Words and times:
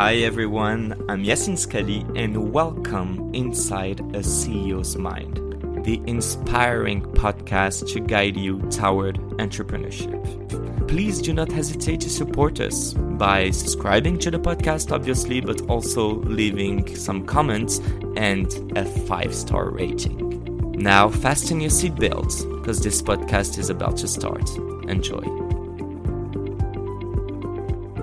Hi 0.00 0.14
everyone, 0.14 0.94
I'm 1.10 1.22
Yacine 1.22 1.58
Sqalli 1.58 2.10
and 2.18 2.54
welcome 2.54 3.34
inside 3.34 4.00
a 4.00 4.20
CEO's 4.20 4.96
Mind, 4.96 5.36
the 5.84 6.00
inspiring 6.06 7.02
podcast 7.02 7.92
to 7.92 8.00
guide 8.00 8.34
you 8.34 8.60
toward 8.70 9.18
entrepreneurship. 9.36 10.88
Please 10.88 11.20
do 11.20 11.34
not 11.34 11.52
hesitate 11.52 12.00
to 12.00 12.08
support 12.08 12.60
us 12.60 12.94
by 12.94 13.50
subscribing 13.50 14.18
to 14.20 14.30
the 14.30 14.38
podcast, 14.38 14.90
obviously, 14.90 15.42
but 15.42 15.68
also 15.68 16.14
leaving 16.20 16.96
some 16.96 17.26
comments 17.26 17.80
and 18.16 18.72
a 18.78 18.86
five 18.86 19.34
star 19.34 19.68
rating. 19.68 20.72
Now, 20.78 21.10
fasten 21.10 21.60
your 21.60 21.70
seatbelts 21.70 22.50
because 22.58 22.80
this 22.80 23.02
podcast 23.02 23.58
is 23.58 23.68
about 23.68 23.98
to 23.98 24.08
start. 24.08 24.48
Enjoy. 24.88 25.39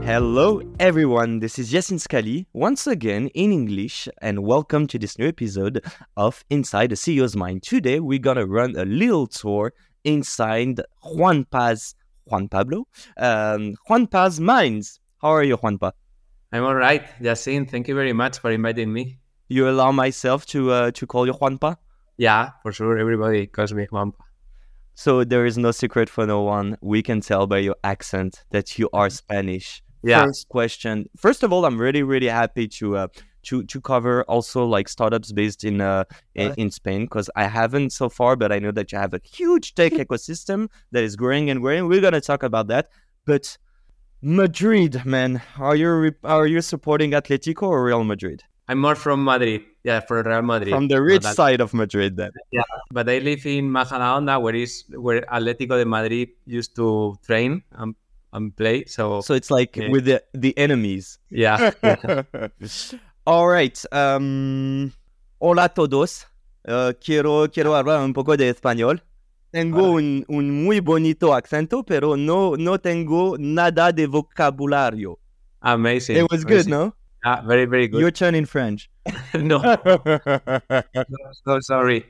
Hello, 0.07 0.61
everyone. 0.79 1.39
This 1.39 1.59
is 1.59 1.73
Yacine 1.73 1.99
Sqalli 1.99 2.45
once 2.53 2.87
again 2.87 3.27
in 3.33 3.51
English, 3.51 4.07
and 4.21 4.39
welcome 4.39 4.87
to 4.87 4.97
this 4.97 5.19
new 5.19 5.27
episode 5.27 5.83
of 6.15 6.45
Inside 6.49 6.91
the 6.91 6.95
CEO's 6.95 7.35
Mind. 7.35 7.61
Today, 7.61 7.99
we're 7.99 8.17
gonna 8.17 8.45
run 8.45 8.77
a 8.77 8.85
little 8.85 9.27
tour 9.27 9.73
inside 10.05 10.79
Juanpa's, 11.03 11.93
Juan 12.23 12.47
Pablo, 12.47 12.87
um, 13.17 13.75
Juanpa's 13.89 14.39
Minds. 14.39 15.01
How 15.21 15.31
are 15.31 15.43
you, 15.43 15.57
Juanpa? 15.57 15.91
I'm 16.53 16.63
all 16.63 16.75
right, 16.75 17.03
Yacine. 17.19 17.69
Thank 17.69 17.89
you 17.89 17.93
very 17.93 18.13
much 18.13 18.39
for 18.39 18.49
inviting 18.49 18.93
me. 18.93 19.19
You 19.49 19.67
allow 19.67 19.91
myself 19.91 20.45
to 20.45 20.71
uh, 20.71 20.91
to 20.91 21.05
call 21.05 21.27
you 21.27 21.33
Juanpa? 21.33 21.75
Yeah, 22.15 22.51
for 22.63 22.71
sure. 22.71 22.97
Everybody 22.97 23.45
calls 23.47 23.73
me 23.73 23.87
Juanpa. 23.87 24.23
So 24.93 25.25
there 25.25 25.45
is 25.45 25.57
no 25.57 25.71
secret 25.71 26.09
for 26.09 26.25
no 26.25 26.43
one. 26.43 26.77
We 26.79 27.03
can 27.03 27.19
tell 27.19 27.45
by 27.45 27.57
your 27.57 27.75
accent 27.83 28.45
that 28.51 28.79
you 28.79 28.89
are 28.93 29.09
Spanish 29.09 29.83
Yeah. 30.03 30.25
first 30.25 30.49
question. 30.49 31.09
First 31.17 31.43
of 31.43 31.51
all, 31.51 31.65
I'm 31.65 31.79
really 31.79 32.03
really 32.03 32.27
happy 32.27 32.67
to 32.79 32.97
uh, 32.97 33.07
to 33.43 33.63
to 33.63 33.81
cover 33.81 34.23
also 34.23 34.65
like 34.65 34.89
startups 34.89 35.31
based 35.31 35.63
in 35.63 35.81
uh 35.81 36.03
in, 36.35 36.53
in 36.57 36.71
Spain 36.71 37.05
because 37.05 37.29
I 37.35 37.45
haven't 37.45 37.91
so 37.91 38.09
far, 38.09 38.35
but 38.35 38.51
I 38.51 38.59
know 38.59 38.71
that 38.71 38.91
you 38.91 38.97
have 38.97 39.13
a 39.13 39.21
huge 39.23 39.75
tech 39.75 39.93
ecosystem 40.03 40.69
that 40.91 41.03
is 41.03 41.15
growing 41.15 41.49
and 41.49 41.61
growing. 41.61 41.87
We're 41.87 42.01
gonna 42.01 42.21
talk 42.21 42.43
about 42.43 42.67
that, 42.67 42.89
but. 43.25 43.57
Madrid, 44.19 45.05
man, 45.05 45.43
are 45.59 45.75
you 45.75 45.93
re- 45.93 46.11
are 46.23 46.47
you 46.47 46.59
supporting 46.61 47.11
Atletico 47.11 47.69
or 47.69 47.85
Real 47.85 48.03
Madrid? 48.03 48.43
I'm 48.67 48.79
more 48.79 48.95
from 48.95 49.23
Madrid. 49.23 49.61
Yeah, 49.83 50.01
for 50.01 50.23
Real 50.23 50.41
Madrid. 50.41 50.73
From 50.73 50.87
the 50.87 51.01
rich 51.01 51.23
side 51.23 51.61
of 51.61 51.73
Madrid, 51.73 52.17
then. 52.17 52.31
But 52.91 53.07
I 53.09 53.19
live 53.19 53.45
in 53.45 53.69
Majadahonda, 53.69 54.41
where 54.41 54.55
is 54.55 54.83
where 54.89 55.21
Atlético 55.21 55.77
de 55.77 55.85
Madrid 55.85 56.29
used 56.45 56.75
to 56.75 57.15
train 57.25 57.63
and, 57.71 57.95
and 58.33 58.55
play. 58.55 58.85
So, 58.85 59.21
So 59.21 59.33
it's 59.33 59.49
like 59.51 59.75
Yeah. 59.77 59.89
with 59.89 60.05
the 60.05 60.21
the 60.33 60.53
enemies. 60.57 61.19
yeah. 61.29 61.71
All 63.25 63.47
right. 63.47 63.77
Um, 63.91 64.91
hola 65.39 65.69
todos. 65.69 66.25
Uh, 66.67 66.93
quiero, 66.99 67.47
quiero 67.49 67.75
hablar 67.75 68.01
un 68.03 68.13
poco 68.13 68.35
de 68.37 68.49
español. 68.49 69.01
Tengo 69.51 69.91
un, 69.93 70.25
un 70.27 70.63
muy 70.65 70.81
bonito 70.81 71.33
acento, 71.33 71.83
pero 71.85 72.15
no, 72.17 72.55
no 72.57 72.77
tengo 72.77 73.37
nada 73.39 73.91
de 73.93 74.05
vocabulario. 74.07 75.17
amazing. 75.61 76.17
It 76.17 76.29
was 76.31 76.43
good, 76.45 76.67
no? 76.67 76.93
Yeah, 77.25 77.41
very 77.41 77.65
very 77.65 77.87
good. 77.87 77.99
Your 78.01 78.11
turn 78.11 78.35
in 78.35 78.45
French. 78.45 78.89
no, 79.33 79.59
so 81.45 81.59
sorry. 81.61 82.05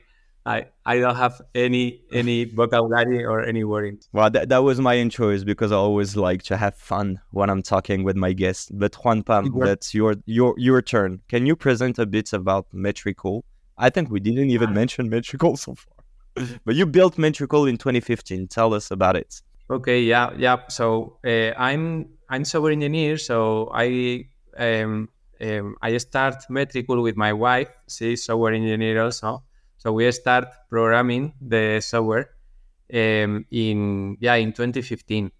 I 0.48 0.66
I 0.86 0.98
don't 0.98 1.16
have 1.16 1.42
any 1.54 2.00
any 2.10 2.46
vocabulary 2.46 3.22
or 3.24 3.38
any 3.44 3.64
words. 3.64 4.08
well, 4.12 4.30
that, 4.30 4.48
that 4.48 4.62
was 4.68 4.80
my 4.80 4.96
choice 5.08 5.44
because 5.44 5.70
I 5.72 5.76
always 5.76 6.16
like 6.16 6.42
to 6.44 6.56
have 6.56 6.74
fun 6.74 7.20
when 7.30 7.50
I'm 7.50 7.62
talking 7.62 8.02
with 8.02 8.16
my 8.16 8.32
guests. 8.32 8.70
But 8.72 8.92
Juanpa, 8.92 9.36
that's 9.66 9.94
your, 9.94 10.16
your, 10.24 10.54
your 10.56 10.80
turn. 10.80 11.20
Can 11.28 11.44
you 11.44 11.54
present 11.54 11.98
a 11.98 12.06
bit 12.06 12.32
about 12.32 12.66
Metricool? 12.72 13.42
I 13.76 13.90
think 13.90 14.10
we 14.10 14.20
didn't 14.20 14.50
even 14.50 14.72
mention 14.72 15.10
Metricool 15.10 15.58
so 15.58 15.74
far. 15.74 15.98
but 16.64 16.74
you 16.74 16.86
built 16.86 17.16
Metricool 17.16 17.68
in 17.68 17.76
2015. 17.76 18.48
Tell 18.48 18.72
us 18.72 18.90
about 18.90 19.16
it. 19.16 19.42
Okay, 19.70 20.00
yeah, 20.00 20.30
yeah. 20.38 20.56
So 20.68 21.18
uh, 21.26 21.52
I'm 21.58 22.08
I'm 22.30 22.44
software 22.46 22.72
engineer. 22.72 23.18
So 23.18 23.70
I 23.74 24.24
um, 24.56 25.10
um, 25.42 25.76
I 25.82 25.98
start 25.98 26.36
Metricool 26.50 27.02
with 27.02 27.16
my 27.16 27.34
wife. 27.34 27.68
She's 27.86 28.24
software 28.24 28.54
engineer 28.54 29.02
also. 29.02 29.42
So 29.78 29.92
we 29.92 30.10
start 30.12 30.48
programming 30.68 31.32
the 31.40 31.80
software 31.80 32.30
um, 32.92 33.46
in 33.50 34.16
yeah 34.20 34.34
in 34.34 34.52
2015. 34.52 35.30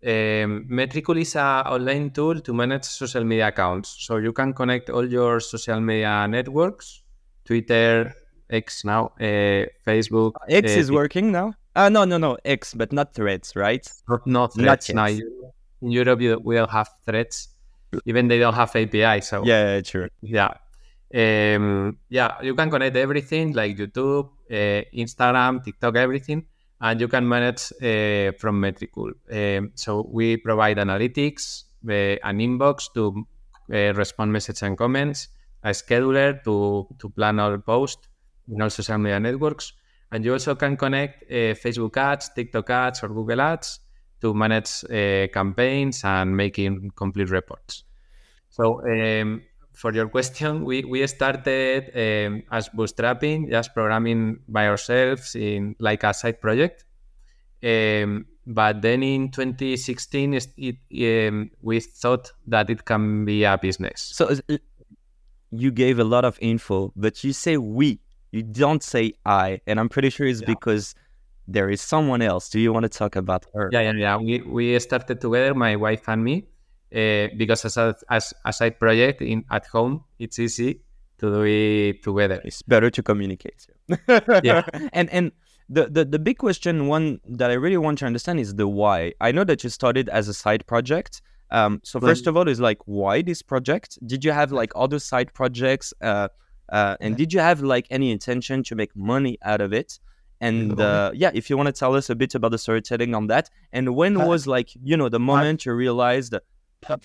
Um, 0.00 0.66
Metricool 0.70 1.20
is 1.20 1.34
a 1.36 1.64
online 1.66 2.10
tool 2.10 2.40
to 2.40 2.54
manage 2.54 2.84
social 2.84 3.24
media 3.24 3.48
accounts. 3.48 3.96
So 3.98 4.16
you 4.16 4.32
can 4.32 4.52
connect 4.54 4.90
all 4.90 5.04
your 5.04 5.40
social 5.40 5.80
media 5.80 6.26
networks, 6.28 7.02
Twitter, 7.44 8.14
X 8.48 8.84
now, 8.84 9.12
uh, 9.20 9.66
Facebook. 9.86 10.32
X 10.48 10.76
uh, 10.76 10.78
is 10.80 10.92
working 10.92 11.32
now? 11.32 11.52
Uh, 11.74 11.88
no, 11.88 12.04
no, 12.04 12.16
no. 12.16 12.38
X, 12.44 12.74
but 12.74 12.92
not 12.92 13.14
threads, 13.14 13.54
right? 13.54 13.86
not, 14.08 14.26
not 14.26 14.56
Not 14.56 14.82
threads. 14.82 14.94
Now, 14.94 15.06
in 15.82 15.90
Europe, 15.90 16.20
you, 16.20 16.40
we 16.42 16.54
don't 16.56 16.70
have 16.70 16.88
threads. 17.04 17.48
Even 18.06 18.28
they 18.28 18.38
don't 18.38 18.54
have 18.54 18.74
API. 18.74 19.20
So 19.20 19.44
Yeah, 19.44 19.80
true. 19.80 20.08
yeah, 20.22 20.54
um, 21.14 21.96
yeah, 22.10 22.40
you 22.42 22.54
can 22.54 22.70
connect 22.70 22.96
everything 22.96 23.52
like 23.52 23.76
YouTube, 23.76 24.28
uh, 24.50 24.84
Instagram, 24.94 25.64
TikTok, 25.64 25.96
everything, 25.96 26.44
and 26.80 27.00
you 27.00 27.08
can 27.08 27.26
manage 27.26 27.72
uh, 27.82 28.32
from 28.38 28.60
Metricool. 28.60 29.12
Um, 29.30 29.72
so 29.74 30.06
we 30.10 30.36
provide 30.36 30.76
analytics, 30.76 31.64
uh, 31.88 32.18
an 32.22 32.38
inbox 32.38 32.92
to 32.94 33.26
respond 33.68 34.32
messages 34.32 34.62
and 34.62 34.76
comments, 34.76 35.28
a 35.62 35.70
scheduler 35.70 36.42
to 36.44 36.86
to 36.98 37.08
plan 37.10 37.38
all 37.38 37.58
posts 37.58 38.08
in 38.48 38.60
all 38.62 38.70
social 38.70 38.98
media 38.98 39.20
networks, 39.20 39.72
and 40.12 40.24
you 40.24 40.32
also 40.32 40.54
can 40.54 40.76
connect 40.76 41.28
Facebook 41.30 41.96
ads, 41.96 42.30
TikTok 42.34 42.70
ads, 42.70 43.02
or 43.02 43.08
Google 43.08 43.40
ads 43.40 43.80
to 44.20 44.34
manage 44.34 44.84
campaigns 45.32 46.04
and 46.04 46.36
making 46.36 46.90
complete 46.96 47.30
reports. 47.30 47.84
So 48.50 48.80
um, 48.86 49.42
for 49.78 49.92
your 49.94 50.08
question, 50.08 50.64
we, 50.64 50.84
we 50.84 51.06
started 51.06 51.82
um, 51.94 52.42
as 52.50 52.68
bootstrapping, 52.70 53.48
just 53.48 53.72
programming 53.74 54.40
by 54.48 54.66
ourselves 54.66 55.36
in 55.36 55.76
like 55.78 56.02
a 56.02 56.12
side 56.12 56.40
project. 56.40 56.84
Um, 57.62 58.26
but 58.46 58.82
then 58.82 59.02
in 59.02 59.30
2016, 59.30 60.34
is- 60.34 60.48
it, 60.56 61.28
um, 61.28 61.50
we 61.62 61.78
thought 61.80 62.32
that 62.48 62.70
it 62.70 62.84
can 62.84 63.24
be 63.24 63.44
a 63.44 63.56
business. 63.56 64.00
So 64.00 64.26
uh, 64.48 64.56
you 65.50 65.70
gave 65.70 65.98
a 66.00 66.04
lot 66.04 66.24
of 66.24 66.38
info, 66.40 66.92
but 66.96 67.22
you 67.24 67.32
say 67.32 67.56
we. 67.56 68.00
You 68.32 68.42
don't 68.42 68.82
say 68.82 69.12
I. 69.24 69.60
And 69.66 69.78
I'm 69.80 69.88
pretty 69.88 70.10
sure 70.10 70.26
it's 70.26 70.40
Yeah. 70.42 70.46
because 70.54 70.94
there 71.46 71.70
is 71.70 71.80
someone 71.80 72.20
else. 72.20 72.50
Do 72.50 72.58
you 72.60 72.72
want 72.72 72.82
to 72.84 72.88
talk 72.90 73.16
about 73.16 73.46
her? 73.54 73.70
Yeah, 73.72 73.80
yeah, 73.82 73.92
yeah. 73.92 74.16
We, 74.16 74.40
we 74.42 74.78
started 74.80 75.20
together, 75.20 75.54
my 75.54 75.76
wife 75.76 76.08
and 76.08 76.22
me, 76.24 76.46
uh, 76.94 77.28
because 77.36 77.64
as 77.64 77.76
a, 77.76 77.94
as 78.08 78.34
a 78.44 78.52
side 78.52 78.78
project 78.78 79.22
in 79.22 79.44
at 79.50 79.66
home, 79.66 80.04
it's 80.18 80.38
easy 80.38 80.80
to 81.18 81.30
do 81.30 81.42
it 81.42 82.02
together. 82.02 82.40
It's 82.44 82.62
better 82.62 82.90
to 82.90 83.02
communicate. 83.02 83.66
Yeah. 84.42 84.62
and 84.92 85.10
and 85.10 85.32
the, 85.68 85.86
the 85.86 86.04
the 86.04 86.18
big 86.18 86.38
question 86.38 86.86
one 86.86 87.20
that 87.28 87.50
I 87.50 87.54
really 87.54 87.76
want 87.76 87.98
to 87.98 88.06
understand 88.06 88.40
is 88.40 88.54
the 88.54 88.66
why. 88.66 89.12
I 89.20 89.32
know 89.32 89.44
that 89.44 89.64
you 89.64 89.70
started 89.70 90.08
as 90.08 90.28
a 90.28 90.34
side 90.34 90.66
project. 90.66 91.20
Um, 91.50 91.80
so 91.82 91.98
first 92.00 92.26
of 92.26 92.36
all, 92.36 92.46
is 92.48 92.60
like 92.60 92.78
why 92.86 93.22
this 93.22 93.42
project? 93.42 93.98
Did 94.06 94.24
you 94.24 94.32
have 94.32 94.52
like 94.52 94.70
other 94.76 94.98
side 94.98 95.32
projects? 95.34 95.92
Uh, 96.00 96.28
uh, 96.70 96.96
and 97.00 97.16
did 97.16 97.32
you 97.32 97.40
have 97.40 97.62
like 97.62 97.86
any 97.90 98.10
intention 98.10 98.62
to 98.64 98.74
make 98.74 98.94
money 98.94 99.38
out 99.42 99.60
of 99.60 99.72
it? 99.72 99.98
And 100.40 100.78
uh, 100.80 101.10
yeah, 101.14 101.30
if 101.34 101.50
you 101.50 101.56
want 101.56 101.66
to 101.66 101.72
tell 101.72 101.94
us 101.96 102.10
a 102.10 102.14
bit 102.14 102.34
about 102.34 102.50
the 102.52 102.58
storytelling 102.58 103.14
on 103.14 103.26
that, 103.28 103.50
and 103.72 103.96
when 103.96 104.16
Uh, 104.16 104.26
was 104.26 104.46
like 104.46 104.68
you 104.82 104.96
know 104.96 105.08
the 105.08 105.18
moment 105.18 105.66
you 105.66 105.72
realized 105.72 106.34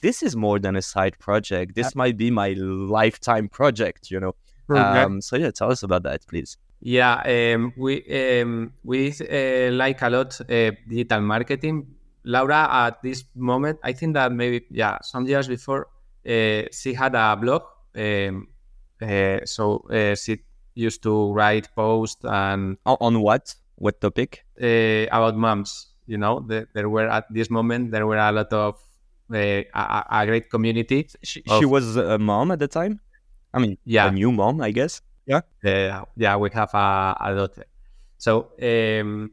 this 0.01 0.23
is 0.23 0.35
more 0.35 0.59
than 0.59 0.75
a 0.75 0.81
side 0.81 1.17
project. 1.19 1.75
This 1.75 1.95
might 1.95 2.17
be 2.17 2.31
my 2.31 2.53
lifetime 2.53 3.49
project. 3.49 4.11
You 4.11 4.19
know. 4.19 4.35
Um, 4.69 5.21
so 5.21 5.35
yeah, 5.35 5.51
tell 5.51 5.71
us 5.71 5.83
about 5.83 6.03
that, 6.03 6.25
please. 6.27 6.57
Yeah, 6.79 7.21
um, 7.55 7.73
we 7.77 8.03
um, 8.41 8.73
we 8.83 9.11
uh, 9.11 9.71
like 9.71 10.01
a 10.01 10.09
lot 10.09 10.39
uh, 10.41 10.71
digital 10.87 11.21
marketing. 11.21 11.87
Laura, 12.25 12.67
at 12.71 13.01
this 13.03 13.25
moment, 13.35 13.79
I 13.83 13.93
think 13.93 14.13
that 14.13 14.31
maybe 14.31 14.65
yeah, 14.71 14.97
some 15.01 15.25
years 15.25 15.47
before, 15.47 15.87
uh, 16.25 16.63
she 16.71 16.93
had 16.93 17.15
a 17.15 17.35
blog. 17.35 17.63
Um, 17.95 18.47
uh, 19.01 19.39
so 19.45 19.85
uh, 19.89 20.15
she 20.15 20.39
used 20.75 21.03
to 21.03 21.33
write 21.33 21.67
posts 21.75 22.23
and 22.23 22.77
On, 22.85 23.21
what? 23.21 23.55
What 23.75 23.99
topic? 24.01 24.45
uh, 24.61 25.07
about 25.11 25.35
moms. 25.35 25.87
You 26.05 26.17
know, 26.17 26.39
the, 26.39 26.67
there 26.73 26.89
were 26.89 27.07
at 27.07 27.25
this 27.33 27.49
moment 27.49 27.91
there 27.91 28.05
were 28.05 28.17
a 28.17 28.31
lot 28.31 28.51
of 28.51 28.77
a, 29.31 29.65
a- 29.73 30.25
great 30.25 30.49
community. 30.49 31.07
She, 31.23 31.43
Of- 31.47 31.59
she 31.59 31.65
was 31.65 31.95
a 31.95 32.17
mom 32.17 32.51
at 32.51 32.59
the 32.59 32.67
time. 32.67 32.99
I 33.53 33.59
mean, 33.59 33.77
Yeah. 33.85 34.07
a 34.07 34.11
new 34.11 34.31
mom, 34.31 34.61
I 34.61 34.71
guess. 34.71 35.01
uh, 35.31 35.41
yeah, 36.15 36.35
we 36.37 36.49
have 36.53 36.73
a, 36.73 37.15
a 37.19 37.35
daughter. 37.35 37.65
So, 38.17 38.51
um, 38.61 39.31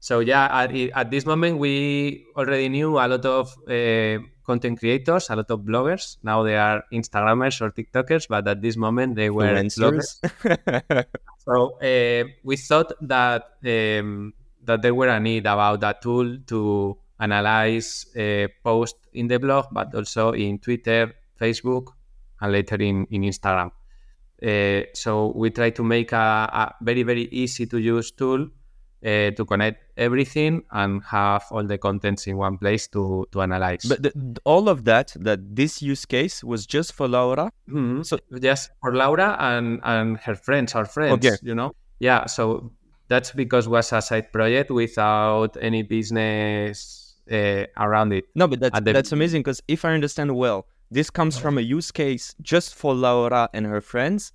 so 0.00 0.20
yeah, 0.20 0.46
at, 0.62 0.74
at 0.74 1.10
this 1.10 1.24
moment, 1.26 1.58
we 1.58 2.24
already 2.36 2.68
knew 2.68 2.98
a 2.98 3.06
lot 3.08 3.24
of 3.24 3.54
uh, 3.68 4.18
content 4.44 4.78
creators, 4.78 5.30
a 5.30 5.36
lot 5.36 5.50
of 5.50 5.60
bloggers. 5.60 6.18
Now 6.22 6.42
they 6.42 6.56
are 6.56 6.84
Instagrammers 6.92 7.60
or 7.62 7.70
TikTokers, 7.70 8.28
but 8.28 8.46
at 8.46 8.60
this 8.60 8.76
moment 8.76 9.16
they 9.16 9.30
were 9.30 9.46
bloggers. 9.54 10.20
so 11.38 11.78
uh, 11.80 12.24
we 12.42 12.56
thought 12.56 12.92
that 13.00 13.42
um, 13.64 14.34
that 14.64 14.82
there 14.82 14.94
were 14.94 15.08
a 15.08 15.20
need 15.20 15.46
about 15.46 15.80
that 15.80 16.02
tool 16.02 16.36
to 16.46 16.96
analyze 17.24 18.06
uh, 18.16 18.46
posts 18.62 19.08
in 19.12 19.28
the 19.28 19.38
blog, 19.38 19.66
but 19.72 19.94
also 19.94 20.32
in 20.32 20.58
Twitter, 20.58 21.12
Facebook, 21.40 21.92
and 22.40 22.52
later 22.52 22.76
in, 22.76 23.06
in 23.10 23.22
Instagram. 23.22 23.70
Uh, 24.42 24.82
so 24.94 25.32
we 25.34 25.50
try 25.50 25.70
to 25.70 25.82
make 25.82 26.12
a, 26.12 26.16
a 26.16 26.74
very, 26.82 27.02
very 27.02 27.28
easy 27.30 27.66
to 27.66 27.78
use 27.78 28.10
tool 28.10 28.48
uh, 29.04 29.30
to 29.30 29.44
connect 29.44 29.78
everything 29.96 30.62
and 30.72 31.02
have 31.04 31.44
all 31.50 31.62
the 31.62 31.78
contents 31.78 32.26
in 32.26 32.36
one 32.36 32.58
place 32.58 32.88
to 32.88 33.26
to 33.32 33.42
analyze. 33.42 33.84
But 33.84 34.02
the, 34.02 34.12
all 34.44 34.68
of 34.68 34.84
that, 34.84 35.14
that 35.20 35.40
this 35.54 35.82
use 35.82 36.04
case 36.06 36.42
was 36.42 36.66
just 36.66 36.92
for 36.92 37.06
Laura. 37.08 37.50
Mm-hmm. 37.68 38.02
So 38.02 38.18
just 38.40 38.70
for 38.80 38.94
Laura 38.94 39.36
and 39.38 39.80
and 39.84 40.18
her 40.18 40.34
friends, 40.34 40.74
our 40.74 40.86
friends. 40.86 41.24
Okay. 41.24 41.36
You 41.42 41.54
know, 41.54 41.72
yeah. 42.00 42.26
So 42.26 42.72
that's 43.08 43.32
because 43.32 43.66
it 43.66 43.70
was 43.70 43.92
a 43.92 44.00
side 44.00 44.32
project 44.32 44.70
without 44.70 45.56
any 45.60 45.82
business 45.82 47.03
uh, 47.30 47.64
around 47.76 48.12
it. 48.12 48.24
No, 48.34 48.48
but 48.48 48.60
that's, 48.60 48.80
the... 48.80 48.92
that's 48.92 49.12
amazing 49.12 49.42
because 49.42 49.62
if 49.68 49.84
I 49.84 49.92
understand 49.92 50.34
well, 50.36 50.66
this 50.90 51.10
comes 51.10 51.38
from 51.38 51.58
a 51.58 51.60
use 51.60 51.90
case 51.90 52.34
just 52.40 52.74
for 52.74 52.94
Laura 52.94 53.48
and 53.52 53.66
her 53.66 53.80
friends. 53.80 54.32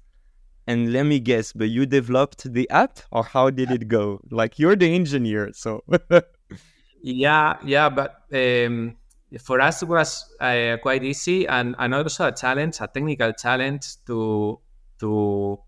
And 0.67 0.93
let 0.93 1.03
me 1.03 1.19
guess, 1.19 1.51
but 1.51 1.69
you 1.69 1.87
developed 1.87 2.53
the 2.53 2.69
app 2.69 2.99
or 3.11 3.23
how 3.23 3.49
did 3.49 3.71
it 3.71 3.87
go? 3.87 4.21
Like 4.29 4.59
you're 4.59 4.75
the 4.75 4.93
engineer, 4.93 5.49
so. 5.53 5.83
yeah, 7.01 7.57
yeah, 7.65 7.89
but 7.89 8.23
um, 8.31 8.95
for 9.39 9.61
us 9.61 9.81
it 9.81 9.87
was 9.87 10.31
uh, 10.39 10.77
quite 10.81 11.03
easy 11.03 11.47
and, 11.47 11.75
and 11.79 11.95
also 11.95 12.27
a 12.27 12.31
challenge, 12.31 12.77
a 12.81 12.87
technical 12.87 13.33
challenge 13.33 13.85
to 14.05 14.59
to 14.99 15.59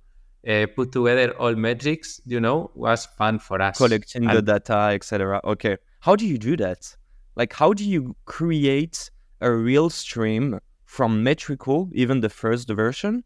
uh, 0.48 0.66
put 0.76 0.92
together 0.92 1.32
all 1.40 1.56
metrics. 1.56 2.22
You 2.26 2.40
know, 2.40 2.70
was 2.76 3.06
fun 3.06 3.40
for 3.40 3.60
us. 3.60 3.78
Collecting 3.78 4.28
and, 4.28 4.38
the 4.38 4.42
data, 4.42 4.92
etc. 4.94 5.42
Okay, 5.44 5.78
how 6.02 6.16
do 6.16 6.28
you 6.28 6.38
do 6.38 6.56
that? 6.58 6.96
Like, 7.36 7.54
how 7.54 7.74
do 7.74 7.84
you 7.84 8.16
create 8.26 9.10
a 9.40 9.52
real 9.52 9.90
stream 9.90 10.60
from 10.86 11.24
Metricool, 11.24 11.90
even 11.94 12.22
the 12.22 12.30
first 12.30 12.70
version, 12.70 13.24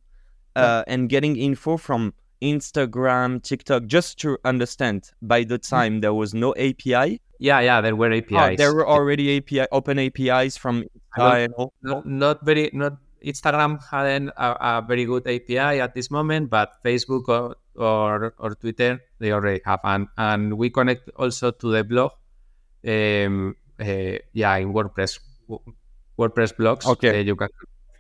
uh, 0.56 0.84
and 0.88 1.10
getting 1.10 1.36
info 1.36 1.78
from 1.78 2.14
Instagram, 2.42 3.42
TikTok, 3.42 3.86
just 3.86 4.20
to 4.20 4.38
understand. 4.46 5.12
By 5.22 5.44
the 5.44 5.60
mm. 5.60 5.70
time 5.70 6.02
there 6.02 6.14
was 6.14 6.34
no 6.34 6.54
API. 6.56 7.22
Yeah, 7.40 7.60
yeah, 7.60 7.82
there 7.82 7.96
were 7.96 8.12
APIs. 8.14 8.54
Oh, 8.54 8.56
there 8.56 8.74
were 8.74 8.88
already 8.88 9.38
API 9.38 9.68
open 9.72 10.00
APIs 10.00 10.58
from. 10.58 10.86
Not, 11.18 11.50
not, 11.82 12.06
not 12.06 12.46
very 12.46 12.70
not 12.74 12.98
Instagram 13.24 13.82
hadn't 13.90 14.30
a, 14.38 14.78
a, 14.78 14.86
very 14.88 15.06
good 15.06 15.28
API 15.28 15.82
at 15.82 15.96
this 15.96 16.12
moment, 16.12 16.50
but 16.50 16.74
Facebook 16.84 17.28
or, 17.28 17.56
or, 17.76 18.34
or 18.38 18.56
Twitter 18.56 19.02
they 19.20 19.32
already 19.32 19.62
have, 19.66 19.80
and 19.84 20.08
and 20.18 20.54
we 20.54 20.70
connect 20.70 21.10
also 21.16 21.52
to 21.52 21.72
the 21.72 21.84
blog. 21.84 22.12
Um, 22.86 23.56
uh, 23.80 24.20
yeah, 24.34 24.56
in 24.56 24.74
WordPress, 24.74 25.20
WordPress 26.20 26.54
blogs. 26.56 26.86
Okay, 26.86 27.20
uh, 27.20 27.24
you 27.24 27.36
can 27.36 27.50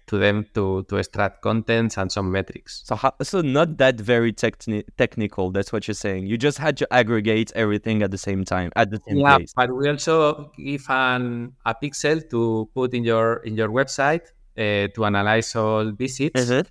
to 0.07 0.17
them 0.17 0.45
to 0.53 0.83
to 0.83 0.97
extract 0.97 1.41
contents 1.41 1.97
and 1.97 2.11
some 2.11 2.31
metrics. 2.31 2.83
So 2.85 2.95
how, 2.95 3.13
so 3.21 3.41
not 3.41 3.77
that 3.77 3.99
very 3.99 4.33
techni- 4.33 4.83
technical. 4.97 5.51
That's 5.51 5.73
what 5.73 5.87
you're 5.87 5.95
saying. 5.95 6.27
You 6.27 6.37
just 6.37 6.57
had 6.57 6.77
to 6.77 6.93
aggregate 6.93 7.51
everything 7.55 8.03
at 8.03 8.11
the 8.11 8.17
same 8.17 8.43
time 8.43 8.71
at 8.75 8.91
the 8.91 9.01
same 9.07 9.17
yeah, 9.17 9.37
place. 9.37 9.53
but 9.55 9.75
we 9.75 9.89
also 9.89 10.51
give 10.57 10.85
an 10.89 11.53
a 11.65 11.75
pixel 11.75 12.27
to 12.29 12.69
put 12.73 12.93
in 12.93 13.03
your 13.03 13.37
in 13.37 13.55
your 13.55 13.69
website 13.69 14.31
uh, 14.57 14.87
to 14.93 15.05
analyze 15.05 15.55
all 15.55 15.91
visits. 15.91 16.49
It? 16.49 16.69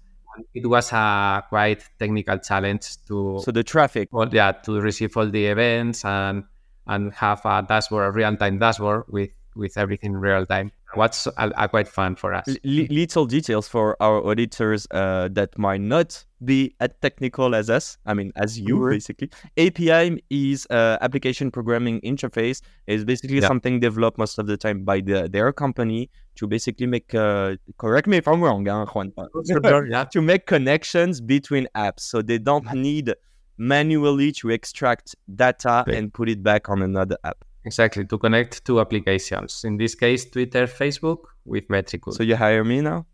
it 0.52 0.66
was 0.66 0.92
a 0.92 1.44
quite 1.48 1.84
technical 1.98 2.38
challenge 2.38 2.96
to 3.06 3.40
so 3.44 3.50
the 3.50 3.62
traffic. 3.62 4.08
Well, 4.10 4.28
yeah, 4.32 4.52
to 4.52 4.80
receive 4.80 5.16
all 5.16 5.28
the 5.28 5.46
events 5.46 6.04
and 6.04 6.44
and 6.86 7.12
have 7.14 7.40
a 7.44 7.64
dashboard, 7.66 8.06
a 8.06 8.10
real 8.10 8.36
time 8.36 8.58
dashboard 8.58 9.04
with 9.08 9.30
with 9.56 9.76
everything 9.76 10.12
real 10.12 10.44
time. 10.46 10.72
What's 10.94 11.26
a, 11.26 11.50
a 11.56 11.68
quite 11.68 11.88
fun 11.88 12.14
for 12.16 12.34
us. 12.34 12.48
L- 12.48 12.56
little 12.64 13.26
details 13.26 13.66
for 13.66 13.96
our 14.00 14.24
auditors 14.24 14.86
uh, 14.92 15.28
that 15.32 15.56
might 15.58 15.80
not 15.80 16.24
be 16.44 16.74
as 16.80 16.90
technical 17.02 17.54
as 17.54 17.68
us. 17.68 17.98
I 18.06 18.14
mean, 18.14 18.32
as 18.36 18.58
you 18.58 18.76
mm-hmm. 18.76 18.90
basically. 18.90 19.30
API 19.56 20.22
is 20.30 20.66
uh, 20.70 20.98
application 21.00 21.50
programming 21.50 22.00
interface. 22.02 22.60
is 22.86 23.04
basically 23.04 23.40
yeah. 23.40 23.48
something 23.48 23.80
developed 23.80 24.18
most 24.18 24.38
of 24.38 24.46
the 24.46 24.56
time 24.56 24.84
by 24.84 25.00
the, 25.00 25.28
their 25.28 25.52
company 25.52 26.10
to 26.36 26.46
basically 26.46 26.86
make. 26.86 27.14
Uh, 27.14 27.56
correct 27.78 28.06
me 28.06 28.18
if 28.18 28.28
I'm 28.28 28.42
wrong, 28.42 28.66
hein, 28.66 28.86
Juan. 28.86 29.12
to 30.10 30.22
make 30.22 30.46
connections 30.46 31.20
between 31.20 31.66
apps, 31.74 32.00
so 32.00 32.22
they 32.22 32.38
don't 32.38 32.72
need 32.72 33.14
manually 33.56 34.32
to 34.32 34.50
extract 34.50 35.14
data 35.34 35.84
and 35.88 36.12
put 36.12 36.28
it 36.28 36.42
back 36.42 36.68
on 36.68 36.82
another 36.82 37.16
app. 37.24 37.44
Exactly, 37.64 38.04
to 38.04 38.18
connect 38.18 38.64
two 38.64 38.80
applications. 38.80 39.64
In 39.64 39.76
this 39.78 39.94
case, 39.94 40.28
Twitter, 40.28 40.66
Facebook 40.66 41.20
with 41.46 41.66
Metricool. 41.68 42.12
So 42.12 42.22
you 42.22 42.36
hire 42.36 42.64
me 42.64 42.82
now? 42.82 43.06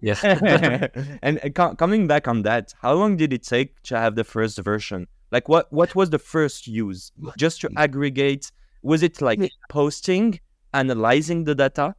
Yes. 0.00 0.22
and 1.22 1.40
uh, 1.42 1.48
co- 1.50 1.74
coming 1.74 2.06
back 2.06 2.28
on 2.28 2.42
that, 2.42 2.74
how 2.80 2.94
long 2.94 3.16
did 3.16 3.32
it 3.32 3.42
take 3.42 3.82
to 3.84 3.98
have 3.98 4.14
the 4.14 4.24
first 4.24 4.58
version? 4.58 5.06
Like 5.30 5.48
what 5.48 5.72
what 5.72 5.94
was 5.94 6.10
the 6.10 6.18
first 6.18 6.66
use? 6.66 7.12
Just 7.36 7.60
to 7.62 7.70
aggregate 7.76 8.50
was 8.82 9.02
it 9.02 9.20
like 9.20 9.50
posting, 9.68 10.40
analyzing 10.72 11.44
the 11.44 11.54
data? 11.54 11.94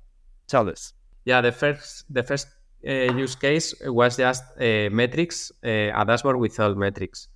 Tell 0.47 0.69
us. 0.69 0.93
Yeah, 1.25 1.41
the 1.41 1.51
first 1.51 2.05
the 2.09 2.23
first 2.23 2.47
uh, 2.87 2.91
use 2.91 3.35
case 3.35 3.73
was 3.85 4.17
just 4.17 4.43
uh, 4.59 4.89
metrics, 4.91 5.51
uh, 5.63 5.91
a 5.93 6.05
dashboard 6.05 6.37
with 6.37 6.59
all 6.59 6.75
metrics. 6.75 7.27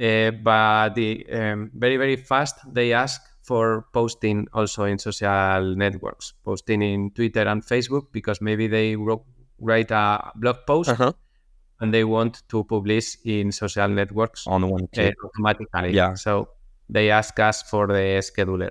Uh, 0.00 0.30
but 0.30 0.94
the 0.94 1.26
um, 1.30 1.70
very 1.74 1.98
very 1.98 2.16
fast 2.16 2.56
they 2.72 2.92
ask 2.92 3.20
for 3.42 3.86
posting 3.92 4.46
also 4.54 4.84
in 4.84 4.98
social 4.98 5.74
networks, 5.76 6.32
posting 6.44 6.82
in 6.82 7.10
Twitter 7.10 7.46
and 7.48 7.62
Facebook 7.62 8.06
because 8.12 8.40
maybe 8.40 8.66
they 8.68 8.96
write 9.58 9.90
a 9.90 10.30
blog 10.36 10.56
post 10.66 10.90
uh-huh. 10.90 11.12
and 11.80 11.92
they 11.92 12.04
want 12.04 12.42
to 12.48 12.64
publish 12.64 13.16
in 13.24 13.52
social 13.52 13.88
networks 13.88 14.46
on 14.46 14.68
one 14.70 14.88
uh, 14.96 15.10
automatically. 15.24 15.92
Yeah. 15.92 16.14
So 16.14 16.48
they 16.88 17.10
ask 17.10 17.38
us 17.40 17.62
for 17.62 17.86
the 17.86 18.22
scheduler. 18.22 18.70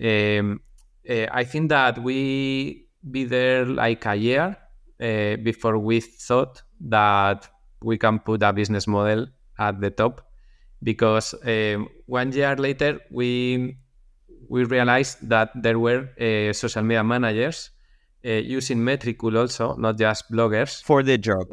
Um, 0.00 0.60
uh, 1.08 1.26
I 1.30 1.44
think 1.44 1.68
that 1.70 1.98
we 2.02 2.88
be 3.10 3.24
there 3.24 3.64
like 3.64 4.04
a 4.04 4.16
year 4.16 4.56
uh, 5.00 5.36
before 5.36 5.78
we 5.78 6.00
thought 6.00 6.62
that 6.80 7.48
we 7.82 7.98
can 7.98 8.18
put 8.18 8.42
a 8.42 8.52
business 8.52 8.86
model 8.86 9.28
at 9.58 9.80
the 9.80 9.90
top 9.90 10.31
because 10.82 11.34
um, 11.44 11.88
one 12.06 12.32
year 12.32 12.56
later 12.56 13.00
we 13.10 13.76
we 14.48 14.64
realized 14.64 15.28
that 15.28 15.50
there 15.54 15.78
were 15.78 16.08
uh, 16.20 16.52
social 16.52 16.82
media 16.82 17.02
managers 17.02 17.70
uh, 18.24 18.30
using 18.30 18.78
Metricool 18.78 19.38
also, 19.38 19.74
not 19.76 19.98
just 19.98 20.30
bloggers. 20.30 20.82
For 20.82 21.02
their 21.02 21.16
job. 21.16 21.46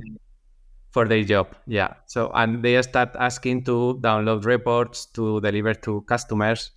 For 0.91 1.07
their 1.07 1.23
job, 1.23 1.55
yeah. 1.67 1.93
So, 2.07 2.31
and 2.33 2.63
they 2.63 2.81
start 2.81 3.15
asking 3.17 3.63
to 3.65 3.99
download 4.01 4.45
reports 4.45 5.05
to 5.13 5.39
deliver 5.41 5.73
to 5.75 6.01
customers 6.01 6.71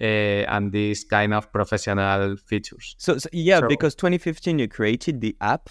uh, 0.00 0.04
and 0.04 0.72
these 0.72 1.04
kind 1.04 1.32
of 1.32 1.52
professional 1.52 2.36
features. 2.36 2.96
So, 2.98 3.18
so 3.18 3.28
yeah, 3.32 3.60
so, 3.60 3.68
because 3.68 3.94
2015 3.94 4.58
you 4.58 4.68
created 4.68 5.20
the 5.20 5.36
app, 5.40 5.70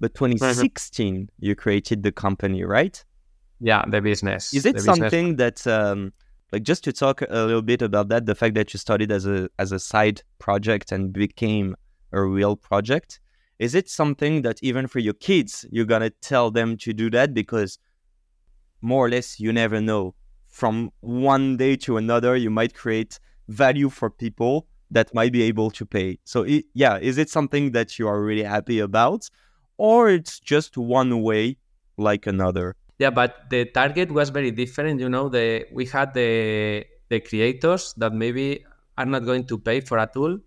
but 0.00 0.14
2016 0.14 1.14
mm-hmm. 1.14 1.24
you 1.38 1.54
created 1.54 2.02
the 2.02 2.12
company, 2.12 2.64
right? 2.64 3.04
Yeah, 3.60 3.84
the 3.88 4.00
business. 4.00 4.54
Is 4.54 4.66
it 4.66 4.80
something 4.80 5.36
business. 5.36 5.64
that 5.64 5.90
um, 5.90 6.12
like 6.52 6.62
just 6.62 6.84
to 6.84 6.92
talk 6.92 7.22
a 7.22 7.44
little 7.44 7.62
bit 7.62 7.82
about 7.82 8.08
that 8.08 8.26
the 8.26 8.34
fact 8.34 8.54
that 8.54 8.72
you 8.72 8.78
started 8.78 9.12
as 9.12 9.26
a 9.26 9.48
as 9.58 9.72
a 9.72 9.78
side 9.78 10.22
project 10.38 10.92
and 10.92 11.12
became 11.12 11.76
a 12.12 12.22
real 12.22 12.56
project 12.56 13.20
is 13.58 13.74
it 13.74 13.88
something 13.88 14.42
that 14.42 14.58
even 14.62 14.86
for 14.86 14.98
your 14.98 15.14
kids 15.14 15.66
you're 15.70 15.84
gonna 15.84 16.10
tell 16.10 16.50
them 16.50 16.76
to 16.76 16.92
do 16.92 17.10
that 17.10 17.34
because 17.34 17.78
more 18.80 19.06
or 19.06 19.10
less 19.10 19.40
you 19.40 19.52
never 19.52 19.80
know 19.80 20.14
from 20.48 20.90
one 21.00 21.56
day 21.56 21.76
to 21.76 21.96
another 21.96 22.36
you 22.36 22.50
might 22.50 22.74
create 22.74 23.18
value 23.48 23.88
for 23.88 24.08
people 24.08 24.66
that 24.90 25.12
might 25.14 25.32
be 25.32 25.42
able 25.42 25.70
to 25.70 25.84
pay 25.84 26.18
so 26.24 26.42
it, 26.42 26.64
yeah 26.72 26.98
is 26.98 27.18
it 27.18 27.28
something 27.28 27.72
that 27.72 27.98
you 27.98 28.08
are 28.08 28.22
really 28.22 28.42
happy 28.42 28.78
about 28.78 29.28
or 29.76 30.08
it's 30.08 30.40
just 30.40 30.78
one 30.78 31.22
way 31.22 31.56
like 31.98 32.26
another 32.26 32.74
yeah, 32.98 33.10
but 33.10 33.48
the 33.50 33.66
target 33.66 34.10
was 34.10 34.30
very 34.30 34.50
different. 34.50 35.00
You 35.00 35.08
know, 35.08 35.28
the 35.28 35.66
we 35.72 35.86
had 35.86 36.14
the 36.14 36.84
the 37.08 37.20
creators 37.20 37.94
that 37.96 38.12
maybe 38.12 38.64
are 38.96 39.06
not 39.06 39.24
going 39.24 39.46
to 39.46 39.58
pay 39.58 39.80
for 39.80 39.98
a 39.98 40.06
tool, 40.12 40.38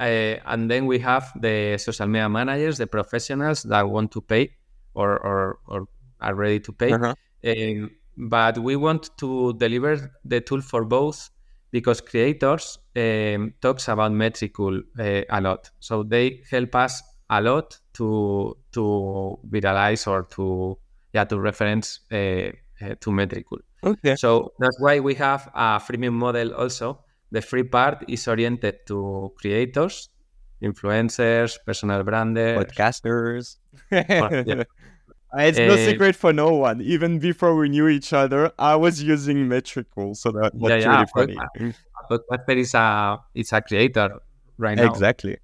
uh, 0.00 0.02
and 0.02 0.70
then 0.70 0.86
we 0.86 0.98
have 1.00 1.30
the 1.40 1.76
social 1.78 2.06
media 2.06 2.28
managers, 2.28 2.78
the 2.78 2.86
professionals 2.86 3.62
that 3.64 3.82
want 3.88 4.10
to 4.12 4.20
pay 4.20 4.50
or 4.94 5.18
or, 5.18 5.58
or 5.66 5.88
are 6.20 6.34
ready 6.34 6.60
to 6.60 6.72
pay. 6.72 6.92
Uh-huh. 6.92 7.14
Um, 7.46 7.90
but 8.16 8.58
we 8.58 8.76
want 8.76 9.10
to 9.18 9.52
deliver 9.54 10.12
the 10.24 10.40
tool 10.40 10.62
for 10.62 10.84
both 10.84 11.30
because 11.70 12.00
creators 12.00 12.78
um, 12.96 13.52
talks 13.60 13.88
about 13.88 14.12
Metricool 14.12 14.80
uh, 14.98 15.24
a 15.28 15.40
lot. 15.40 15.70
So 15.80 16.02
they 16.02 16.42
help 16.50 16.74
us 16.76 17.02
a 17.28 17.42
lot 17.42 17.78
to 17.94 18.56
to 18.72 19.38
viralize 19.50 20.06
or 20.06 20.22
to 20.36 20.78
yeah 21.14 21.24
to 21.24 21.38
reference 21.40 22.00
uh, 22.12 22.16
uh, 22.16 22.94
to 23.00 23.10
Metricool. 23.10 23.60
Okay. 23.82 24.16
So 24.16 24.52
that's 24.58 24.78
why 24.80 25.00
we 25.00 25.14
have 25.14 25.48
a 25.54 25.78
freemium 25.80 26.14
model 26.14 26.52
also. 26.54 27.04
The 27.30 27.40
free 27.40 27.62
part 27.64 28.04
is 28.08 28.26
oriented 28.28 28.86
to 28.86 29.32
creators, 29.40 30.08
influencers, 30.62 31.58
personal 31.66 32.02
branders, 32.02 32.58
Podcasters. 32.64 33.56
yeah. 33.90 34.64
It's 35.36 35.58
no 35.58 35.74
Eh, 35.74 35.86
secret 35.90 36.14
for 36.14 36.32
no 36.32 36.50
one. 36.54 36.80
Even 36.80 37.18
before 37.18 37.56
we 37.56 37.68
knew 37.68 37.88
each 37.88 38.12
other, 38.12 38.52
I 38.56 38.76
was 38.76 39.02
using 39.02 39.48
Metricool, 39.48 40.14
so 40.16 40.30
that 40.30 40.54
was 40.54 40.70
Yeah, 40.70 40.76
yeah, 40.76 41.04
really 41.16 41.34
but- 41.34 41.50
funny. 41.58 41.74
Podcaster 42.10 42.56
is 42.58 42.74
a 42.74 43.18
it's 43.34 43.52
a 43.52 43.60
creator 43.60 44.20
right 44.58 44.76
now. 44.76 44.86
Exactly. 44.92 45.38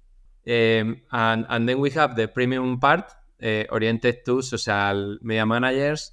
Um, 0.47 1.01
and 1.11 1.45
and 1.49 1.67
then 1.67 1.79
we 1.81 1.89
have 1.89 2.15
the 2.15 2.27
premium 2.29 2.79
part 2.79 3.11
oriented 3.69 4.25
to 4.25 4.41
social 4.41 5.17
media 5.21 5.45
managers, 5.45 6.11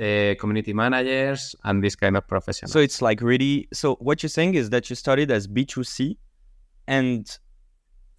uh, 0.00 0.34
community 0.40 0.72
managers, 0.72 1.54
and 1.64 1.82
this 1.84 1.94
kind 1.96 2.16
of 2.16 2.26
professionals. 2.26 2.72
So 2.72 2.78
it's 2.80 3.00
like 3.02 3.20
really. 3.20 3.68
So 3.72 3.96
what 3.96 4.22
you're 4.22 4.30
saying 4.30 4.54
is 4.54 4.70
that 4.70 4.88
you 4.90 4.96
started 4.96 5.30
as 5.30 5.46
B2C, 5.48 6.16
and 6.86 7.26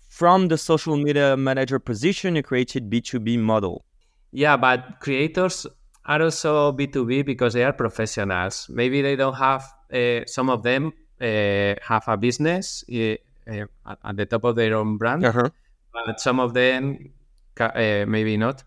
from 0.09 0.47
the 0.49 0.57
social 0.57 0.97
media 0.97 1.35
manager 1.37 1.79
position, 1.79 2.35
you 2.35 2.43
created 2.43 2.89
B2B 2.89 3.39
model. 3.39 3.85
yeah, 4.31 4.55
but 4.57 4.99
creators 4.99 5.65
are 6.05 6.21
also 6.21 6.71
B 6.71 6.87
two 6.87 7.05
B 7.05 7.21
because 7.21 7.53
they 7.53 7.63
are 7.63 7.73
professionals. 7.73 8.67
Maybe 8.69 9.01
they 9.01 9.15
don't 9.15 9.35
have 9.35 9.63
uh, 9.93 10.21
some 10.25 10.49
of 10.49 10.63
them 10.63 10.93
uh, 11.21 11.75
have 11.81 12.03
a 12.07 12.17
business 12.17 12.83
uh, 12.89 13.15
at, 14.09 14.15
the 14.17 14.25
top 14.25 14.43
of 14.45 14.55
their 14.55 14.75
own 14.75 14.97
brand, 14.97 15.25
Uh-huh. 15.25 15.49
but 16.05 16.19
some 16.19 16.39
of 16.39 16.53
them 16.53 17.11
uh, 17.65 18.05
maybe 18.07 18.37
not. 18.37 18.63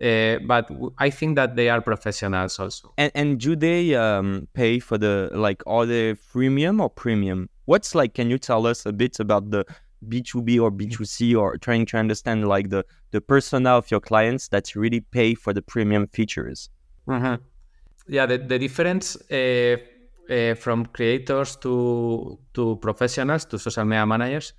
Uh, 0.00 0.38
but 0.46 0.68
w- 0.68 0.92
I 0.98 1.10
think 1.10 1.34
that 1.36 1.56
they 1.56 1.68
are 1.68 1.80
professionals 1.80 2.58
also. 2.58 2.92
And 2.96 3.10
and 3.14 3.40
do 3.40 3.56
they 3.56 3.94
um, 3.96 4.46
pay 4.54 4.78
for 4.78 4.96
the 4.96 5.30
like 5.32 5.62
are 5.66 5.86
they 5.86 6.14
freemium 6.14 6.80
or 6.80 6.88
premium? 6.88 7.48
What's 7.64 7.94
like? 7.94 8.14
Can 8.14 8.30
you 8.30 8.38
tell 8.38 8.66
us 8.66 8.86
a 8.86 8.92
bit 8.92 9.18
about 9.18 9.50
the 9.50 9.64
B 10.08 10.22
two 10.22 10.40
B 10.42 10.58
or 10.58 10.70
B 10.70 10.86
two 10.86 11.04
C 11.04 11.34
or 11.34 11.56
trying 11.58 11.84
to 11.86 11.96
understand 11.98 12.46
like 12.46 12.70
the 12.70 12.84
the 13.10 13.20
persona 13.20 13.70
of 13.70 13.90
your 13.90 14.00
clients 14.00 14.48
that 14.48 14.74
really 14.76 15.00
pay 15.00 15.34
for 15.34 15.52
the 15.52 15.62
premium 15.62 16.06
features? 16.06 16.70
Mhm. 17.08 17.40
Yeah, 18.06 18.26
the, 18.26 18.38
the 18.38 18.58
difference 18.58 19.16
uh, 19.30 19.76
uh, 20.30 20.54
from 20.54 20.86
creators 20.86 21.56
to 21.56 22.38
to 22.54 22.76
professionals 22.76 23.44
to 23.46 23.58
social 23.58 23.84
media 23.84 24.06
managers, 24.06 24.52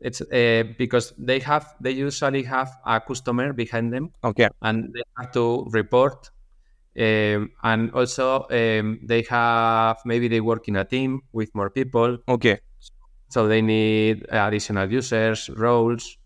it's 0.00 0.20
uh, 0.20 0.64
because 0.78 1.12
they 1.18 1.38
have 1.40 1.74
they 1.80 1.92
usually 1.92 2.42
have 2.42 2.70
a 2.84 3.00
customer 3.00 3.52
behind 3.52 3.92
them 3.92 4.10
Okay. 4.22 4.48
and 4.62 4.92
they 4.94 5.02
have 5.16 5.32
to 5.32 5.66
report. 5.70 6.30
Um, 6.98 7.50
and 7.62 7.90
also 7.92 8.46
um, 8.50 9.00
they 9.04 9.22
have 9.28 9.98
maybe 10.06 10.28
they 10.28 10.40
work 10.40 10.66
in 10.68 10.76
a 10.76 10.84
team 10.84 11.20
with 11.32 11.54
more 11.54 11.68
people, 11.68 12.18
Okay. 12.26 12.58
so 13.28 13.46
they 13.46 13.60
need 13.60 14.24
additional 14.30 14.90
users, 14.90 15.50
roles, 15.50 16.16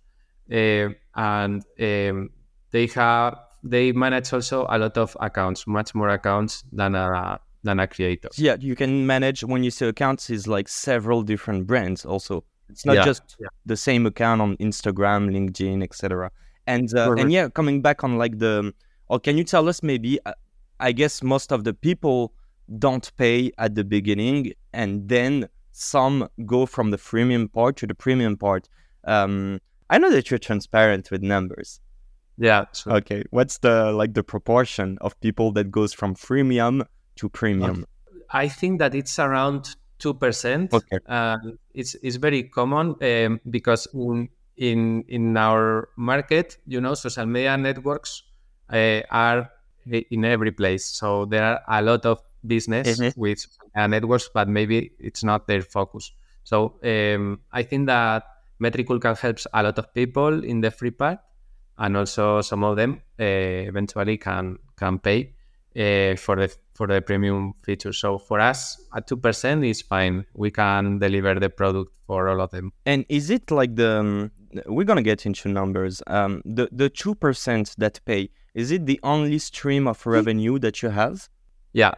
uh, 0.53 0.91
and 1.17 1.65
um, 1.81 2.31
they 2.71 2.87
have 2.87 3.37
they 3.65 3.93
manage 3.93 4.33
also 4.33 4.67
a 4.71 4.79
lot 4.79 4.97
of 4.97 5.17
accounts, 5.21 5.67
much 5.67 5.93
more 5.95 6.09
accounts 6.11 6.63
than 6.73 6.95
a 6.95 7.41
than 7.65 7.81
a 7.81 7.87
creator. 7.87 8.29
Yeah, 8.37 8.57
you 8.61 8.77
can 8.77 9.07
manage 9.07 9.43
when 9.43 9.65
you 9.65 9.71
say 9.71 9.89
accounts 9.89 10.31
is 10.31 10.47
like 10.47 10.69
several 10.69 11.23
different 11.23 11.67
brands. 11.67 12.05
Also, 12.05 12.45
it's 12.71 12.85
not 12.87 12.97
Yeah, 12.97 13.05
just 13.05 13.37
yeah. 13.41 13.49
the 13.67 13.77
same 13.77 14.07
account 14.07 14.41
on 14.41 14.57
Instagram, 14.59 15.31
LinkedIn, 15.31 15.83
etc. 15.83 16.31
And 16.67 16.89
uh, 16.95 17.07
Correct. 17.07 17.21
and 17.23 17.33
yeah, 17.33 17.49
coming 17.49 17.83
back 17.83 18.05
on 18.05 18.19
like 18.19 18.39
the, 18.39 18.73
or 19.09 19.19
can 19.21 19.37
you 19.39 19.45
tell 19.45 19.69
us 19.69 19.83
maybe? 19.83 20.19
Uh, 20.25 20.33
I 20.79 20.93
guess 20.93 21.23
most 21.23 21.53
of 21.53 21.65
the 21.65 21.75
people 21.75 22.33
don't 22.79 23.11
pay 23.17 23.53
at 23.59 23.75
the 23.75 23.85
beginning, 23.85 24.53
and 24.73 25.09
then 25.09 25.49
some 25.73 26.29
go 26.47 26.67
from 26.67 26.91
the 26.91 26.97
freemium 26.97 27.53
part 27.53 27.77
to 27.79 27.87
the 27.87 27.95
premium 27.95 28.37
part. 28.37 28.69
Um, 29.05 29.61
I 29.91 29.99
know 29.99 30.11
that 30.11 30.31
you're 30.31 30.39
transparent 30.39 31.11
with 31.11 31.23
numbers. 31.23 31.81
Yeah, 32.39 32.67
so 32.73 32.93
Okay, 32.93 33.25
what's 33.31 33.59
the 33.59 33.93
like 33.93 34.15
the 34.15 34.23
proportion 34.23 34.97
of 35.01 35.19
people 35.21 35.53
that 35.53 35.71
goes 35.71 35.93
from 35.93 36.15
freemium 36.15 36.87
to 37.17 37.29
premium? 37.29 37.85
I 38.31 38.49
think 38.49 38.79
that 38.79 38.95
it's 38.95 39.19
around 39.19 39.77
two 40.01 40.15
percent. 40.15 40.73
Okay. 40.75 40.99
and 41.07 41.59
it's 41.75 41.95
it's 42.03 42.17
very 42.17 42.45
common 42.45 42.97
um, 43.03 43.41
because 43.51 43.87
in, 44.57 45.05
in 45.09 45.37
our 45.37 45.89
market, 45.97 46.59
you 46.67 46.81
know, 46.81 46.95
social 46.95 47.27
media 47.27 47.57
networks 47.57 48.23
uh, 48.73 49.01
are 49.11 49.51
in 49.87 50.25
every 50.25 50.53
place. 50.53 50.85
So 50.85 51.25
there 51.27 51.45
are 51.45 51.61
a 51.69 51.83
lot 51.83 52.05
of 52.07 52.21
business 52.47 52.99
Mhm. 53.01 53.13
with 53.17 53.47
networks, 53.77 54.29
but 54.35 54.49
maybe 54.49 54.93
it's 54.99 55.23
not 55.25 55.47
their 55.47 55.63
focus. 55.63 56.13
So 56.45 56.79
um, 56.85 57.41
I 57.53 57.63
think 57.63 57.87
that 57.87 58.25
Metricool 58.61 59.01
can 59.01 59.15
help 59.17 59.39
a 59.55 59.63
lot 59.63 59.79
of 59.79 59.93
people 59.95 60.45
in 60.45 60.61
the 60.61 60.71
free 60.71 60.91
part, 60.91 61.19
and 61.79 61.97
also 61.97 62.43
some 62.43 62.65
of 62.65 62.77
them 62.77 63.01
uh, 63.19 63.69
eventually 63.71 64.19
can 64.19 64.59
can 64.77 64.99
pay 64.99 65.33
uh, 65.77 66.17
for 66.17 66.37
the 66.37 66.55
for 66.75 66.87
the 66.87 67.01
premium 67.03 67.55
feature. 67.63 67.93
So 67.93 68.19
for 68.19 68.41
us, 68.41 68.81
at 68.95 69.07
two 69.07 69.17
percent 69.17 69.65
is 69.65 69.83
fine. 69.83 70.25
We 70.35 70.51
can 70.51 70.99
deliver 70.99 71.39
the 71.39 71.51
product 71.51 71.93
for 72.07 72.29
all 72.29 72.41
of 72.41 72.51
them. 72.51 72.73
And 72.87 73.05
is 73.09 73.31
it 73.31 73.51
like 73.51 73.77
the 73.77 74.01
um, 74.01 74.31
we're 74.67 74.85
gonna 74.85 75.03
get 75.03 75.27
into 75.27 75.49
numbers? 75.49 76.03
Um, 76.07 76.43
the 76.45 76.69
the 76.73 76.89
two 76.89 77.15
percent 77.15 77.75
that 77.79 78.01
pay 78.05 78.31
is 78.55 78.71
it 78.73 78.87
the 78.87 78.99
only 79.03 79.39
stream 79.39 79.87
of 79.87 80.05
revenue 80.07 80.59
that 80.59 80.83
you 80.83 80.89
have? 80.89 81.29
Yeah, 81.73 81.95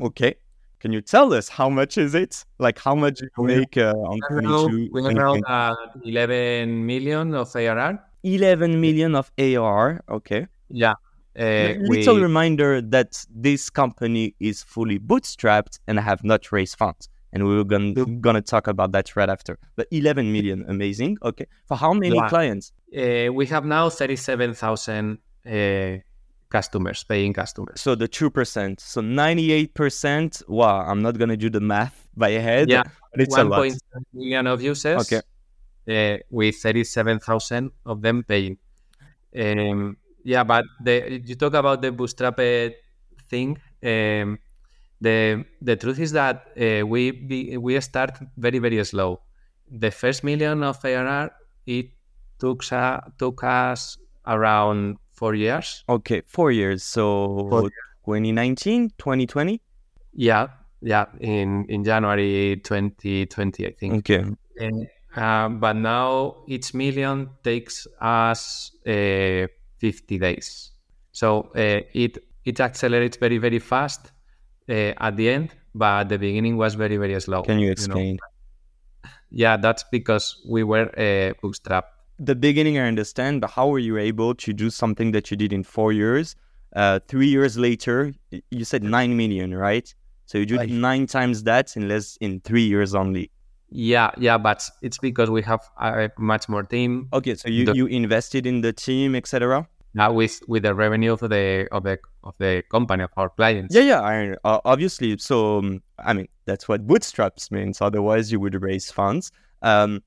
Okay, 0.00 0.34
can 0.80 0.92
you 0.92 1.00
tell 1.00 1.32
us 1.32 1.48
how 1.48 1.70
much 1.70 1.96
is 1.96 2.14
it? 2.14 2.44
Like 2.58 2.78
how 2.78 2.94
much 2.94 3.22
you 3.22 3.44
make 3.44 3.76
uh, 3.78 3.92
on 3.92 4.20
we 4.30 4.42
22, 4.42 4.88
we 4.92 5.02
are 5.02 5.12
now 5.12 5.34
at 5.48 5.76
eleven 6.04 6.84
million 6.84 7.34
of 7.34 7.54
ARR. 7.54 8.02
11 8.22 8.80
million 8.80 9.14
of 9.14 9.30
ARR. 9.38 10.02
Okay, 10.08 10.48
Yeah, 10.68 10.94
uh, 11.38 11.74
we, 11.88 11.98
little 11.98 12.20
reminder 12.20 12.80
that 12.80 13.24
this 13.34 13.70
company 13.70 14.34
is 14.40 14.62
fully 14.62 14.98
bootstrapped 14.98 15.78
and 15.86 15.98
have 16.00 16.24
not 16.24 16.50
raised 16.52 16.76
funds. 16.78 17.08
And 17.32 17.46
we 17.46 17.54
were 17.56 17.64
gonna, 17.64 17.92
gonna 18.20 18.40
talk 18.40 18.66
about 18.66 18.92
that 18.92 19.14
right 19.16 19.28
after. 19.28 19.58
But 19.76 19.88
11 19.90 20.32
million, 20.32 20.64
amazing. 20.68 21.18
Okay, 21.22 21.46
for 21.66 21.76
how 21.76 21.92
many 21.92 22.16
Yeah. 22.16 22.28
clients? 22.28 22.72
uh, 22.96 23.30
we 23.32 23.44
have 23.46 23.64
now 23.66 23.90
thirty-seven 23.90 24.54
thousand 24.54 25.18
uh, 25.44 25.98
customers, 26.48 27.04
paying 27.04 27.34
customers. 27.34 27.80
So 27.80 27.94
the 27.94 28.08
two 28.08 28.30
percent. 28.30 28.80
So 28.80 29.00
ninety-eight 29.02 29.74
percent. 29.74 30.40
Wow, 30.48 30.80
I'm 30.88 31.02
not 31.02 31.18
gonna 31.18 31.36
do 31.36 31.50
the 31.50 31.60
math 31.60 32.08
by 32.16 32.30
head. 32.30 32.70
Yeah, 32.70 32.84
but 33.12 33.20
it's 33.20 33.36
a 33.36 33.44
lot. 33.44 33.58
point 33.58 33.82
million 34.14 34.46
of 34.46 34.62
users. 34.62 35.12
Okay. 35.12 35.20
uh, 35.88 36.18
with 36.30 36.56
37,000 36.56 37.70
of 37.84 38.00
them 38.02 38.24
paying. 38.24 38.58
Um, 39.38 39.96
yeah, 40.26 40.42
but 40.42 40.64
the, 40.82 41.22
you 41.24 41.36
talk 41.36 41.54
about 41.54 41.82
the 41.82 41.92
bootstrap 41.92 42.36
thing. 43.30 43.58
Um, 43.82 44.38
the 45.00 45.44
the 45.62 45.76
truth 45.76 46.00
is 46.00 46.12
that 46.12 46.48
uh, 46.60 46.84
we 46.86 47.12
be, 47.12 47.56
we 47.56 47.80
start 47.80 48.18
very 48.36 48.58
very 48.58 48.84
slow. 48.84 49.20
The 49.70 49.90
first 49.90 50.24
million 50.24 50.62
of 50.62 50.84
ARR 50.84 51.30
it 51.66 51.90
took 52.38 52.62
sa- 52.62 53.00
took 53.18 53.44
us 53.44 53.98
around 54.26 54.96
four 55.14 55.34
years. 55.34 55.84
Okay, 55.88 56.22
four 56.26 56.50
years. 56.50 56.82
So 56.82 57.48
Four 57.48 57.70
2019, 58.04 58.90
2020. 58.98 59.60
Yeah, 60.12 60.48
yeah, 60.80 61.06
in 61.20 61.66
in 61.68 61.84
January 61.84 62.60
2020, 62.64 63.66
I 63.66 63.70
think. 63.78 63.94
Okay. 63.98 64.24
And, 64.58 64.88
uh, 65.14 65.50
but 65.50 65.76
now 65.76 66.36
each 66.48 66.74
million 66.74 67.30
takes 67.44 67.86
us 68.00 68.72
uh, 68.86 69.46
50 69.86 70.18
days. 70.18 70.72
So 71.12 71.28
uh, 71.54 71.80
it 72.04 72.18
it 72.44 72.60
accelerates 72.60 73.16
very 73.24 73.38
very 73.38 73.60
fast 73.72 74.12
uh, 74.68 75.06
at 75.06 75.16
the 75.16 75.28
end, 75.36 75.48
but 75.74 76.00
at 76.02 76.08
the 76.08 76.18
beginning 76.18 76.56
was 76.56 76.74
very 76.74 76.96
very 76.96 77.20
slow. 77.20 77.42
Can 77.42 77.58
you 77.60 77.66
know? 77.66 77.72
explain? 77.72 78.18
Yeah, 79.30 79.56
that's 79.56 79.84
because 79.90 80.24
we 80.48 80.62
were 80.72 80.88
uh, 80.96 81.34
bootstrapped. 81.42 81.90
The 82.18 82.34
beginning, 82.34 82.78
I 82.78 82.86
understand, 82.88 83.40
but 83.42 83.50
how 83.50 83.68
were 83.68 83.82
you 83.90 83.96
able 83.98 84.34
to 84.34 84.52
do 84.52 84.70
something 84.70 85.12
that 85.12 85.30
you 85.30 85.36
did 85.36 85.52
in 85.52 85.62
four 85.62 85.92
years? 85.92 86.34
Uh, 86.74 86.98
three 87.08 87.28
years 87.36 87.56
later, 87.58 88.14
you 88.50 88.64
said 88.64 88.82
nine 88.82 89.16
million, 89.16 89.54
right? 89.54 89.88
So 90.26 90.38
you 90.38 90.46
did 90.46 90.58
Right. 90.58 90.70
nine 90.70 91.06
times 91.06 91.42
that 91.44 91.76
in 91.76 91.88
less 91.88 92.16
in 92.20 92.40
three 92.40 92.66
years 92.74 92.94
only. 92.94 93.30
Yeah, 93.70 94.10
yeah, 94.18 94.38
but 94.38 94.62
it's 94.82 94.98
because 94.98 95.28
we 95.36 95.42
have 95.42 95.62
a 95.80 96.10
much 96.18 96.48
more 96.48 96.62
team 96.62 97.08
Okay, 97.12 97.34
so 97.34 97.48
you, 97.48 97.64
The- 97.66 97.74
you 97.74 97.86
invested 97.86 98.46
in 98.46 98.60
the 98.60 98.72
team, 98.72 99.14
etc. 99.14 99.68
now 99.96 100.12
with 100.12 100.42
with 100.46 100.62
the 100.62 100.74
revenue 100.74 101.12
of 101.14 101.20
the 101.20 101.66
of 101.72 101.82
the 101.82 101.98
of 102.22 102.34
the 102.38 102.62
company 102.70 103.02
of 103.02 103.10
our 103.16 103.30
clients. 103.30 103.74
Yeah, 103.74 103.82
yeah, 103.92 104.00
I, 104.00 104.36
uh, 104.44 104.60
obviously. 104.64 105.16
So, 105.18 105.58
um, 105.58 105.82
I 105.98 106.12
mean, 106.12 106.28
that's 106.44 106.68
what 106.68 106.86
bootstraps 106.86 107.50
means. 107.50 107.80
Otherwise, 107.80 108.30
you 108.30 108.38
would 108.40 108.60
raise 108.62 108.90
funds. 108.90 109.32
Um, 109.62 110.02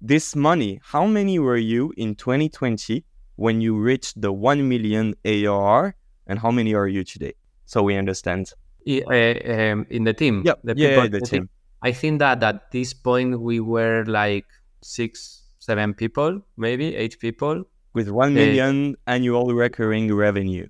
this 0.00 0.36
money, 0.36 0.80
how 0.84 1.06
many 1.06 1.38
were 1.38 1.56
you 1.56 1.92
in 1.96 2.14
2020 2.14 3.04
when 3.36 3.60
you 3.60 3.76
reached 3.76 4.20
the 4.20 4.32
1 4.32 4.68
million 4.68 5.14
ARR 5.24 5.94
and 6.26 6.38
how 6.38 6.50
many 6.50 6.74
are 6.74 6.88
you 6.88 7.02
today? 7.04 7.34
So 7.64 7.82
we 7.82 7.96
understand. 7.96 8.52
I- 8.88 9.02
uh, 9.02 9.72
um, 9.72 9.86
in 9.90 10.04
the 10.04 10.12
team, 10.14 10.42
Yep. 10.44 10.58
the 10.64 10.74
yeah, 10.76 10.88
people, 10.88 11.02
the 11.08 11.20
the 11.20 11.26
team. 11.26 11.48
I 11.82 11.92
think 11.92 12.18
that 12.20 12.42
at 12.42 12.70
this 12.72 12.92
point 12.92 13.40
we 13.40 13.60
were 13.60 14.04
like 14.06 14.46
six, 14.82 15.42
seven 15.58 15.94
people, 15.94 16.40
maybe 16.56 16.94
eight 16.96 17.18
people. 17.18 17.64
With 17.92 18.08
1 18.08 18.34
Yeah. 18.36 18.44
million 18.44 18.96
annual 19.06 19.52
recurring 19.54 20.14
revenue. 20.14 20.66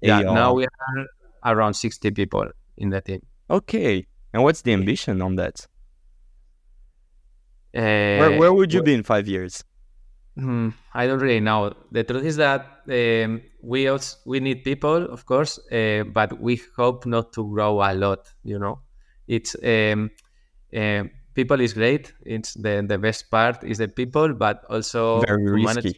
Yeah, 0.00 0.18
ARR. 0.20 0.34
now 0.34 0.54
we 0.54 0.64
are 0.64 1.06
around 1.44 1.74
60 1.74 2.10
people 2.12 2.46
in 2.76 2.90
the 2.90 3.00
team. 3.00 3.20
Okay. 3.50 4.06
And 4.32 4.42
what's 4.44 4.62
the 4.62 4.72
ambition 4.72 5.20
on 5.20 5.36
that? 5.36 5.66
Uh, 7.74 7.80
Where, 8.20 8.38
where 8.38 8.52
would 8.52 8.72
you 8.72 8.82
be 8.82 8.94
in 8.94 9.02
five 9.02 9.26
years? 9.26 9.64
Hmm, 10.36 10.70
I 10.94 11.06
don't 11.06 11.18
really 11.20 11.40
know. 11.40 11.74
The 11.90 12.04
truth 12.04 12.24
is 12.24 12.36
that 12.36 12.66
um, 12.88 13.42
we 13.62 13.88
also 13.88 14.16
we 14.24 14.40
need 14.40 14.64
people, 14.64 15.04
of 15.12 15.26
course, 15.26 15.58
uh, 15.70 16.04
but 16.04 16.40
we 16.40 16.60
hope 16.76 17.04
not 17.06 17.32
to 17.34 17.46
grow 17.50 17.82
a 17.82 17.92
lot. 17.94 18.32
You 18.42 18.58
know, 18.58 18.80
it's 19.28 19.54
um, 19.62 20.10
uh, 20.74 21.04
people 21.34 21.60
is 21.60 21.74
great. 21.74 22.14
It's 22.24 22.54
the 22.54 22.82
the 22.86 22.96
best 22.98 23.30
part 23.30 23.62
is 23.64 23.76
the 23.78 23.88
people, 23.88 24.32
but 24.32 24.64
also 24.70 25.20
Very 25.20 25.44
manage 25.62 25.84
risky. 25.84 25.88
is, 25.90 25.94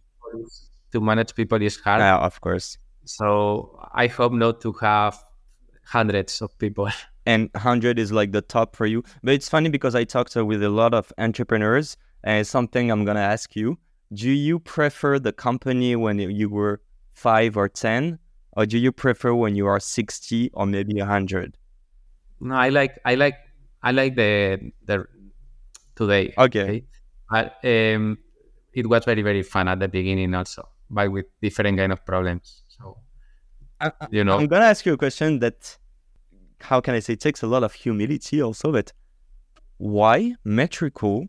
to 0.93 1.01
manage 1.01 1.35
people 1.35 1.61
is 1.61 1.79
hard. 1.81 2.01
Yeah, 2.01 2.19
of 2.19 2.41
course. 2.41 2.79
So 3.05 3.79
I 3.93 4.07
hope 4.07 4.33
not 4.33 4.61
to 4.63 4.73
have 4.75 5.23
hundreds 5.85 6.41
of 6.41 6.57
people. 6.59 6.89
and 7.27 7.51
100 7.53 7.99
is 7.99 8.13
like 8.13 8.33
the 8.33 8.43
top 8.43 8.77
for 8.77 8.87
you. 8.87 9.03
But 9.23 9.35
it's 9.35 9.49
funny 9.49 9.69
because 9.69 9.95
I 9.95 10.05
talked 10.05 10.37
with 10.37 10.63
a 10.63 10.69
lot 10.69 10.95
of 10.95 11.13
entrepreneurs, 11.19 11.97
and 12.23 12.47
something 12.47 12.91
I'm 12.91 13.05
going 13.05 13.17
to 13.17 13.23
ask 13.23 13.55
you. 13.55 13.79
Do 14.13 14.31
you 14.31 14.59
prefer 14.61 15.19
the 15.19 15.33
company 15.33 15.97
when 15.97 16.19
you 16.19 16.49
were 16.49 16.81
five 17.15 17.57
or 17.57 17.69
10, 17.69 18.19
or 18.53 18.67
do 18.67 18.79
you 18.79 18.93
prefer 18.93 19.35
when 19.35 19.57
you 19.57 19.67
are 19.67 19.81
60 19.81 20.51
or 20.55 20.67
maybe 20.67 20.95
100? 20.99 21.57
No, 22.41 22.55
I 22.55 22.69
like 22.69 22.99
I 23.05 23.15
like 23.15 23.37
I 23.83 23.93
like 23.93 24.15
the 24.17 24.73
the 24.85 25.07
today. 25.97 26.35
Okay. 26.37 26.85
But 27.31 27.57
um, 27.65 28.19
it 28.75 28.89
was 28.89 29.05
very 29.05 29.23
very 29.23 29.43
fun 29.43 29.69
at 29.69 29.79
the 29.81 29.89
beginning 29.89 30.35
also, 30.35 30.69
but 30.91 31.11
with 31.11 31.27
different 31.41 31.79
kind 31.79 31.93
of 31.93 32.05
problems. 32.05 32.63
So 32.69 32.99
I, 33.81 33.93
you 34.11 34.25
know, 34.25 34.39
I'm 34.39 34.47
going 34.47 34.63
to 34.63 34.69
ask 34.69 34.87
you 34.87 34.95
a 34.95 34.97
question 34.97 35.39
that, 35.41 35.77
how 36.61 36.81
can 36.81 36.95
I 36.95 37.01
say, 37.01 37.17
takes 37.17 37.43
a 37.43 37.47
lot 37.47 37.63
of 37.63 37.73
humility 37.73 38.43
also, 38.43 38.73
but 38.73 38.93
why 39.79 40.35
Metricool 40.47 41.29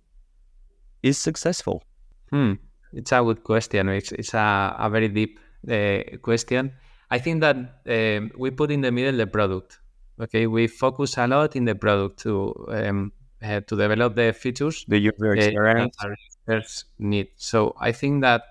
is 1.03 1.17
successful? 1.17 1.83
hmm, 2.31 2.53
it's 2.93 3.11
a 3.11 3.21
good 3.21 3.43
question. 3.43 3.89
It's 3.89 4.11
it's 4.11 4.33
a, 4.33 4.75
a 4.77 4.89
very 4.89 5.09
deep 5.09 5.39
uh, 5.69 6.17
question. 6.21 6.73
I 7.09 7.19
think 7.19 7.41
that 7.41 7.55
um, 7.87 8.31
we 8.37 8.51
put 8.51 8.71
in 8.71 8.81
the 8.81 8.91
middle 8.91 9.17
the 9.17 9.27
product. 9.27 9.79
Okay, 10.19 10.47
we 10.47 10.67
focus 10.67 11.17
a 11.17 11.27
lot 11.27 11.55
in 11.55 11.65
the 11.65 11.75
product 11.75 12.19
to 12.19 12.53
um, 12.69 13.11
uh, 13.43 13.61
to 13.61 13.75
develop 13.75 14.15
the 14.15 14.33
features 14.33 14.85
The 14.87 14.99
user 14.99 15.31
uh, 15.31 15.33
experience? 15.33 15.95
that 16.01 16.17
our 16.47 16.61
need. 16.99 17.27
So 17.35 17.75
I 17.79 17.91
think 17.91 18.21
that 18.21 18.43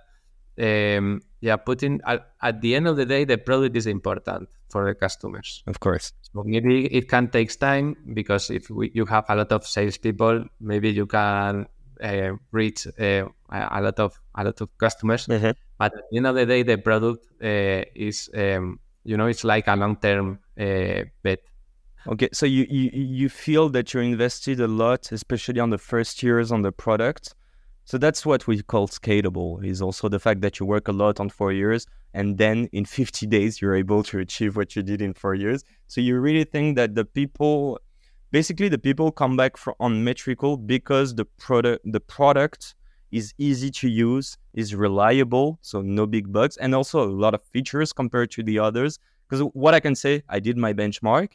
um, 0.59 1.23
yeah, 1.41 1.57
putting 1.57 2.01
at, 2.07 2.31
at 2.41 2.61
the 2.61 2.75
end 2.75 2.89
of 2.89 2.97
the 2.97 3.07
day, 3.07 3.25
the 3.25 3.39
product 3.39 3.77
is 3.77 3.87
important 3.87 4.49
for 4.71 4.87
the 4.87 4.95
customers. 4.95 5.63
Of 5.67 5.81
course. 5.81 6.13
So 6.23 6.43
maybe 6.45 6.87
it 6.87 7.09
can 7.09 7.29
take 7.29 7.59
time 7.59 7.97
because 8.15 8.51
if 8.51 8.71
we, 8.71 8.91
you 8.95 9.05
have 9.07 9.25
a 9.29 9.37
lot 9.37 9.53
of 9.53 9.67
salespeople, 9.67 10.47
maybe 10.61 10.91
you 10.91 11.07
can 11.07 11.67
uh, 12.03 12.33
reach 12.53 12.87
uh, 12.99 13.27
a 13.51 13.81
lot 13.81 13.99
of 14.01 14.19
a 14.35 14.45
lot 14.45 14.61
of 14.61 14.69
customers. 14.79 15.27
But 15.27 15.93
at 15.93 15.93
the 16.11 16.17
end 16.17 16.27
of 16.27 16.35
the 16.35 16.47
day, 16.47 16.63
the 16.63 16.79
product 16.79 17.27
uh, 17.43 17.85
is 17.95 18.31
um, 18.35 18.81
you 19.05 19.17
know 19.17 19.27
it's 19.27 19.45
like 19.45 19.69
a 19.69 19.77
long 19.77 19.97
term 19.97 20.39
uh, 20.59 21.03
bet. 21.23 21.41
Okay, 22.07 22.29
so 22.33 22.47
you, 22.47 22.67
you 22.69 22.91
you 22.93 23.29
feel 23.29 23.69
that 23.71 23.95
you 23.95 24.01
invested 24.01 24.61
a 24.61 24.69
lot, 24.69 25.11
especially 25.13 25.61
on 25.61 25.71
the 25.71 25.79
first 25.79 26.23
years 26.23 26.53
on 26.53 26.63
the 26.63 26.73
product. 26.73 27.35
So 27.85 27.99
that's 27.99 28.25
what 28.25 28.47
we 28.47 28.63
call 28.63 28.89
scalable. 28.89 29.65
Is 29.65 29.83
also 29.83 30.09
the 30.09 30.19
fact 30.19 30.41
that 30.41 30.59
you 30.59 30.67
work 30.67 30.89
a 30.89 30.93
lot 30.93 31.21
on 31.21 31.29
four 31.29 31.53
years, 31.53 31.87
and 32.15 32.39
then 32.39 32.69
in 32.73 32.85
50 32.85 33.27
days 33.27 33.61
you're 33.61 33.75
able 33.75 34.03
to 34.05 34.19
achieve 34.21 34.57
what 34.57 34.75
you 34.75 34.83
did 34.83 35.03
in 35.03 35.13
four 35.13 35.35
years. 35.35 35.65
So 35.87 36.01
you 36.01 36.19
really 36.19 36.45
think 36.45 36.77
that 36.77 36.95
the 36.95 37.05
people, 37.05 37.79
basically 38.31 38.69
the 38.69 38.79
people 38.79 39.13
come 39.13 39.37
back 39.37 39.57
for, 39.59 39.77
on 39.81 40.05
Metricool 40.05 40.67
because 40.67 41.15
the 41.15 41.27
product 41.27 41.83
the 41.85 42.01
product 42.01 42.75
is 43.13 43.33
easy 43.39 43.71
to 43.71 43.89
use, 43.89 44.37
is 44.55 44.75
reliable, 44.75 45.59
so 45.63 45.81
no 45.83 46.05
big 46.05 46.33
bugs, 46.33 46.57
and 46.57 46.75
also 46.75 47.05
a 47.05 47.13
lot 47.25 47.33
of 47.33 47.43
features 47.53 47.93
compared 47.93 48.31
to 48.33 48.43
the 48.43 48.59
others. 48.59 48.99
Because 49.29 49.47
what 49.53 49.73
I 49.73 49.81
can 49.81 49.95
say, 49.95 50.23
I 50.29 50.41
did 50.41 50.57
my 50.57 50.73
benchmark 50.73 51.29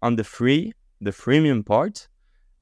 on 0.00 0.16
the 0.16 0.24
free, 0.24 0.72
the 1.00 1.10
freemium 1.10 1.64
part. 1.66 2.08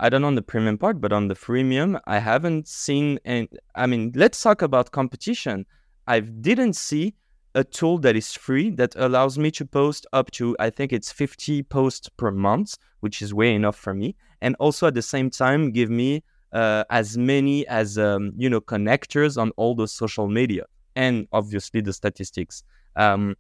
I 0.02 0.08
don't 0.08 0.22
know 0.22 0.28
on 0.28 0.34
the 0.34 0.42
premium 0.42 0.78
part, 0.78 0.98
but 0.98 1.12
on 1.12 1.28
the 1.28 1.34
freemium, 1.34 2.00
I 2.06 2.18
haven't 2.18 2.66
seen. 2.66 3.18
And 3.26 3.48
I 3.74 3.86
mean, 3.86 4.12
let's 4.14 4.42
talk 4.42 4.62
about 4.62 4.92
competition. 4.92 5.66
I 6.06 6.20
didn't 6.20 6.72
see 6.72 7.14
a 7.54 7.62
tool 7.62 7.98
that 7.98 8.16
is 8.16 8.32
free 8.32 8.70
that 8.70 8.96
allows 8.96 9.38
me 9.38 9.50
to 9.50 9.66
post 9.66 10.06
up 10.14 10.30
to 10.30 10.56
I 10.58 10.70
think 10.70 10.94
it's 10.94 11.12
50 11.12 11.64
posts 11.64 12.08
per 12.08 12.30
month, 12.30 12.78
which 13.00 13.20
is 13.20 13.34
way 13.34 13.54
enough 13.54 13.76
for 13.76 13.92
me, 13.92 14.16
and 14.40 14.56
also 14.58 14.86
at 14.86 14.94
the 14.94 15.02
same 15.02 15.28
time 15.28 15.70
give 15.70 15.90
me 15.90 16.24
uh, 16.54 16.84
as 16.88 17.18
many 17.18 17.66
as 17.68 17.98
um, 17.98 18.32
you 18.36 18.48
know 18.48 18.60
connectors 18.60 19.40
on 19.40 19.50
all 19.56 19.74
the 19.74 19.86
social 19.86 20.28
media 20.28 20.64
and 20.96 21.28
obviously 21.32 21.82
the 21.82 21.92
statistics. 21.92 22.64
Um, 22.96 23.36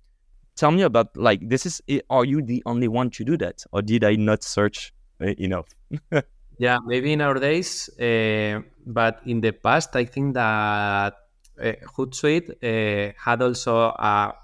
tell 0.56 0.72
me 0.72 0.82
about 0.82 1.16
like 1.16 1.48
this 1.48 1.64
is 1.64 1.80
are 2.10 2.26
you 2.26 2.42
the 2.42 2.62
only 2.66 2.86
one 2.86 3.08
to 3.08 3.24
do 3.24 3.36
that 3.36 3.64
or 3.72 3.80
did 3.80 4.04
i 4.04 4.14
not 4.14 4.42
search 4.42 4.92
uh, 5.22 5.26
enough 5.38 5.68
Yeah, 6.60 6.76
maybe 6.84 7.16
nowadays, 7.16 7.88
uh, 7.96 8.60
but 8.84 9.20
in 9.24 9.40
the 9.40 9.52
past, 9.52 9.96
I 9.96 10.04
think 10.04 10.34
that 10.34 11.14
uh, 11.56 11.72
Hootsuite 11.96 12.50
uh, 12.60 13.14
had 13.16 13.40
also 13.40 13.96
a, 13.96 14.34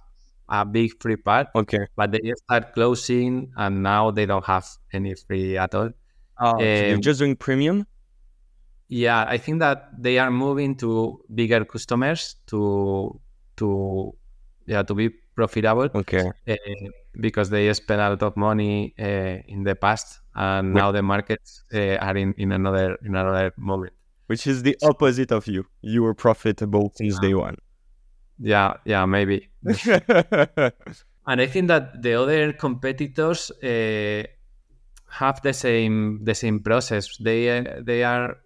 a 0.48 0.64
big 0.64 0.96
free 0.98 1.16
part, 1.20 1.48
okay. 1.54 1.88
but 1.94 2.12
they 2.12 2.32
start 2.44 2.72
closing, 2.72 3.52
and 3.56 3.82
now 3.82 4.10
they 4.12 4.24
don't 4.24 4.46
have 4.46 4.64
any 4.94 5.12
free 5.14 5.58
at 5.58 5.74
all. 5.74 5.90
oh, 6.40 6.56
so 6.58 6.64
you're 6.64 6.94
Um, 6.96 7.02
just 7.02 7.18
doing 7.20 7.36
premium? 7.36 7.84
Yeah, 8.88 9.26
I 9.28 9.36
think 9.36 9.58
that 9.60 9.90
they 10.00 10.18
are 10.18 10.30
moving 10.30 10.76
to 10.76 11.20
bigger 11.34 11.64
customers 11.66 12.36
to 12.46 13.20
to 13.56 14.14
yeah 14.66 14.82
to 14.84 14.94
be 14.94 15.10
profitable. 15.34 15.90
Okay. 15.94 16.30
Uh, 16.48 16.56
because 17.20 17.50
they 17.50 17.72
spent 17.74 18.00
a 18.00 18.10
lot 18.10 18.22
of 18.22 18.36
money 18.36 18.94
uh, 18.98 19.38
in 19.48 19.62
the 19.64 19.74
past, 19.74 20.20
and 20.34 20.74
now 20.74 20.92
the 20.92 21.02
markets 21.02 21.64
uh, 21.74 21.96
are 21.96 22.16
in, 22.16 22.34
in 22.38 22.52
another 22.52 22.96
in 23.04 23.14
another 23.16 23.52
moment. 23.56 23.92
which 24.26 24.46
is 24.46 24.62
the 24.62 24.76
opposite 24.82 25.30
of 25.32 25.46
you 25.46 25.64
you 25.82 26.02
were 26.02 26.14
profitable 26.14 26.92
since 26.94 27.18
day 27.18 27.34
one 27.34 27.56
Yeah, 28.38 28.74
yeah, 28.84 29.06
maybe. 29.06 29.48
And 31.26 31.40
I 31.40 31.46
think 31.46 31.68
that 31.68 32.02
the 32.02 32.14
other 32.14 32.52
competitors 32.52 33.50
uh, 33.50 34.22
have 35.10 35.42
the 35.42 35.52
same 35.52 36.24
the 36.24 36.34
same 36.34 36.60
process. 36.60 37.16
They 37.16 37.58
uh, 37.58 37.80
they 37.82 38.04
are 38.04 38.36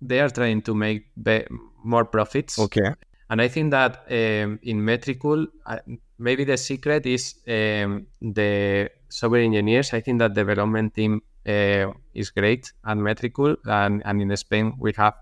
they 0.00 0.20
are 0.20 0.30
trying 0.30 0.62
to 0.62 0.74
make 0.74 1.10
be- 1.22 1.46
more 1.84 2.04
profits. 2.04 2.58
okay 2.58 2.94
And 3.28 3.42
I 3.42 3.48
think 3.48 3.70
that 3.72 4.04
um, 4.10 4.58
in 4.62 4.80
Metricool, 4.80 5.46
uh, 5.66 5.78
maybe 6.18 6.44
the 6.44 6.56
secret 6.56 7.06
is 7.06 7.34
um, 7.48 8.06
the 8.20 8.90
software 9.08 9.42
engineers. 9.42 9.92
I 9.92 10.00
think 10.00 10.18
that 10.20 10.34
development 10.34 10.94
team 10.94 11.22
uh, 11.46 11.92
is 12.14 12.30
great 12.30 12.72
and 12.84 13.00
Metricool, 13.00 13.56
and, 13.66 14.02
and 14.04 14.22
in 14.22 14.36
Spain 14.36 14.74
we 14.78 14.92
have 14.96 15.14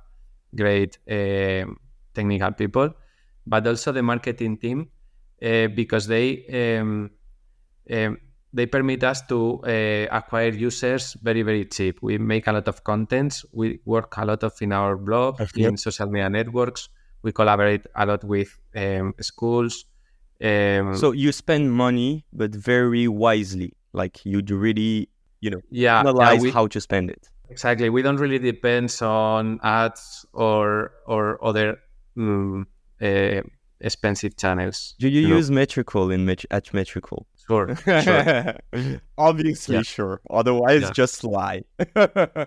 great 0.55 0.99
um 1.11 1.77
technical 2.15 2.53
people, 2.53 2.91
but 3.47 3.67
also 3.67 3.91
the 3.93 4.03
marketing 4.03 4.59
team 4.59 4.89
uh, 5.43 5.69
because 5.69 6.07
they 6.07 6.79
um, 6.79 7.11
um, 7.91 8.19
they 8.53 8.67
permit 8.67 9.03
us 9.03 9.23
to 9.27 9.61
uh, 9.65 10.07
acquire 10.11 10.51
users 10.51 11.17
very 11.23 11.43
very 11.43 11.65
cheap. 11.65 11.99
We 12.03 12.19
make 12.19 12.47
a 12.47 12.53
lot 12.53 12.69
of 12.69 12.85
contents. 12.85 13.45
We 13.53 13.81
work 13.87 14.15
a 14.19 14.27
lot 14.27 14.43
of 14.45 14.53
in 14.61 14.73
our 14.73 14.97
blog, 14.97 15.41
Okay. 15.41 15.65
in 15.65 15.77
social 15.77 16.07
media 16.09 16.29
networks. 16.29 16.89
We 17.23 17.33
collaborate 17.33 17.87
a 17.95 18.05
lot 18.05 18.25
with 18.25 18.59
um, 18.77 19.15
schools. 19.21 19.87
Um, 20.43 20.97
so 20.97 21.13
you 21.13 21.31
spend 21.33 21.73
money 21.73 22.25
but 22.33 22.51
very 22.55 23.07
wisely 23.09 23.73
like 23.93 24.25
you 24.27 24.41
really 24.49 25.09
you 25.41 25.51
know 25.51 25.61
yeah, 25.71 25.93
yeah, 25.95 26.01
analyze 26.01 26.41
we- 26.43 26.51
how 26.51 26.67
to 26.69 26.81
spend 26.81 27.11
it 27.11 27.29
Exactly. 27.51 27.91
We 27.91 28.01
don't 28.01 28.17
really 28.17 28.39
depend 28.39 28.97
on 29.03 29.61
ads 29.63 30.25
or 30.33 30.93
or 31.07 31.39
other 31.45 31.77
mm, 32.17 32.65
uh, 33.03 33.43
expensive 33.81 34.37
channels. 34.39 34.95
do 34.99 35.09
you, 35.09 35.21
you 35.21 35.29
know. 35.29 35.37
use 35.37 35.51
Metricool 35.51 36.11
in 36.15 36.25
met- 36.25 36.47
at 36.51 36.65
Metricool 36.73 37.27
Sure, 37.47 37.77
sure. 37.77 38.57
obviously 39.19 39.75
Yeah. 39.77 39.83
sure 39.83 40.21
otherwise 40.31 40.83
Yeah. 40.83 40.93
just 40.93 41.25
lie 41.25 41.65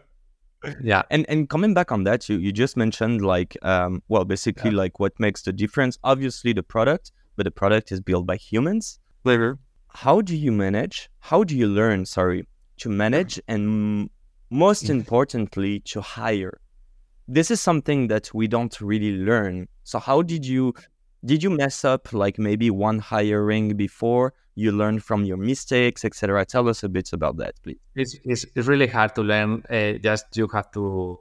yeah. 0.81 1.03
And 1.11 1.25
and 1.29 1.47
coming 1.49 1.73
back 1.73 1.91
on 1.91 2.03
that, 2.05 2.27
you 2.29 2.37
you 2.37 2.51
just 2.51 2.75
mentioned 2.77 3.21
like 3.21 3.55
um 3.61 4.01
well 4.07 4.25
basically 4.25 4.71
Yeah. 4.71 4.77
like 4.83 4.99
what 4.99 5.13
makes 5.19 5.43
the 5.43 5.53
difference. 5.53 5.99
Obviously 6.03 6.53
the 6.53 6.63
product, 6.63 7.11
but 7.35 7.45
the 7.45 7.51
product 7.51 7.91
is 7.91 7.99
built 7.99 8.25
by 8.25 8.37
humans. 8.37 8.99
Clever. 9.23 9.59
How 9.89 10.21
do 10.21 10.35
you 10.35 10.51
manage? 10.51 11.09
How 11.19 11.43
do 11.43 11.55
you 11.55 11.67
learn? 11.67 12.05
Sorry, 12.05 12.47
to 12.77 12.89
manage 12.89 13.39
and 13.47 13.63
m- 13.63 14.09
most 14.49 14.89
importantly 14.97 15.79
to 15.81 16.01
hire. 16.01 16.59
This 17.27 17.49
is 17.49 17.61
something 17.61 18.07
that 18.07 18.33
we 18.33 18.47
don't 18.47 18.79
really 18.81 19.13
learn. 19.17 19.67
So 19.83 19.99
how 19.99 20.21
did 20.21 20.45
you 20.45 20.73
did 21.25 21.41
you 21.41 21.49
mess 21.49 21.83
up 21.83 22.13
like 22.13 22.37
maybe 22.37 22.69
one 22.69 22.99
hiring 22.99 23.75
before 23.75 24.33
you 24.53 24.71
learn 24.71 24.99
from 24.99 25.25
your 25.25 25.37
mistakes, 25.37 26.05
etc. 26.05 26.45
Tell 26.45 26.69
us 26.69 26.83
a 26.83 26.89
bit 26.89 27.11
about 27.13 27.37
that, 27.37 27.55
please. 27.63 27.79
It's, 27.95 28.15
it's, 28.23 28.45
it's 28.55 28.67
really 28.67 28.87
hard 28.87 29.15
to 29.15 29.21
learn. 29.21 29.63
Uh, 29.69 29.93
just 29.93 30.25
you 30.37 30.47
have 30.53 30.71
to 30.71 31.19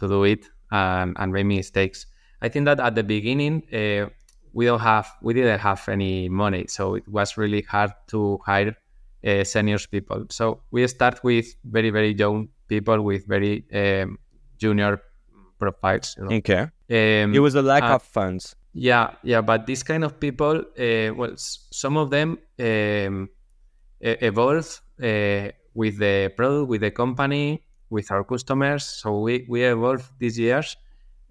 to 0.00 0.08
do 0.08 0.24
it 0.24 0.46
and, 0.70 1.16
and 1.18 1.32
make 1.32 1.46
mistakes. 1.46 2.06
I 2.40 2.48
think 2.48 2.64
that 2.66 2.80
at 2.80 2.94
the 2.94 3.04
beginning 3.04 3.62
uh, 3.72 4.10
we 4.52 4.66
don't 4.66 4.80
have 4.80 5.08
we 5.22 5.34
didn't 5.34 5.60
have 5.60 5.88
any 5.88 6.28
money, 6.28 6.66
so 6.68 6.94
it 6.96 7.06
was 7.08 7.36
really 7.36 7.62
hard 7.62 7.92
to 8.08 8.38
hire 8.46 8.74
uh, 9.26 9.44
seniors 9.44 9.86
people. 9.86 10.26
So 10.30 10.60
we 10.70 10.86
start 10.88 11.22
with 11.24 11.46
very 11.64 11.90
very 11.90 12.12
young 12.14 12.48
people 12.68 13.02
with 13.02 13.26
very 13.26 13.64
um, 13.74 14.18
junior 14.58 15.00
profiles. 15.58 16.14
You 16.18 16.24
know? 16.24 16.36
Okay. 16.36 16.62
Um, 16.90 17.34
It 17.34 17.40
was 17.40 17.54
a 17.54 17.62
lack 17.62 17.82
uh, 17.84 17.94
of 17.94 18.02
funds. 18.02 18.56
yeah, 18.74 19.14
yeah, 19.22 19.40
but 19.42 19.66
this 19.66 19.82
kind 19.82 20.04
of 20.04 20.18
people, 20.18 20.56
uh, 20.78 21.14
well, 21.14 21.32
s- 21.32 21.68
some 21.70 21.96
of 21.96 22.10
them 22.10 22.38
um, 22.58 23.28
evolve 24.00 24.80
uh, 25.02 25.48
with 25.74 25.98
the 25.98 26.32
product, 26.36 26.68
with 26.68 26.80
the 26.80 26.90
company, 26.90 27.62
with 27.90 28.10
our 28.10 28.24
customers. 28.24 28.84
So 28.84 29.20
we 29.20 29.44
we 29.48 29.64
evolve 29.64 30.02
these 30.18 30.38
years, 30.38 30.76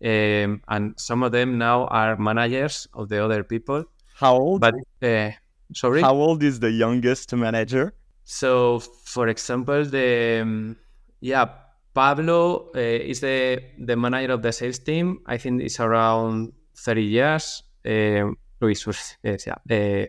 um, 0.03 0.61
and 0.67 0.93
some 0.97 1.23
of 1.23 1.31
them 1.31 1.57
now 1.57 1.85
are 1.87 2.17
managers 2.17 2.87
of 2.93 3.09
the 3.09 3.23
other 3.23 3.43
people. 3.43 3.85
How 4.15 4.35
old? 4.37 4.61
But 4.61 4.75
uh, 5.01 5.31
sorry. 5.73 6.01
How 6.01 6.15
old 6.15 6.43
is 6.43 6.59
the 6.59 6.71
youngest 6.71 7.33
manager? 7.35 7.93
So, 8.23 8.79
for 8.79 9.27
example, 9.27 9.83
the 9.85 10.39
um, 10.41 10.77
yeah, 11.19 11.45
Pablo 11.93 12.71
uh, 12.75 12.79
is 12.79 13.19
the 13.21 13.61
the 13.77 13.95
manager 13.95 14.33
of 14.33 14.41
the 14.41 14.51
sales 14.51 14.79
team. 14.79 15.19
I 15.25 15.37
think 15.37 15.61
it's 15.61 15.79
around 15.79 16.53
thirty 16.75 17.03
years. 17.03 17.63
Um, 17.85 18.37
Luis, 18.59 18.85
was- 18.85 19.17
yeah, 19.23 19.55
uh, 19.69 20.05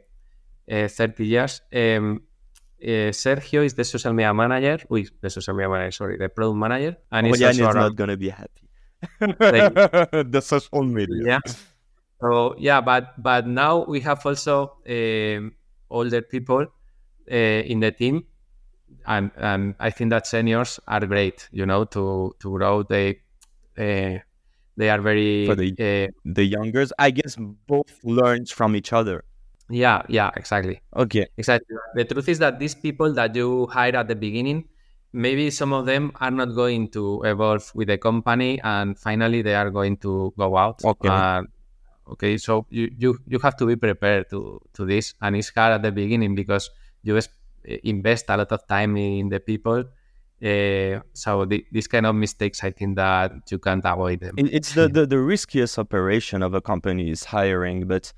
uh, 0.75 0.89
thirty 0.89 1.27
years. 1.27 1.63
Um, 1.75 2.23
uh, 2.83 3.13
Sergio 3.13 3.65
is 3.65 3.75
the 3.75 3.85
social 3.85 4.13
media 4.13 4.35
manager. 4.35 4.79
Luis, 4.91 5.11
the 5.21 5.31
social 5.31 5.55
media 5.55 5.69
manager. 5.71 5.93
Sorry, 5.93 6.17
the 6.19 6.29
product 6.29 6.57
manager, 6.59 6.97
and 7.11 7.27
he's 7.27 7.39
Jan 7.39 7.49
also 7.51 7.65
around. 7.65 7.75
not 7.77 7.97
gonna 7.97 8.17
be 8.17 8.29
happy. 8.29 8.69
The 9.21 10.41
social 10.45 10.83
media. 10.85 11.25
yeah. 11.25 11.41
So 12.21 12.55
yeah, 12.59 12.81
but 12.81 13.15
but 13.23 13.47
now 13.47 13.85
we 13.85 14.01
have 14.01 14.25
also 14.27 14.79
um, 14.89 15.55
older 15.91 16.23
people 16.23 16.67
uh, 17.31 17.35
in 17.73 17.81
the 17.81 17.93
team, 17.93 18.25
and 19.07 19.31
and 19.37 19.75
I 19.81 19.91
think 19.91 20.11
that 20.11 20.27
seniors 20.27 20.81
are 20.89 21.07
great. 21.07 21.49
You 21.53 21.67
know, 21.67 21.85
to 21.87 22.35
to 22.41 22.51
grow. 22.59 22.83
They 22.85 23.21
uh, 23.79 24.21
they 24.77 24.91
are 24.91 25.01
very 25.01 25.47
For 25.47 25.55
the- 25.57 25.77
uh, 25.79 26.13
The 26.25 26.45
youngers, 26.45 26.93
I 26.99 27.11
guess, 27.11 27.37
both 27.37 27.93
learns 28.05 28.51
from 28.53 28.77
each 28.77 28.93
other. 28.93 29.25
yeah 29.71 30.03
yeah 30.09 30.31
exactly 30.37 30.81
Okay. 30.95 31.29
exactly. 31.39 31.77
The 31.95 32.05
truth 32.05 32.29
is 32.29 32.39
that 32.41 32.59
these 32.59 32.75
people 32.75 33.13
that 33.15 33.35
you 33.37 33.67
hire 33.69 33.97
at 33.97 34.09
the 34.09 34.17
beginning. 34.17 34.69
Maybe 35.13 35.51
some 35.51 35.73
of 35.73 35.87
them 35.87 36.13
are 36.21 36.31
not 36.31 36.55
going 36.55 36.89
to 36.91 37.23
evolve 37.25 37.71
with 37.75 37.89
the 37.89 37.99
company, 37.99 38.61
and 38.63 38.99
finally 38.99 39.43
they 39.43 39.55
are 39.55 39.71
going 39.71 39.99
to 39.99 40.33
go 40.37 40.57
out. 40.57 40.83
Okay. 40.85 41.09
And 41.09 41.49
okay 42.09 42.37
so 42.39 42.67
you, 42.71 42.91
you 42.99 43.19
you 43.27 43.39
have 43.39 43.57
to 43.57 43.67
be 43.67 43.77
prepared 43.77 44.29
to 44.31 44.61
to 44.73 44.85
this 44.85 45.15
and 45.23 45.37
it's 45.37 45.51
hard 45.55 45.73
at 45.73 45.83
the 45.83 45.93
beginning 45.93 46.35
because 46.35 46.71
you 47.03 47.19
invest 47.85 48.27
a 48.29 48.37
lot 48.37 48.51
of 48.51 48.67
time 48.67 48.97
in 48.97 49.29
the 49.29 49.41
people 49.41 49.85
uh, 50.45 50.99
so 51.13 51.45
the, 51.45 51.65
this 51.71 51.87
kind 51.87 52.07
of 52.07 52.15
mistakes 52.15 52.65
i 52.65 52.71
think 52.71 52.97
that 52.97 53.33
you 53.51 53.59
can't 53.59 53.85
avoid 53.85 54.21
them 54.21 54.35
It's 54.37 54.75
the, 54.75 54.89
the, 54.97 55.07
the 55.07 55.19
riskiest 55.19 55.79
operation 55.79 56.43
of 56.43 56.55
a 56.55 56.61
company 56.61 57.11
is 57.11 57.25
hiring, 57.25 57.87
but 57.87 58.13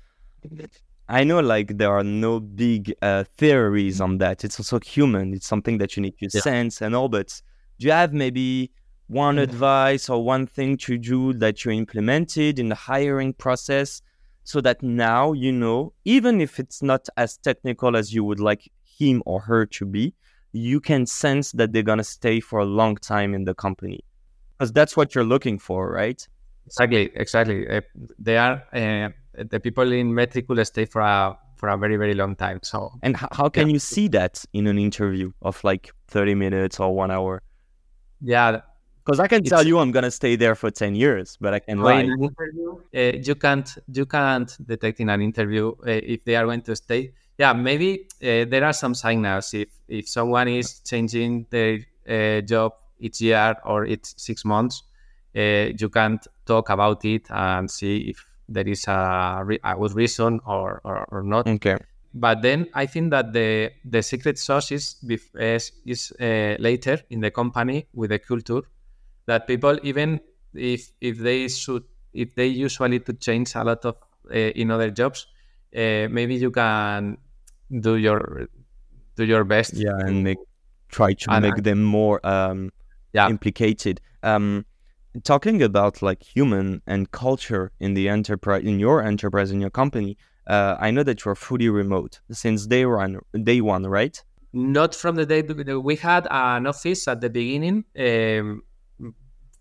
I 1.07 1.23
know 1.23 1.39
like 1.39 1.77
there 1.77 1.91
are 1.91 2.03
no 2.03 2.39
big 2.39 2.93
uh, 3.01 3.23
theories 3.37 4.01
on 4.01 4.17
that. 4.19 4.43
It's 4.43 4.59
also 4.59 4.79
human. 4.79 5.33
It's 5.33 5.47
something 5.47 5.77
that 5.77 5.95
you 5.95 6.01
need 6.01 6.17
to 6.19 6.29
Yeah. 6.33 6.41
sense 6.41 6.81
and 6.81 6.95
all. 6.95 7.09
But 7.09 7.41
do 7.79 7.85
you 7.87 7.91
have 7.91 8.13
maybe 8.13 8.71
one 9.07 9.37
advice 9.37 10.09
or 10.09 10.23
one 10.23 10.47
thing 10.47 10.77
to 10.77 10.97
do 10.97 11.33
that 11.33 11.63
you 11.63 11.71
implemented 11.71 12.57
in 12.57 12.69
the 12.69 12.75
hiring 12.75 13.33
process 13.33 14.01
so 14.43 14.61
that 14.61 14.81
now 14.81 15.33
you 15.33 15.51
know, 15.51 15.93
even 16.05 16.41
if 16.41 16.59
it's 16.59 16.81
not 16.81 17.07
as 17.17 17.37
technical 17.37 17.95
as 17.95 18.13
you 18.13 18.23
would 18.23 18.39
like 18.39 18.71
him 18.83 19.21
or 19.27 19.41
her 19.41 19.65
to 19.67 19.85
be, 19.85 20.13
you 20.53 20.79
can 20.79 21.05
sense 21.05 21.51
that 21.51 21.71
they're 21.71 21.83
gonna 21.83 22.03
stay 22.03 22.39
for 22.39 22.59
a 22.59 22.65
long 22.65 22.95
time 22.95 23.33
in 23.35 23.43
the 23.45 23.53
company 23.53 23.99
because 24.57 24.71
that's 24.71 24.95
what 24.97 25.13
you're 25.13 25.23
looking 25.25 25.59
for, 25.59 25.91
right? 25.91 26.27
exactly 26.67 27.11
exactly 27.13 27.67
uh, 27.69 27.79
they 28.17 28.37
are 28.37 28.63
uh, 28.73 29.09
the 29.51 29.59
people 29.59 29.91
in 29.91 30.11
metricool 30.11 30.65
stay 30.65 30.85
for 30.85 31.01
a 31.01 31.37
for 31.55 31.69
a 31.69 31.77
very 31.77 31.95
very 31.97 32.13
long 32.13 32.35
time 32.35 32.59
so 32.63 32.91
And 33.01 33.15
h- 33.15 33.27
how 33.31 33.49
can 33.49 33.69
you 33.69 33.79
see 33.79 34.07
that 34.09 34.43
in 34.53 34.67
an 34.67 34.77
interview 34.77 35.31
of 35.41 35.63
like 35.63 35.91
30 36.07 36.35
minutes 36.35 36.79
or 36.79 36.93
one 36.95 37.11
hour? 37.11 37.41
yeah 38.21 38.61
Because 39.05 39.19
I 39.19 39.27
can 39.27 39.41
It's- 39.45 39.49
tell 39.49 39.65
you 39.67 39.77
I'm 39.79 39.91
gonna 39.91 40.09
stay 40.11 40.35
there 40.35 40.55
for 40.55 40.71
10 40.71 40.95
years, 40.95 41.37
but 41.39 41.53
I 41.53 41.59
can 41.59 41.77
So 41.77 41.87
in 41.89 42.07
lie. 42.09 42.15
interview, 42.27 42.69
uh, 42.95 43.17
you 43.27 43.35
can't 43.35 43.69
you 43.97 44.05
can't 44.07 44.49
detect 44.65 44.99
in 44.99 45.09
an 45.09 45.21
interview 45.21 45.65
uh, 45.85 46.13
if 46.13 46.23
they 46.25 46.35
are 46.35 46.45
going 46.45 46.63
to 46.63 46.75
stay. 46.75 47.13
Yeah, 47.37 47.53
maybe 47.53 48.07
uh, 48.23 48.45
there 48.51 48.63
are 48.63 48.73
some 48.73 48.95
signals 48.95 49.53
if 49.53 49.69
if 49.87 50.07
someone 50.09 50.47
is 50.47 50.79
changing 50.89 51.45
their 51.51 51.77
uh, 52.09 52.41
job 52.41 52.71
each 52.99 53.21
year 53.21 53.55
or 53.63 53.85
each 53.85 54.05
six 54.17 54.43
months, 54.45 54.83
uh, 55.35 55.69
you 55.81 55.89
can't 55.89 56.25
talk 56.45 56.69
about 56.69 57.05
it 57.05 57.29
and 57.29 57.69
see 57.69 58.09
if 58.11 58.25
there 58.47 58.67
is 58.67 58.85
a, 58.87 59.41
re- 59.43 59.59
a 59.63 59.75
good 59.75 59.93
reason 59.95 60.39
or, 60.45 60.81
or, 60.83 61.05
or 61.11 61.23
not. 61.23 61.47
Okay. 61.47 61.77
But 62.13 62.41
then 62.41 62.67
I 62.73 62.85
think 62.85 63.11
that 63.11 63.33
the 63.33 63.71
the 63.83 64.01
secret 64.01 64.37
sauce 64.39 64.71
is 64.71 64.95
is, 65.35 65.71
is 65.85 66.13
uh, 66.19 66.55
later 66.59 66.99
in 67.09 67.19
the 67.19 67.29
company 67.31 67.87
with 67.93 68.11
the 68.11 68.19
culture 68.19 68.61
that 69.25 69.47
people 69.47 69.77
even 69.83 70.21
if 70.53 70.91
if 71.01 71.17
they 71.19 71.47
should 71.49 71.83
if 72.13 72.33
they 72.35 72.47
usually 72.47 72.99
to 73.01 73.13
change 73.13 73.55
a 73.55 73.63
lot 73.65 73.83
of 73.83 73.97
uh, 74.31 74.33
in 74.33 74.71
other 74.71 74.91
jobs 74.91 75.27
uh, 75.75 76.07
maybe 76.09 76.35
you 76.35 76.51
can 76.51 77.17
do 77.81 77.97
your 77.97 78.47
do 79.17 79.25
your 79.25 79.43
best 79.43 79.73
Yeah, 79.73 79.91
and 80.07 80.23
make 80.23 80.37
try 80.87 81.13
to 81.13 81.31
And 81.31 81.41
make 81.43 81.57
I- 81.57 81.61
them 81.61 81.83
more 81.83 82.19
um, 82.25 82.71
Yeah. 83.13 83.29
implicated. 83.29 83.99
Um, 84.23 84.65
talking 85.23 85.61
about 85.61 86.01
like 86.01 86.23
human 86.23 86.81
and 86.87 87.11
culture 87.11 87.71
in 87.79 87.93
the 87.93 88.09
enterprise, 88.09 88.63
in 88.63 88.79
your 88.79 89.01
enterprise, 89.01 89.51
in 89.51 89.61
your 89.61 89.69
company, 89.69 90.17
uh, 90.47 90.75
I 90.79 90.91
know 90.91 91.03
that 91.03 91.25
you're 91.25 91.35
fully 91.35 91.69
remote 91.69 92.19
since 92.31 92.67
day 92.67 92.85
one. 92.85 93.19
Day 93.43 93.61
one, 93.61 93.83
right? 93.87 94.21
not 94.55 94.95
from 94.95 95.15
the 95.15 95.25
day 95.25 95.41
we 95.41 95.97
had 95.97 96.25
an 96.31 96.65
office 96.65 97.09
at 97.09 97.19
the 97.19 97.29
beginning 97.29 97.83
um, 97.99 98.63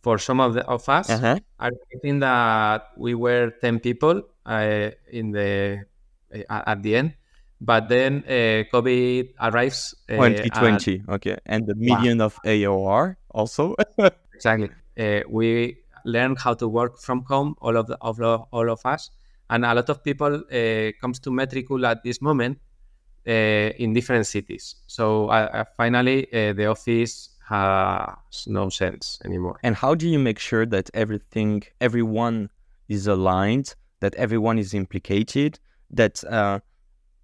for 0.03 0.19
some 0.19 0.39
of 0.39 0.55
the 0.55 0.65
of 0.67 0.89
us 0.89 1.11
Uh-huh. 1.11 1.39
I 1.59 1.71
think 2.01 2.21
that 2.21 2.91
we 2.97 3.15
were 3.15 3.51
10 3.61 3.81
people 3.81 4.23
uh, 4.47 4.91
in 5.11 5.33
the 5.33 5.85
uh, 6.33 6.63
at 6.67 6.83
the 6.83 6.97
end, 6.97 7.15
but 7.61 7.89
then 7.89 8.23
uh, 8.27 8.65
COVID 8.73 9.35
arrives. 9.41 9.95
Uh, 10.09 10.23
and- 10.23 10.37
2020. 10.37 11.03
Okay, 11.09 11.37
and 11.47 11.67
the 11.67 11.75
million 11.75 12.21
of 12.21 12.39
ARR 12.45 13.17
also. 13.31 13.75
exactly. 14.35 14.71
Uh, 14.99 15.21
we 15.29 15.77
learn 16.05 16.37
how 16.37 16.55
to 16.55 16.69
work 16.69 16.99
from 16.99 17.23
home, 17.25 17.55
all 17.61 17.77
of 17.77 17.87
the, 17.87 17.97
of 18.01 18.17
the, 18.17 18.39
all 18.53 18.71
of 18.71 18.81
us, 18.85 19.11
and 19.51 19.65
a 19.65 19.75
lot 19.75 19.89
of 19.89 20.03
people 20.03 20.35
uh, 20.35 20.93
comes 21.01 21.19
to 21.21 21.31
Metricool 21.31 21.87
at 21.87 22.03
this 22.03 22.21
moment 22.21 22.59
uh, 23.27 23.31
in 23.31 23.93
different 23.93 24.27
cities. 24.27 24.77
So 24.87 25.29
uh, 25.29 25.51
uh, 25.53 25.65
finally, 25.77 26.27
uh, 26.33 26.53
the 26.53 26.67
office 26.67 27.31
has 27.49 28.47
no 28.47 28.69
sense 28.69 29.19
anymore. 29.25 29.59
And 29.63 29.75
how 29.77 29.95
do 29.95 30.09
you 30.09 30.19
make 30.19 30.39
sure 30.39 30.67
that 30.67 30.91
everything, 30.95 31.63
everyone 31.81 32.51
is 32.89 33.07
aligned, 33.07 33.75
that 34.01 34.15
everyone 34.15 34.59
is 34.59 34.75
implicated, 34.75 35.59
that, 35.91 36.25
uh, 36.25 36.61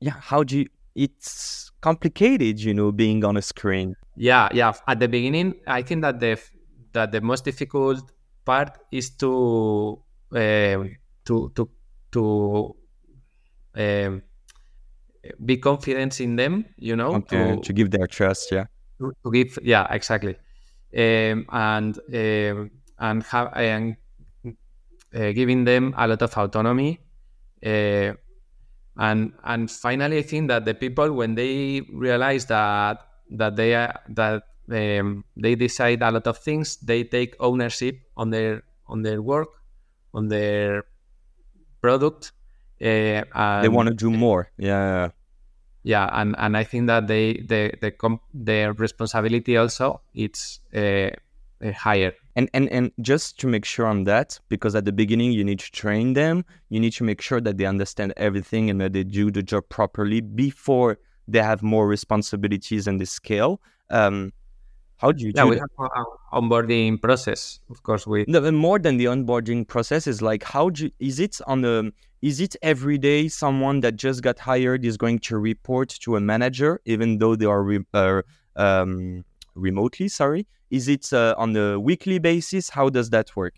yeah, 0.01 0.15
how 0.19 0.43
do 0.43 0.59
you, 0.59 0.67
it's 0.95 1.71
complicated, 1.81 2.61
you 2.61 2.75
know, 2.75 2.93
being 2.93 3.25
on 3.25 3.37
a 3.37 3.43
screen. 3.43 3.97
Yeah, 4.17 4.49
yeah. 4.53 4.73
At 4.87 5.01
the 5.01 5.09
beginning, 5.09 5.55
I 5.67 5.83
think 5.83 6.03
that 6.03 6.21
the 6.21 6.39
that 6.93 7.13
the 7.13 7.21
most 7.21 7.45
difficult 7.45 8.13
part 8.45 8.79
is 8.91 9.11
to 9.11 9.99
um, 10.33 10.97
to 11.25 11.53
to 11.55 11.71
to 12.13 12.77
um, 13.77 14.23
be 15.45 15.57
confident 15.59 16.21
in 16.21 16.37
them. 16.37 16.65
You 16.77 16.97
know, 16.97 17.15
Okay, 17.15 17.57
to, 17.57 17.61
to 17.61 17.73
give 17.73 17.91
their 17.91 18.07
trust, 18.07 18.53
yeah. 18.53 18.65
to 18.99 19.13
to 19.25 19.31
give 19.31 19.59
yeah 19.63 19.87
exactly 19.91 20.37
um, 20.97 21.47
and 21.51 21.99
um, 22.13 22.71
and 22.99 23.23
have 23.25 23.53
and 23.55 23.97
uh, 25.15 25.33
giving 25.33 25.65
them 25.65 25.95
a 25.97 26.07
lot 26.09 26.23
of 26.23 26.37
autonomy. 26.37 27.01
Uh, 27.65 28.13
and 28.97 29.33
and 29.45 29.71
finally, 29.71 30.19
I 30.19 30.23
think 30.23 30.49
that 30.49 30.65
the 30.65 30.75
people 30.75 31.13
when 31.13 31.35
they 31.35 31.83
realize 31.93 32.47
that 32.47 33.07
that 33.31 33.57
they 33.57 33.75
are 33.75 34.01
that 34.09 34.43
um, 34.71 35.25
they 35.37 35.55
decide 35.55 36.03
a 36.03 36.11
lot 36.11 36.27
of 36.27 36.39
things, 36.39 36.77
they 36.77 37.05
take 37.05 37.35
ownership 37.41 38.01
on 38.17 38.31
their 38.31 38.63
on 38.87 39.03
their 39.03 39.23
work, 39.23 39.49
on 40.15 40.29
their 40.29 40.85
product. 41.81 42.33
Uh, 42.81 43.63
they 43.63 43.69
want 43.69 43.89
to 43.89 43.95
do 43.95 44.11
more. 44.11 44.51
Yeah. 44.57 45.11
Yeah, 45.83 46.11
and, 46.13 46.35
and 46.39 46.57
I 46.57 46.65
think 46.65 46.89
that 46.89 47.07
they 47.07 47.45
the 47.49 47.73
the 47.81 47.91
com- 47.91 48.21
their 48.35 48.75
responsibility 48.75 49.57
also 49.57 50.03
it's 50.15 50.61
uh, 50.75 51.11
higher 51.73 52.13
and 52.37 52.49
and 52.55 52.69
and 52.71 52.93
just 53.01 53.39
to 53.41 53.47
make 53.47 53.65
sure 53.65 53.87
on 53.87 54.05
that 54.05 54.39
because 54.49 54.75
at 54.75 54.85
the 54.85 54.93
beginning 54.93 55.33
you 55.33 55.45
need 55.45 55.59
to 55.59 55.71
train 55.73 56.15
them 56.15 56.45
you 56.69 56.81
need 56.81 56.93
to 56.95 57.05
make 57.05 57.21
sure 57.21 57.41
that 57.41 57.59
they 57.59 57.67
understand 57.67 58.13
everything 58.17 58.71
and 58.71 58.81
that 58.81 58.93
they 58.93 59.05
do 59.05 59.31
the 59.31 59.43
job 59.43 59.65
properly 59.69 60.21
before 60.21 60.99
they 61.29 61.43
have 61.43 61.63
more 61.63 61.87
responsibilities 61.87 62.87
and 62.87 63.01
the 63.01 63.07
scale 63.07 63.61
um, 63.91 64.33
how 65.01 65.13
do 65.13 65.25
you 65.25 65.33
yeah, 65.35 65.45
do 65.45 65.51
we 65.51 65.57
that? 65.57 65.69
have 65.79 65.91
an 65.97 66.05
onboarding 66.33 67.01
process 67.01 67.61
of 67.71 67.83
course 67.83 68.07
we 68.07 68.25
no, 68.29 68.51
more 68.53 68.79
than 68.79 68.97
the 68.97 69.07
onboarding 69.07 69.67
process 69.67 70.07
is 70.07 70.21
like 70.21 70.43
how 70.45 70.71
do 70.71 70.85
you, 70.85 70.91
is 70.99 71.19
it 71.19 71.41
on 71.47 71.61
the 71.63 71.93
is 72.23 72.41
it 72.41 72.55
every 72.63 72.99
day 72.99 73.29
someone 73.29 73.81
that 73.81 73.97
just 73.97 74.23
got 74.23 74.39
hired 74.39 74.85
is 74.85 74.97
going 74.97 75.19
to 75.19 75.39
report 75.39 75.89
to 75.89 76.17
a 76.17 76.21
manager 76.21 76.81
even 76.85 77.19
though 77.19 77.35
they 77.35 77.47
are 77.47 77.63
re, 77.63 77.81
uh, 77.95 78.23
um, 78.57 79.25
remotely 79.55 80.09
sorry 80.09 80.47
is 80.71 80.89
it 80.89 81.13
uh, 81.13 81.35
on 81.37 81.57
a 81.57 81.79
weekly 81.79 82.19
basis? 82.19 82.71
How 82.71 82.89
does 82.89 83.11
that 83.11 83.35
work? 83.37 83.55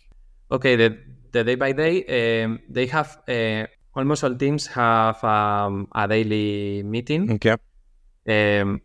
Okay, 0.50 0.76
the, 0.76 0.98
the 1.33 1.44
day 1.44 1.55
by 1.55 1.72
day, 1.72 2.42
um, 2.42 2.61
they 2.68 2.87
have 2.87 3.18
uh, 3.28 3.66
almost 3.94 4.24
all 4.24 4.35
teams 4.35 4.66
have 4.68 5.22
um, 5.22 5.88
a 5.94 6.09
daily 6.09 6.83
meeting. 6.83 7.33
Okay. 7.33 7.57
Um, 8.61 8.81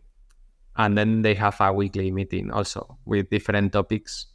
and 0.78 0.96
then 0.96 1.22
they 1.22 1.34
have 1.34 1.60
a 1.60 1.72
weekly 1.72 2.10
meeting 2.10 2.50
also 2.50 2.96
with 3.04 3.28
different 3.28 3.72
topics. 3.72 4.26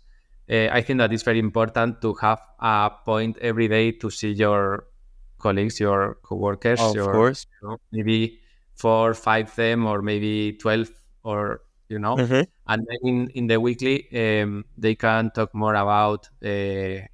Uh, 0.49 0.67
I 0.71 0.81
think 0.81 0.99
that 0.99 1.13
it's 1.13 1.23
very 1.23 1.39
important 1.39 2.01
to 2.01 2.13
have 2.15 2.41
a 2.59 2.91
point 3.05 3.37
every 3.39 3.69
day 3.69 3.93
to 3.93 4.09
see 4.09 4.31
your 4.31 4.85
colleagues, 5.39 5.79
your 5.79 6.17
coworkers, 6.21 6.81
of 6.81 6.95
your, 6.95 7.13
course, 7.13 7.47
you 7.61 7.69
know, 7.69 7.77
maybe 7.91 8.39
four, 8.75 9.13
five 9.13 9.55
them, 9.55 9.85
or 9.85 10.01
maybe 10.01 10.57
twelve 10.61 10.89
or 11.23 11.61
you 11.87 11.97
know. 11.97 12.17
Mm-hmm. 12.17 12.41
And 12.67 12.87
then 12.87 12.97
in, 13.03 13.29
in 13.29 13.47
the 13.47 13.59
weekly, 13.59 14.07
um, 14.13 14.65
they 14.77 14.95
can 14.95 15.31
talk 15.31 15.55
more 15.55 15.75
about 15.75 16.27
uh, 16.43 17.05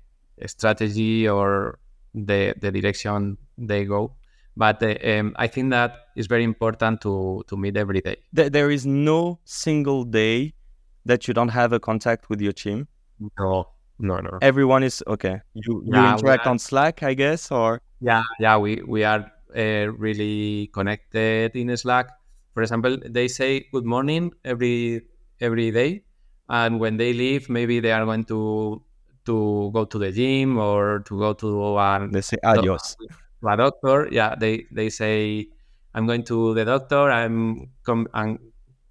strategy 0.48 1.30
or 1.30 1.78
the 2.15 2.56
the 2.60 2.72
direction 2.72 3.38
they 3.60 3.86
go. 3.86 4.15
But 4.60 4.84
uh, 4.84 4.95
um, 5.12 5.34
I 5.38 5.48
think 5.48 5.72
that 5.72 5.95
is 6.15 6.28
very 6.28 6.43
important 6.43 7.02
to 7.08 7.43
to 7.48 7.58
meet 7.58 7.78
every 7.78 8.02
day. 8.02 8.17
There 8.34 8.69
is 8.69 8.86
no 8.86 9.39
single 9.45 10.04
day 10.04 10.54
that 11.06 11.28
you 11.28 11.34
don't 11.34 11.56
have 11.56 11.74
a 11.74 11.80
contact 11.80 12.30
with 12.30 12.41
your 12.41 12.54
team. 12.54 12.88
No, 13.39 13.69
no, 13.98 14.19
no. 14.19 14.38
Everyone 14.41 14.84
is 14.84 15.02
okay. 15.08 15.41
You 15.54 15.82
you 15.86 15.95
yeah, 15.95 16.13
interact 16.13 16.45
are, 16.45 16.52
on 16.52 16.60
Slack, 16.60 17.04
I 17.04 17.15
guess, 17.15 17.52
or 17.52 17.82
yeah, 18.02 18.24
yeah. 18.39 18.58
We 18.58 18.84
we 18.86 19.04
are 19.06 19.32
uh, 19.56 19.89
really 20.06 20.69
connected 20.74 21.56
in 21.56 21.76
Slack 21.78 22.19
for 22.54 22.63
example, 22.63 22.98
they 23.06 23.30
say 23.30 23.67
good 23.72 23.86
morning 23.86 24.34
every 24.43 25.04
every 25.39 25.72
day, 25.72 26.04
and 26.50 26.80
when 26.80 26.98
they 26.98 27.13
leave, 27.13 27.50
maybe 27.50 27.80
they 27.80 27.93
are 27.93 28.04
going 28.04 28.26
to 28.26 28.84
to 29.26 29.72
go 29.74 29.86
to 29.86 29.98
the 29.98 30.12
gym 30.12 30.58
or 30.58 31.00
to 31.08 31.19
go 31.19 31.32
to 31.34 31.78
a 31.78 32.08
they 32.12 32.22
say 32.22 32.38
adios 32.43 32.98
to 33.00 33.08
a 33.47 33.58
doctor. 33.58 34.08
Yeah, 34.12 34.36
they 34.36 34.65
they 34.71 34.89
say 34.89 35.47
I'm 35.93 36.06
going 36.08 36.23
to 36.25 36.54
the 36.54 36.65
doctor. 36.65 37.10
I'm 37.12 37.71
com- 37.84 38.08
I'm 38.13 38.39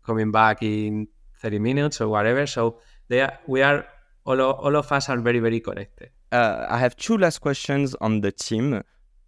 coming 0.04 0.30
back 0.32 0.62
in 0.62 1.08
30 1.40 1.58
minutes 1.58 2.00
or 2.00 2.08
whatever. 2.08 2.46
So 2.46 2.78
they 3.08 3.20
are, 3.20 3.38
we 3.46 3.62
are 3.62 3.86
all 4.24 4.40
of, 4.40 4.58
all 4.58 4.76
of 4.76 4.90
us 4.90 5.08
are 5.08 5.18
very 5.18 5.38
very 5.38 5.60
connected. 5.60 6.10
Uh, 6.32 6.66
I 6.68 6.78
have 6.78 6.96
two 6.96 7.16
last 7.16 7.38
questions 7.38 7.94
on 8.00 8.20
the 8.20 8.32
team. 8.32 8.82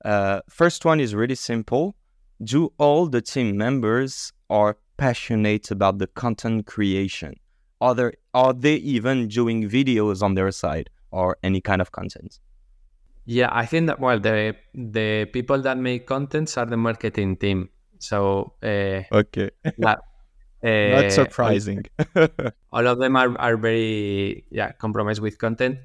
Uh, 0.04 0.40
first 0.48 0.84
one 0.84 1.00
is 1.00 1.14
really 1.14 1.34
simple 1.34 1.94
do 2.42 2.72
all 2.78 3.06
the 3.06 3.20
team 3.20 3.56
members 3.56 4.32
are 4.48 4.78
passionate 4.96 5.70
about 5.70 5.98
the 5.98 6.06
content 6.06 6.66
creation? 6.66 7.34
Are 7.80 7.94
there 7.94 8.14
are 8.34 8.52
they 8.52 8.76
even 8.76 9.28
doing 9.28 9.68
videos 9.68 10.22
on 10.22 10.34
their 10.34 10.50
side 10.50 10.90
or 11.10 11.36
any 11.42 11.60
kind 11.60 11.80
of 11.80 11.92
content? 11.92 12.38
Yeah, 13.30 13.46
I 13.52 13.62
think 13.62 13.86
that 13.86 14.02
well 14.02 14.18
the 14.18 14.58
the 14.74 15.30
people 15.30 15.62
that 15.62 15.78
make 15.78 16.02
contents 16.02 16.58
are 16.58 16.66
the 16.66 16.76
marketing 16.76 17.38
team. 17.38 17.70
So 18.02 18.54
uh, 18.58 19.06
okay, 19.06 19.54
yeah, 19.78 20.02
uh, 20.66 20.98
not 20.98 21.12
surprising. 21.14 21.86
all 22.74 22.86
of 22.90 22.98
them 22.98 23.14
are, 23.14 23.30
are 23.38 23.56
very 23.56 24.42
yeah 24.50 24.72
compromised 24.72 25.22
with 25.22 25.38
content, 25.38 25.78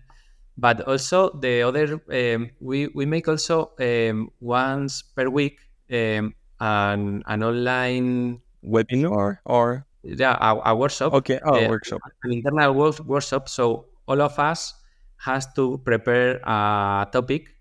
but 0.57 0.81
also 0.89 1.37
the 1.37 1.61
other 1.61 2.01
um, 2.09 2.49
we 2.65 2.89
we 2.97 3.05
make 3.05 3.29
also 3.29 3.77
um, 3.77 4.33
once 4.41 5.03
per 5.05 5.29
week 5.29 5.61
um, 5.93 6.33
an 6.57 7.21
an 7.29 7.43
online 7.45 8.41
webinar? 8.65 9.37
or 9.45 9.85
yeah 10.01 10.33
a, 10.41 10.73
a 10.73 10.75
workshop. 10.75 11.13
Okay 11.13 11.37
oh, 11.45 11.61
uh, 11.61 11.69
workshop. 11.69 12.01
an 12.25 12.33
internal 12.33 12.73
workshop. 12.73 13.45
So 13.49 13.85
all 14.09 14.17
of 14.17 14.33
us 14.41 14.73
has 15.17 15.51
to 15.53 15.79
prepare 15.85 16.39
a 16.43 17.07
topic 17.11 17.55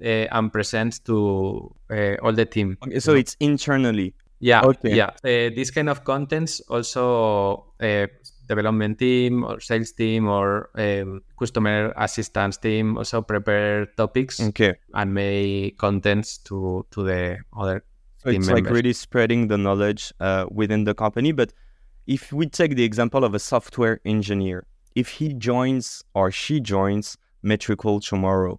uh, 0.00 0.26
and 0.30 0.52
present 0.52 1.04
to 1.04 1.74
uh, 1.90 2.16
all 2.22 2.32
the 2.32 2.44
team 2.44 2.76
okay, 2.84 3.00
so 3.00 3.14
it's 3.14 3.36
internally 3.40 4.14
yeah 4.40 4.62
okay. 4.62 4.94
yeah 4.94 5.10
uh, 5.24 5.50
this 5.54 5.70
kind 5.70 5.88
of 5.88 6.04
contents 6.04 6.60
also 6.68 7.72
uh, 7.80 8.06
development 8.48 8.98
team 8.98 9.44
or 9.44 9.60
sales 9.60 9.92
team 9.92 10.28
or 10.28 10.70
um, 10.76 11.22
customer 11.38 11.92
assistance 11.96 12.56
team 12.56 12.96
also 12.96 13.22
prepare 13.22 13.86
topics 13.96 14.40
okay. 14.40 14.74
and 14.94 15.12
make 15.12 15.78
contents 15.78 16.38
to 16.38 16.86
to 16.90 17.02
the 17.02 17.38
other 17.56 17.82
So 18.26 18.30
it's 18.30 18.46
members. 18.46 18.64
like 18.64 18.74
really 18.74 18.92
spreading 18.92 19.48
the 19.48 19.58
knowledge 19.58 20.12
uh, 20.20 20.46
within 20.50 20.84
the 20.84 20.94
company. 20.94 21.32
But 21.32 21.52
if 22.06 22.32
we 22.32 22.46
take 22.46 22.74
the 22.74 22.82
example 22.82 23.24
of 23.24 23.34
a 23.34 23.38
software 23.38 24.00
engineer, 24.04 24.66
if 24.96 25.08
he 25.10 25.34
joins 25.34 26.02
or 26.14 26.32
she 26.32 26.58
joins 26.58 27.16
Metricool 27.44 28.04
tomorrow, 28.04 28.58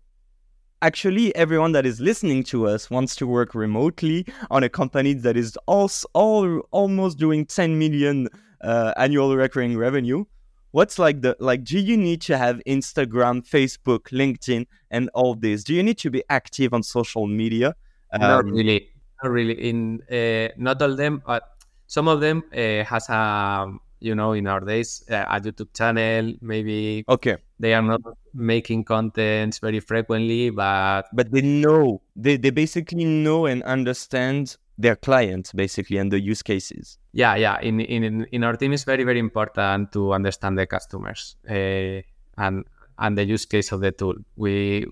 actually 0.82 1.36
everyone 1.36 1.72
that 1.72 1.86
is 1.86 2.00
listening 2.00 2.44
to 2.44 2.68
us 2.68 2.90
wants 2.90 3.16
to 3.16 3.26
work 3.26 3.56
remotely 3.56 4.26
on 4.52 4.64
a 4.64 4.70
company 4.70 5.14
that 5.14 5.36
is 5.36 5.58
also 5.66 6.08
all, 6.14 6.60
almost 6.72 7.18
doing 7.18 7.46
10 7.46 7.78
million 7.78 8.30
uh, 8.62 8.94
annual 8.98 9.36
recurring 9.36 9.78
revenue. 9.78 10.24
What's 10.72 11.00
like 11.00 11.22
the 11.22 11.36
like 11.40 11.64
do 11.64 11.80
you 11.80 11.98
need 11.98 12.22
to 12.24 12.38
have 12.38 12.62
instagram 12.68 13.48
facebook 13.48 14.10
linkedin 14.12 14.68
and 14.92 15.10
all 15.16 15.34
this? 15.34 15.64
Do 15.64 15.74
you 15.74 15.82
need 15.82 15.98
to 16.00 16.12
be 16.12 16.24
active 16.30 16.74
on 16.74 16.84
social 16.84 17.26
media? 17.26 17.74
Um, 18.14 18.22
not 18.22 18.46
really. 18.46 18.90
Not 19.24 19.32
really. 19.32 19.54
In 19.54 20.02
uh, 20.12 20.54
not 20.58 20.82
all 20.82 20.96
them, 20.96 21.24
but 21.26 21.44
some 21.88 22.08
of 22.08 22.20
them 22.20 22.44
uh, 22.54 22.84
has 22.84 23.10
a 23.10 23.72
you 24.00 24.16
know 24.16 24.34
in 24.34 24.48
our 24.48 24.60
days 24.60 25.04
uh, 25.10 25.26
a 25.28 25.40
YouTube 25.40 25.74
channel. 25.76 26.34
Maybe 26.42 27.04
okay, 27.08 27.38
they 27.60 27.74
are 27.74 27.82
not 27.82 28.02
making 28.34 28.86
contents 28.86 29.60
very 29.60 29.80
frequently, 29.80 30.50
but 30.50 31.04
but 31.14 31.32
they 31.32 31.42
know 31.42 32.02
they 32.16 32.38
they 32.38 32.52
basically 32.52 33.06
know 33.06 33.46
and 33.46 33.64
understand 33.64 34.58
their 34.78 34.96
clients 34.96 35.52
basically 35.54 35.98
and 35.98 36.12
the 36.12 36.20
use 36.20 36.44
cases. 36.44 36.98
Yeah, 37.14 37.36
yeah. 37.36 37.60
In 37.62 37.80
in 37.80 38.26
in 38.32 38.44
our 38.44 38.56
team, 38.56 38.74
it's 38.74 38.84
very 38.84 39.04
very 39.04 39.20
important 39.20 39.92
to 39.94 40.14
understand 40.14 40.58
the 40.58 40.68
customers 40.68 41.36
uh, 41.50 42.02
and 42.38 42.66
and 43.00 43.18
the 43.18 43.26
use 43.26 43.46
case 43.46 43.72
of 43.72 43.82
the 43.82 43.92
tool. 43.92 44.16
We 44.36 44.86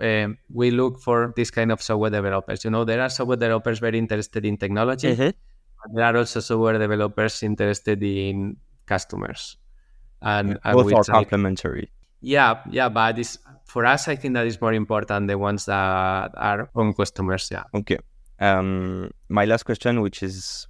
um, 0.00 0.38
we 0.52 0.70
look 0.70 1.00
for 1.00 1.32
this 1.36 1.50
kind 1.50 1.72
of 1.72 1.82
software 1.82 2.10
developers. 2.10 2.64
You 2.64 2.70
know, 2.70 2.84
there 2.84 3.00
are 3.00 3.08
software 3.08 3.36
developers 3.36 3.78
very 3.78 3.98
interested 3.98 4.44
in 4.44 4.56
technology. 4.56 5.14
Mm-hmm. 5.14 5.30
There 5.92 6.04
are 6.04 6.16
also 6.16 6.40
software 6.40 6.78
developers 6.78 7.42
interested 7.42 8.02
in 8.02 8.56
customers. 8.86 9.56
And, 10.20 10.58
and 10.64 10.74
both 10.74 10.92
are 10.92 11.04
complementary. 11.04 11.90
Yeah, 12.20 12.62
yeah, 12.70 12.88
but 12.88 13.16
this 13.16 13.38
for 13.64 13.84
us, 13.86 14.08
I 14.08 14.16
think 14.16 14.34
that 14.34 14.46
is 14.46 14.60
more 14.60 14.72
important 14.72 15.28
the 15.28 15.38
ones 15.38 15.66
that 15.66 16.32
are 16.34 16.68
on 16.74 16.92
customers. 16.94 17.48
Yeah. 17.50 17.64
Okay. 17.74 17.98
Um, 18.40 19.10
my 19.28 19.44
last 19.44 19.64
question, 19.64 20.00
which 20.00 20.22
is 20.22 20.66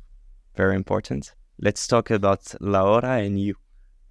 very 0.57 0.75
important. 0.75 1.33
Let's 1.61 1.87
talk 1.87 2.11
about 2.11 2.55
Laura 2.61 3.19
and 3.19 3.41
you. 3.41 3.55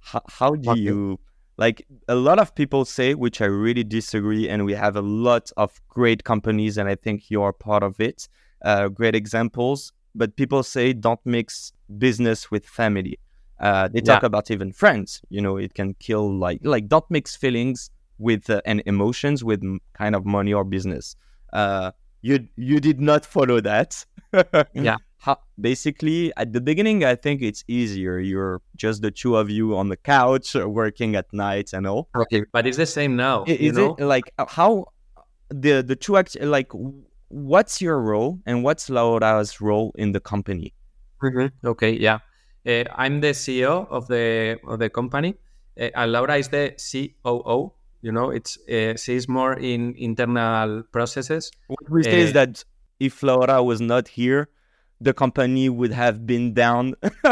how, 0.00 0.22
how 0.28 0.54
do 0.54 0.78
you 0.78 1.18
like 1.58 1.86
a 2.06 2.14
lot 2.14 2.38
of 2.38 2.54
people 2.54 2.84
say 2.84 3.14
which 3.14 3.42
i 3.42 3.44
really 3.44 3.84
disagree 3.84 4.48
and 4.48 4.64
we 4.64 4.72
have 4.72 4.96
a 4.96 5.02
lot 5.02 5.50
of 5.56 5.80
great 5.88 6.24
companies 6.24 6.78
and 6.78 6.88
i 6.88 6.94
think 6.94 7.30
you're 7.30 7.52
part 7.52 7.82
of 7.82 8.00
it 8.00 8.28
uh, 8.62 8.88
great 8.88 9.14
examples 9.14 9.92
but 10.14 10.34
people 10.36 10.62
say 10.62 10.92
don't 10.92 11.20
mix 11.24 11.72
business 11.98 12.50
with 12.50 12.64
family 12.66 13.16
Uh, 13.60 13.88
they 13.92 14.00
talk 14.00 14.22
Yeah. 14.22 14.26
about 14.30 14.50
even 14.52 14.70
friends. 14.72 15.20
You 15.30 15.40
know, 15.42 15.58
it 15.58 15.74
can 15.74 15.94
kill 15.98 16.26
like 16.46 16.60
like 16.62 16.86
don't 16.86 17.08
mix 17.10 17.34
feelings 17.36 17.90
with 18.18 18.48
uh, 18.50 18.60
and 18.64 18.82
emotions 18.86 19.42
with 19.42 19.60
m- 19.64 19.80
kind 20.00 20.14
of 20.14 20.22
money 20.24 20.54
or 20.54 20.64
business. 20.64 21.16
Uh, 21.52 21.90
you 22.22 22.46
you 22.54 22.78
did 22.78 23.00
not 23.00 23.26
follow 23.26 23.60
that. 23.60 24.06
Yeah. 24.74 24.98
How, 25.26 25.38
basically, 25.60 26.30
at 26.36 26.52
the 26.52 26.60
beginning, 26.60 27.02
I 27.02 27.16
think 27.16 27.42
it's 27.42 27.64
easier. 27.66 28.20
You're 28.20 28.60
just 28.76 29.02
the 29.02 29.10
two 29.10 29.34
of 29.34 29.50
you 29.50 29.74
on 29.76 29.88
the 29.88 29.96
couch, 29.96 30.54
uh, 30.54 30.68
working 30.68 31.16
at 31.16 31.26
night 31.32 31.72
and 31.74 31.84
all. 31.90 32.06
Okay, 32.14 32.44
but 32.52 32.62
it's 32.68 32.76
the 32.78 32.86
same 32.86 33.16
now. 33.16 33.42
Is 33.48 33.74
know? 33.74 33.96
it 33.98 34.04
like 34.04 34.30
uh, 34.38 34.46
how 34.46 34.70
the 35.50 35.82
the 35.82 35.96
two 35.96 36.14
act 36.16 36.36
like 36.40 36.70
what's 37.28 37.80
your 37.80 38.00
role 38.00 38.40
and 38.46 38.64
what's 38.64 38.88
Laura's 38.90 39.60
role 39.60 39.92
in 39.96 40.12
the 40.12 40.20
company? 40.20 40.74
Mhm. 41.22 41.50
Okay, 41.64 41.92
yeah. 41.92 42.18
Uh, 42.66 42.84
I'm 42.96 43.20
the 43.20 43.32
CEO 43.34 43.86
of 43.90 44.06
the 44.08 44.58
of 44.66 44.78
the 44.78 44.90
company, 44.90 45.34
uh, 45.80 45.90
and 45.94 46.12
Laura 46.12 46.36
is 46.36 46.48
the 46.48 46.74
COO. 46.76 47.72
You 48.02 48.12
know, 48.12 48.30
it's 48.30 48.58
uh, 48.68 48.96
she's 48.96 49.28
more 49.28 49.54
in 49.54 49.94
internal 49.96 50.82
processes. 50.92 51.50
What 51.66 51.90
we 51.90 52.02
say 52.04 52.20
is 52.20 52.30
Uh, 52.30 52.44
that 52.44 52.64
if 53.00 53.22
Laura 53.22 53.62
was 53.62 53.80
not 53.80 54.06
here, 54.08 54.48
the 55.00 55.12
company 55.12 55.68
would 55.68 55.92
have 55.92 56.26
been 56.26 56.54
down 56.54 56.94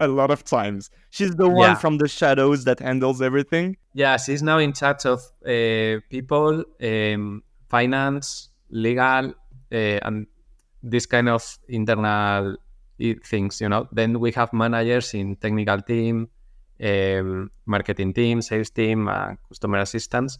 a 0.00 0.08
lot 0.08 0.30
of 0.30 0.44
times. 0.44 0.90
She's 1.10 1.30
the 1.36 1.48
one 1.48 1.70
Yeah. 1.72 1.74
from 1.74 1.98
the 1.98 2.08
shadows 2.08 2.64
that 2.64 2.80
handles 2.80 3.20
everything. 3.22 3.76
Yeah, 3.94 4.16
she's 4.18 4.42
now 4.42 4.58
in 4.58 4.72
charge 4.72 5.04
of 5.06 5.20
uh, 5.46 6.00
people, 6.10 6.64
um, 6.82 7.42
finance, 7.68 8.48
legal, 8.72 9.34
uh, 9.72 9.98
and 10.02 10.26
this 10.82 11.06
kind 11.06 11.28
of 11.28 11.58
internal 11.68 12.56
things. 13.24 13.60
You 13.60 13.68
know, 13.68 13.88
then 13.92 14.18
we 14.18 14.32
have 14.32 14.52
managers 14.52 15.14
in 15.14 15.36
technical 15.36 15.80
team, 15.80 16.28
um, 16.82 17.50
marketing 17.66 18.12
team, 18.12 18.42
sales 18.42 18.70
team, 18.70 19.08
uh, 19.08 19.34
customer 19.48 19.78
assistants. 19.78 20.38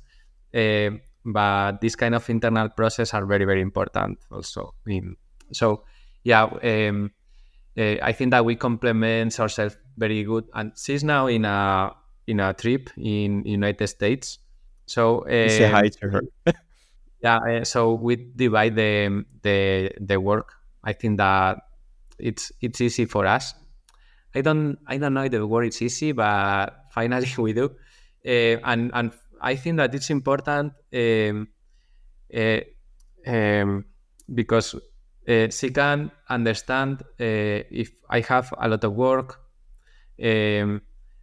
Uh, 0.55 0.91
but 1.25 1.81
this 1.81 1.95
kind 1.95 2.15
of 2.15 2.29
internal 2.29 2.69
process 2.69 3.15
are 3.15 3.25
very 3.25 3.45
very 3.45 3.61
important 3.61 4.19
also. 4.31 4.75
In, 4.87 5.17
so 5.53 5.85
yeah, 6.25 6.45
um, 6.45 7.13
uh, 7.79 7.97
I 8.03 8.13
think 8.13 8.33
that 8.33 8.45
we 8.45 8.57
complement 8.57 9.39
ourselves 9.39 9.77
very 9.97 10.25
good. 10.25 10.45
And 10.55 10.73
she's 10.77 11.05
now 11.05 11.29
in 11.29 11.45
a 11.45 11.93
in 12.27 12.41
a 12.41 12.53
trip 12.55 12.91
in 12.97 13.45
United 13.45 13.87
States. 13.87 14.39
So 14.87 15.25
say 15.29 15.71
hi 15.71 15.89
to 15.89 16.11
her. 16.11 16.23
yeah, 17.23 17.37
uh, 17.39 17.65
so 17.65 17.95
we 17.95 18.17
divide 18.37 18.75
the 18.77 19.25
the 19.43 19.93
the 20.01 20.21
work. 20.21 20.55
I 20.85 20.93
think 20.93 21.19
that 21.19 21.59
it's 22.19 22.53
it's 22.61 22.81
easy 22.81 23.05
for 23.07 23.27
us. 23.27 23.55
I 24.35 24.41
don't 24.41 24.79
I 24.87 24.99
don't 24.99 25.15
know 25.15 25.25
if 25.25 25.33
the 25.33 25.47
word 25.47 25.67
is 25.67 25.83
easy, 25.83 26.13
but 26.13 26.71
finally 26.93 27.29
we 27.39 27.53
do. 27.53 27.71
Uh, 28.27 28.59
and 28.65 28.91
and 28.95 29.13
I 29.41 29.57
think 29.57 29.77
that 29.79 29.95
it's 29.95 30.11
important 30.11 30.73
um, 30.95 31.49
uh, 32.35 32.61
um, 33.27 33.85
because 34.35 34.75
uh, 35.29 35.49
she 35.51 35.71
can 35.71 36.11
understand 36.29 37.03
if 37.19 37.91
I 38.09 38.21
have 38.21 38.53
a 38.59 38.69
lot 38.69 38.85
of 38.85 38.93
work, 38.95 39.41
um, 40.23 40.83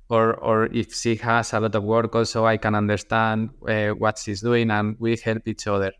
or 0.09 0.33
or 0.35 0.65
if 0.73 0.93
she 0.93 1.15
has 1.17 1.53
a 1.53 1.59
lot 1.59 1.75
of 1.75 1.83
work. 1.83 2.15
Also, 2.15 2.45
I 2.45 2.57
can 2.57 2.75
understand 2.75 3.51
uh, 3.67 3.89
what 3.89 4.17
she's 4.17 4.41
doing, 4.41 4.71
and 4.71 4.95
we 4.99 5.17
help 5.17 5.47
each 5.47 5.67
other. 5.67 5.91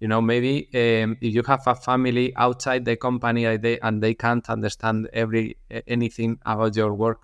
You 0.00 0.08
know, 0.08 0.20
maybe 0.20 0.68
um, 0.74 1.16
if 1.20 1.32
you 1.32 1.42
have 1.44 1.62
a 1.66 1.74
family 1.76 2.34
outside 2.36 2.84
the 2.84 2.96
company 2.96 3.44
and 3.44 3.62
they, 3.62 3.78
and 3.78 4.02
they 4.02 4.14
can't 4.14 4.48
understand 4.50 5.08
every 5.12 5.56
anything 5.86 6.38
about 6.44 6.74
your 6.74 6.92
work, 6.92 7.20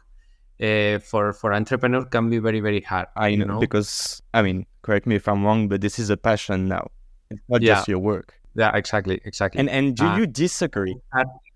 uh, 0.63 1.01
for 1.01 1.33
for 1.33 1.53
entrepreneur 1.53 2.05
can 2.05 2.31
be 2.31 2.39
very 2.39 2.61
very 2.61 2.81
hard. 2.81 3.07
I 3.17 3.35
know, 3.35 3.47
know? 3.47 3.59
because 3.59 4.23
I 4.33 4.43
mean, 4.43 4.67
correct 4.83 5.07
me 5.07 5.17
if 5.17 5.27
I'm 5.27 5.45
wrong, 5.45 5.69
but 5.69 5.81
this 5.81 5.99
is 5.99 6.09
a 6.11 6.17
passion 6.17 6.69
now. 6.69 6.91
It's 7.31 7.43
not 7.49 7.63
Yeah. 7.63 7.75
just 7.75 7.89
your 7.89 7.99
work. 7.99 8.35
Yeah, 8.55 8.71
exactly, 8.75 9.21
exactly. 9.25 9.59
And 9.59 9.69
and 9.69 9.97
do 9.97 10.05
Ah. 10.07 10.17
you 10.17 10.27
disagree? 10.27 10.95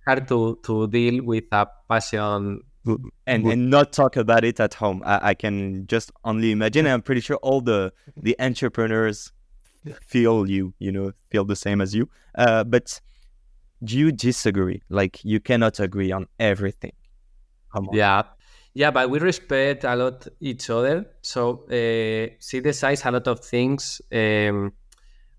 hard 0.06 0.26
to 0.26 0.58
to 0.64 0.88
deal 0.88 1.22
with 1.24 1.44
a 1.52 1.68
passion. 1.88 2.62
And 2.84 3.44
Good. 3.44 3.52
and 3.52 3.70
not 3.70 3.92
talk 3.92 4.16
about 4.16 4.44
it 4.44 4.58
at 4.60 4.74
home. 4.74 5.02
I, 5.04 5.30
I 5.30 5.34
can 5.34 5.86
just 5.86 6.10
only 6.24 6.50
imagine. 6.50 6.86
I'm 6.86 7.02
pretty 7.02 7.20
sure 7.20 7.36
all 7.36 7.60
the 7.60 7.92
the 8.16 8.36
entrepreneurs 8.38 9.32
feel 10.06 10.48
you, 10.48 10.74
you 10.78 10.92
know, 10.92 11.12
feel 11.30 11.44
the 11.44 11.56
same 11.56 11.80
as 11.80 11.94
you. 11.94 12.08
Uh, 12.34 12.64
but 12.64 13.00
do 13.82 13.98
you 13.98 14.12
disagree? 14.12 14.82
Like 14.88 15.24
you 15.24 15.40
cannot 15.40 15.80
agree 15.80 16.12
on 16.12 16.26
everything. 16.38 16.92
Come 17.72 17.88
on. 17.88 17.96
Yeah, 17.96 18.22
yeah, 18.74 18.90
but 18.90 19.10
we 19.10 19.18
respect 19.18 19.84
a 19.84 19.96
lot 19.96 20.26
each 20.40 20.70
other. 20.70 21.06
So 21.22 21.64
uh, 21.64 22.34
she 22.40 22.60
decides 22.60 23.04
a 23.04 23.10
lot 23.10 23.26
of 23.26 23.40
things, 23.40 24.00
um, 24.12 24.72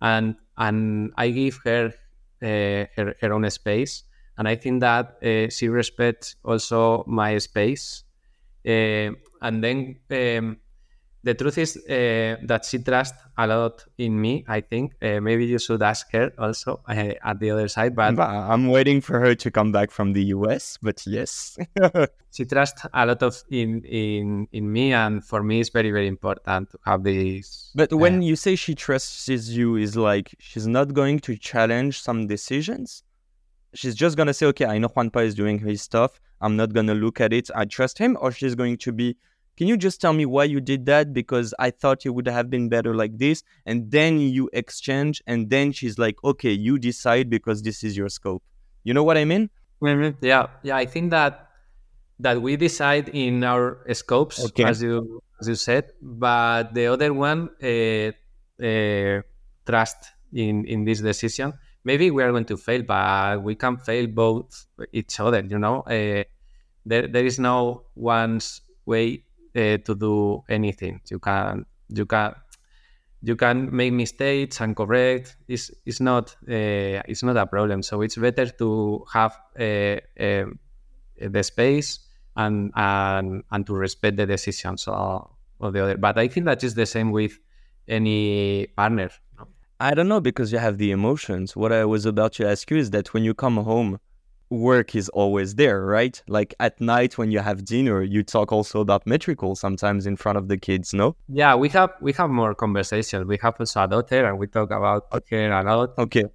and 0.02 0.36
and 0.58 1.12
I 1.18 1.30
give 1.30 1.60
her 1.66 1.94
uh, 2.42 2.86
her 2.96 3.16
her 3.20 3.34
own 3.34 3.50
space, 3.50 4.04
and 4.38 4.48
I 4.48 4.56
think 4.56 4.82
that 4.82 5.18
uh, 5.24 5.50
she 5.50 5.68
respects 5.70 6.36
also 6.44 7.04
my 7.08 7.38
space. 7.38 8.04
Uh, 8.66 9.12
and 9.42 9.64
then 9.64 9.98
um, 10.10 10.58
the 11.24 11.34
truth 11.34 11.58
is 11.58 11.78
uh, 11.78 12.36
that 12.44 12.66
she 12.66 12.80
trusts 12.80 13.18
a 13.38 13.48
lot 13.48 13.84
in 13.98 14.20
me. 14.20 14.44
I 14.48 14.62
think 14.62 14.94
uh, 15.02 15.20
maybe 15.22 15.46
you 15.46 15.60
should 15.60 15.82
ask 15.82 16.12
her 16.12 16.32
also 16.38 16.82
at 16.88 17.40
the 17.40 17.52
other 17.52 17.68
side, 17.68 17.96
but 17.96 18.20
I'm 18.20 18.68
waiting 18.68 19.02
for 19.02 19.20
her 19.20 19.36
to 19.36 19.52
come 19.52 19.72
back 19.72 19.92
from 19.92 20.14
the 20.14 20.24
US. 20.26 20.78
But 20.82 21.06
yes, 21.06 21.58
she 22.32 22.46
trusts 22.46 22.86
a 22.94 23.06
lot 23.06 23.24
of 23.24 23.42
in 23.50 23.84
in 23.84 24.48
in 24.52 24.72
me 24.72 24.94
and 24.94 25.24
for 25.24 25.44
me 25.44 25.62
it's 25.62 25.70
very 25.70 25.92
very 25.92 26.08
important 26.08 26.72
to 26.72 26.80
have 26.86 27.04
this 27.04 27.72
but 27.76 27.92
when 27.94 28.22
you 28.22 28.36
say 28.36 28.56
she 28.56 28.76
trusts 28.76 29.28
you, 29.28 29.76
is 29.76 29.96
like 29.96 30.36
she's 30.40 30.68
not 30.68 30.94
going 30.94 31.20
to 31.20 31.36
challenge 31.36 32.02
some 32.02 32.28
decisions. 32.28 33.04
She's 33.74 33.96
just 33.96 34.18
gonna 34.18 34.34
say, 34.34 34.46
okay, 34.48 34.66
I 34.66 34.78
know 34.78 34.90
Juanpa 34.90 35.26
is 35.26 35.36
doing 35.36 35.60
his 35.60 35.82
stuff. 35.82 36.20
I'm 36.42 36.56
not 36.56 36.74
gonna 36.74 36.94
look 36.94 37.20
at 37.22 37.34
it. 37.34 37.50
I 37.56 37.66
trust 37.66 37.98
him, 37.98 38.18
or 38.22 38.32
she's 38.32 38.56
going 38.56 38.78
to 38.78 38.92
be, 38.92 39.16
can 39.58 39.68
you 39.68 39.78
just 39.78 40.02
tell 40.02 40.14
me 40.14 40.26
why 40.26 40.46
you 40.46 40.60
did 40.62 40.86
that? 40.88 41.14
Because 41.14 41.54
I 41.60 41.70
thought 41.72 42.06
it 42.06 42.10
would 42.10 42.28
have 42.28 42.50
been 42.50 42.70
better 42.70 42.94
like 42.96 43.18
this. 43.18 43.44
And 43.66 43.90
then 43.92 44.20
you 44.20 44.50
exchange, 44.54 45.22
and 45.28 45.50
then 45.50 45.72
she's 45.72 45.98
like, 45.98 46.16
okay, 46.24 46.52
you 46.52 46.78
decide 46.80 47.30
because 47.30 47.62
this 47.62 47.84
is 47.84 47.96
your 47.96 48.10
scope. 48.10 48.44
You 48.84 48.94
know 48.94 49.04
what 49.04 49.18
I 49.18 49.26
mean? 49.26 49.50
Mhm. 49.82 50.16
yeah 50.22 50.48
yeah 50.64 50.78
i 50.78 50.86
think 50.86 51.12
that 51.12 51.50
that 52.20 52.42
we 52.42 52.56
decide 52.56 53.10
in 53.10 53.44
our 53.44 53.84
scopes 53.94 54.40
Okay. 54.46 54.64
as 54.64 54.82
you 54.82 55.22
as 55.42 55.48
you 55.50 55.56
said 55.56 55.92
but 56.02 56.74
the 56.74 56.86
other 56.88 57.12
one 57.14 57.50
uh, 57.62 58.12
uh, 58.64 59.22
trust 59.66 59.98
in 60.32 60.64
in 60.66 60.86
this 60.86 61.02
decision 61.02 61.52
maybe 61.84 62.12
we 62.12 62.24
are 62.24 62.32
going 62.32 62.46
to 62.46 62.58
fail 62.58 62.82
but 62.84 63.42
we 63.44 63.56
can 63.56 63.78
fail 63.78 64.08
both 64.08 64.66
each 64.92 65.20
other 65.20 65.42
you 65.42 65.60
know? 65.60 65.82
Uh, 65.82 66.24
there, 66.86 67.08
there 67.08 67.26
is 67.26 67.40
no 67.40 67.84
one's 67.96 68.62
way 68.86 69.24
uh, 69.56 69.78
to 69.78 69.96
do 69.96 70.44
anything. 70.50 71.02
You 71.10 71.20
can 71.20 71.66
you 71.90 72.06
can 72.06 72.34
you 73.22 73.36
can 73.36 73.74
make 73.76 73.94
mistakes 73.94 74.60
and 74.62 74.76
correct. 74.76 75.38
It's, 75.48 75.72
it's 75.86 76.00
not 76.02 76.36
uh, 76.48 77.02
it's 77.08 77.24
not 77.24 77.38
a 77.38 77.46
problem. 77.46 77.84
So 77.84 78.02
it's 78.02 78.18
better 78.18 78.48
to 78.48 79.06
have 79.14 79.38
uh, 79.60 79.98
um, 80.20 80.60
the 81.20 81.44
space 81.44 82.00
and, 82.36 82.72
and 82.76 83.44
and 83.52 83.66
to 83.68 83.74
respect 83.74 84.18
the 84.18 84.26
decisions 84.26 84.88
of, 84.88 85.30
of 85.62 85.74
the 85.74 85.84
other. 85.84 85.98
But 85.98 86.18
i 86.18 86.28
think 86.28 86.46
that 86.48 86.64
is 86.64 86.74
the 86.76 86.86
same 86.86 87.12
with 87.12 87.40
any 87.88 88.68
partner? 88.76 89.10
I 89.84 89.94
don't 89.96 90.08
know 90.08 90.22
because 90.22 90.54
you 90.54 90.60
have 90.60 90.78
the 90.78 90.92
emotions. 90.92 91.58
What 91.58 91.74
I 91.74 91.84
was 91.84 92.06
about 92.06 92.32
to 92.36 92.48
ask 92.48 92.72
you 92.72 92.78
is 92.78 92.92
that 92.92 93.14
when 93.14 93.26
you 93.26 93.34
come 93.34 93.58
home, 93.58 94.00
work 94.50 94.96
is 94.96 95.10
always 95.10 95.56
there, 95.56 95.86
right? 95.86 96.24
Like 96.26 96.56
at 96.62 96.80
night 96.80 97.18
when 97.18 97.32
you 97.32 97.40
have 97.40 97.66
dinner, 97.66 98.02
you 98.02 98.24
talk 98.24 98.54
also 98.54 98.80
about 98.80 99.04
Metricool 99.04 99.58
sometimes 99.58 100.06
in 100.06 100.16
front 100.16 100.38
of 100.38 100.48
the 100.48 100.58
kids, 100.58 100.94
no? 100.94 101.18
yeah 101.28 101.54
we 101.56 101.68
have 101.68 101.92
we 102.02 102.14
have 102.14 102.30
more 102.30 102.54
conversations 102.56 103.26
we 103.26 103.38
have 103.42 103.56
also 103.60 103.84
a 103.84 103.88
daughter 103.88 104.26
and 104.28 104.38
we 104.38 104.48
talk 104.48 104.70
about 104.72 105.02
her 105.30 105.52
a 105.52 105.64
lot 105.78 105.90
Okay. 105.98 106.26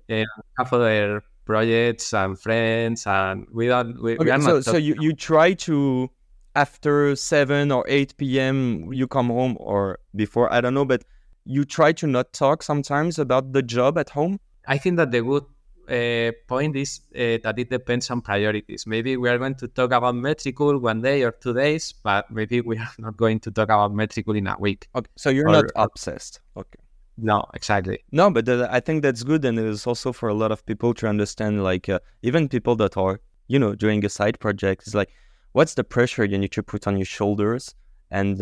have 0.58 0.72
other 0.72 1.22
projects 1.46 2.12
and 2.12 2.38
friends 2.38 3.06
and 3.06 3.46
we 3.52 3.66
don't 3.66 4.02
we, 4.02 4.12
we 4.12 4.18
Okay, 4.20 4.30
are 4.30 4.40
so 4.40 4.54
not 4.56 4.64
so 4.64 4.76
you, 4.76 4.94
you 5.00 5.12
try 5.14 5.54
to 5.54 6.10
after 6.54 7.14
7 7.14 7.70
or 7.70 7.84
8 7.88 8.16
p.m. 8.18 8.92
you 8.92 9.06
come 9.06 9.28
home 9.28 9.56
or 9.60 10.00
before, 10.16 10.52
I 10.52 10.60
don't 10.60 10.74
know, 10.74 10.84
but 10.84 11.04
you 11.44 11.64
try 11.64 11.92
to 11.92 12.06
not 12.06 12.32
talk 12.32 12.62
sometimes 12.62 13.18
about 13.18 13.52
the 13.52 13.62
job 13.62 13.98
at 13.98 14.10
home? 14.10 14.38
I 14.66 14.78
think 14.78 14.96
that 14.96 15.10
the 15.10 15.22
good 15.22 15.44
uh, 15.88 16.32
point 16.46 16.76
is 16.76 17.00
uh, 17.14 17.38
that 17.42 17.54
it 17.58 17.70
depends 17.70 18.10
on 18.10 18.20
priorities. 18.20 18.86
Maybe 18.86 19.16
we 19.16 19.28
are 19.28 19.38
going 19.38 19.54
to 19.56 19.68
talk 19.68 19.92
about 19.92 20.14
Metricool 20.14 20.80
one 20.80 21.00
day 21.00 21.22
or 21.22 21.32
two 21.32 21.54
days, 21.54 21.94
but 22.02 22.30
maybe 22.30 22.60
we 22.60 22.76
are 22.76 22.90
not 22.98 23.16
going 23.16 23.40
to 23.40 23.50
talk 23.50 23.64
about 23.64 23.92
Metricool 23.92 24.36
in 24.36 24.46
a 24.46 24.56
week. 24.58 24.88
Okay. 24.94 25.08
So 25.16 25.30
you're 25.30 25.48
Or- 25.48 25.52
not 25.52 25.64
obsessed. 25.76 26.40
Okay. 26.56 26.78
No, 27.20 27.44
exactly. 27.52 27.98
No, 28.12 28.30
but 28.30 28.48
uh, 28.48 28.68
I 28.70 28.78
think 28.78 29.02
that's 29.02 29.24
good, 29.24 29.44
and 29.44 29.58
it 29.58 29.64
is 29.64 29.86
also 29.88 30.12
for 30.12 30.28
a 30.28 30.34
lot 30.34 30.52
of 30.52 30.64
people 30.66 30.94
to 30.94 31.08
understand. 31.08 31.64
Like 31.64 31.88
uh, 31.88 31.98
even 32.22 32.48
people 32.48 32.76
that 32.76 32.96
are, 32.96 33.20
you 33.48 33.58
know, 33.58 33.74
doing 33.74 34.04
a 34.04 34.08
side 34.08 34.38
project, 34.38 34.82
it's 34.86 34.94
like, 34.94 35.10
what's 35.52 35.74
the 35.74 35.82
pressure 35.82 36.24
you 36.24 36.38
need 36.38 36.52
to 36.52 36.62
put 36.62 36.86
on 36.86 36.96
your 36.96 37.06
shoulders? 37.06 37.74
And 38.10 38.40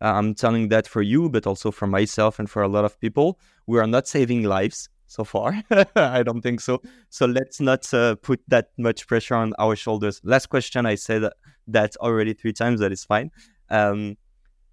I'm 0.00 0.34
telling 0.34 0.68
that 0.68 0.86
for 0.86 1.02
you, 1.02 1.28
but 1.28 1.46
also 1.46 1.70
for 1.70 1.86
myself 1.86 2.38
and 2.38 2.48
for 2.50 2.62
a 2.62 2.68
lot 2.68 2.84
of 2.84 2.98
people. 3.00 3.38
We 3.66 3.78
are 3.78 3.86
not 3.86 4.06
saving 4.06 4.42
lives 4.42 4.88
so 5.06 5.24
far. 5.24 5.62
I 5.96 6.22
don't 6.22 6.42
think 6.42 6.60
so. 6.60 6.82
So 7.08 7.26
let's 7.26 7.60
not 7.60 7.92
uh, 7.94 8.16
put 8.16 8.40
that 8.48 8.70
much 8.76 9.06
pressure 9.06 9.34
on 9.34 9.54
our 9.58 9.76
shoulders. 9.76 10.20
Last 10.24 10.46
question. 10.46 10.86
I 10.86 10.96
said 10.96 11.30
that 11.68 11.96
already 11.96 12.34
three 12.34 12.52
times. 12.52 12.80
That 12.80 12.92
is 12.92 13.04
fine. 13.04 13.30
Um, 13.70 14.16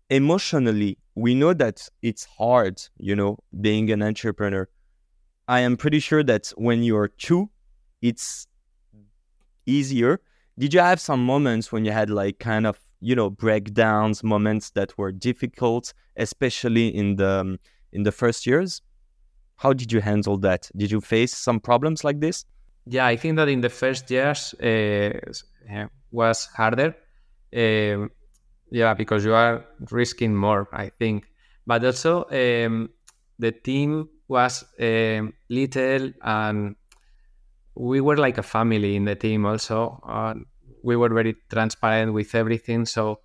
emotionally, 0.09 0.97
we 1.15 1.35
know 1.35 1.53
that 1.53 1.87
it's 2.01 2.25
hard, 2.25 2.81
you 2.97 3.15
know, 3.15 3.37
being 3.61 3.91
an 3.91 4.01
entrepreneur. 4.01 4.67
I 5.47 5.59
am 5.61 5.77
pretty 5.77 5.99
sure 5.99 6.23
that 6.23 6.53
when 6.57 6.83
you're 6.83 7.07
two, 7.07 7.49
it's 8.01 8.47
easier. 9.65 10.21
Did 10.57 10.73
you 10.73 10.79
have 10.79 10.99
some 10.99 11.25
moments 11.25 11.71
when 11.71 11.85
you 11.85 11.91
had 11.91 12.09
like 12.09 12.39
kind 12.39 12.67
of, 12.67 12.79
you 13.03 13.15
know, 13.15 13.29
breakdowns, 13.29 14.23
moments 14.23 14.71
that 14.71 14.97
were 14.97 15.11
difficult, 15.11 15.93
especially 16.17 16.87
in 16.87 17.17
the 17.17 17.39
um, 17.41 17.59
in 17.91 18.03
the 18.03 18.11
first 18.11 18.45
years? 18.45 18.81
How 19.57 19.73
did 19.73 19.91
you 19.91 20.01
handle 20.01 20.37
that? 20.39 20.69
Did 20.75 20.91
you 20.91 21.01
face 21.01 21.35
some 21.35 21.59
problems 21.59 22.03
like 22.03 22.19
this? 22.19 22.45
Yeah, 22.85 23.05
I 23.05 23.15
think 23.15 23.37
that 23.37 23.47
in 23.47 23.61
the 23.61 23.69
first 23.69 24.09
years 24.11 24.53
uh, 24.55 25.11
was 26.11 26.45
harder. 26.45 26.95
Uh, 27.55 28.07
yeah, 28.71 28.93
because 28.93 29.23
you 29.23 29.33
are 29.33 29.65
risking 29.91 30.35
more, 30.35 30.67
I 30.73 30.89
think. 30.89 31.25
But 31.65 31.85
also, 31.85 32.25
um, 32.25 32.89
the 33.39 33.51
team 33.51 34.09
was 34.27 34.63
um, 34.79 35.33
little 35.49 36.11
and 36.21 36.75
we 37.75 38.01
were 38.01 38.17
like 38.17 38.37
a 38.37 38.43
family 38.43 38.95
in 38.95 39.05
the 39.05 39.15
team 39.15 39.45
also. 39.45 39.99
We 40.83 40.95
were 40.95 41.09
very 41.09 41.35
transparent 41.49 42.13
with 42.13 42.35
everything. 42.35 42.85
So 42.85 43.19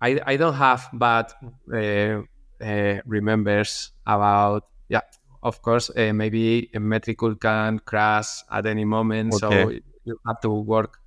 I, 0.00 0.20
I 0.24 0.36
don't 0.36 0.54
have 0.54 0.88
bad 0.92 1.32
uh, 1.72 2.22
uh, 2.64 3.00
remembers 3.04 3.92
about, 4.06 4.64
yeah, 4.88 5.02
of 5.42 5.60
course, 5.60 5.90
uh, 5.90 6.12
maybe 6.12 6.70
a 6.74 6.78
Metricool 6.78 7.38
can 7.38 7.80
crash 7.80 8.42
at 8.50 8.66
any 8.66 8.84
moment. 8.84 9.34
Okay. 9.34 9.64
So 9.64 9.70
you 10.04 10.18
have 10.26 10.40
to 10.40 10.50
work 10.50 10.98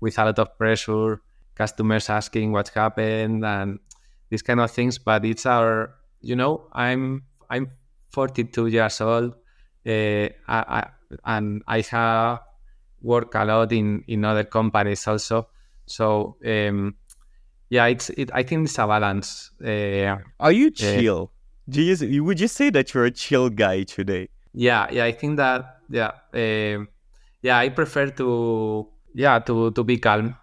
with 0.00 0.18
a 0.18 0.24
lot 0.24 0.38
of 0.38 0.56
pressure, 0.56 1.20
customers 1.54 2.08
asking 2.08 2.52
what 2.52 2.68
happened 2.68 3.44
and 3.44 3.80
these 4.30 4.42
kind 4.42 4.60
of 4.60 4.70
things. 4.70 4.98
But 4.98 5.24
it's 5.24 5.44
our, 5.44 5.94
you 6.20 6.36
know, 6.36 6.68
I'm 6.72 7.24
I'm 7.50 7.70
42 8.10 8.68
years 8.68 9.00
old. 9.00 9.34
Uh, 9.86 10.28
I, 10.46 10.58
I, 10.68 10.86
and 11.24 11.62
I 11.66 11.80
have 11.80 12.40
worked 13.02 13.34
a 13.34 13.44
lot 13.44 13.72
in, 13.72 14.04
in 14.08 14.24
other 14.24 14.44
companies 14.44 15.06
also. 15.06 15.48
So 15.86 16.36
um, 16.44 16.96
yeah, 17.70 17.86
it's 17.86 18.10
it, 18.10 18.30
I 18.32 18.42
think 18.42 18.66
it's 18.66 18.78
a 18.78 18.86
balance. 18.86 19.50
Uh, 19.64 20.16
Are 20.40 20.52
you 20.52 20.70
chill? 20.70 21.32
Do 21.68 21.82
you 21.82 22.24
would 22.24 22.40
you 22.40 22.48
say 22.48 22.70
that 22.70 22.94
you're 22.94 23.04
a 23.04 23.10
chill 23.10 23.50
guy 23.50 23.82
today? 23.82 24.28
Yeah, 24.54 24.88
yeah, 24.90 25.04
I 25.04 25.12
think 25.12 25.36
that 25.36 25.80
yeah, 25.90 26.12
uh, 26.32 26.84
yeah, 27.42 27.58
I 27.58 27.68
prefer 27.68 28.10
to 28.10 28.88
yeah 29.14 29.38
to 29.40 29.70
to 29.72 29.84
be 29.84 29.98
calm. 29.98 30.36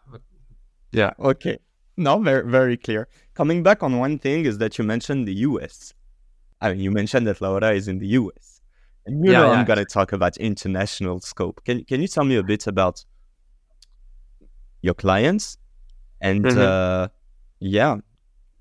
Yeah. 0.91 1.11
Okay. 1.19 1.59
No, 1.97 2.19
very 2.19 2.47
very 2.49 2.77
clear. 2.77 3.07
Coming 3.33 3.63
back 3.63 3.81
on 3.83 3.97
one 3.97 4.19
thing 4.19 4.45
is 4.45 4.59
that 4.59 4.77
you 4.77 4.83
mentioned 4.83 5.27
the 5.27 5.33
U.S. 5.49 5.93
I 6.61 6.71
mean, 6.71 6.79
you 6.79 6.91
mentioned 6.91 7.27
that 7.27 7.41
Laura 7.41 7.71
is 7.71 7.87
in 7.87 7.99
the 7.99 8.07
U.S. 8.19 8.54
And 9.05 9.25
you 9.25 9.31
yeah, 9.31 9.39
know 9.39 9.51
yeah. 9.51 9.59
I'm 9.59 9.65
gonna 9.65 9.85
talk 9.85 10.13
about 10.13 10.37
international 10.37 11.19
scope. 11.19 11.61
Can 11.65 11.83
can 11.85 12.01
you 12.01 12.07
tell 12.07 12.23
me 12.23 12.35
a 12.35 12.43
bit 12.43 12.67
about 12.67 13.05
your 14.81 14.93
clients 14.93 15.57
and 16.21 16.45
mm-hmm. 16.45 16.59
uh, 16.59 17.07
yeah, 17.59 17.97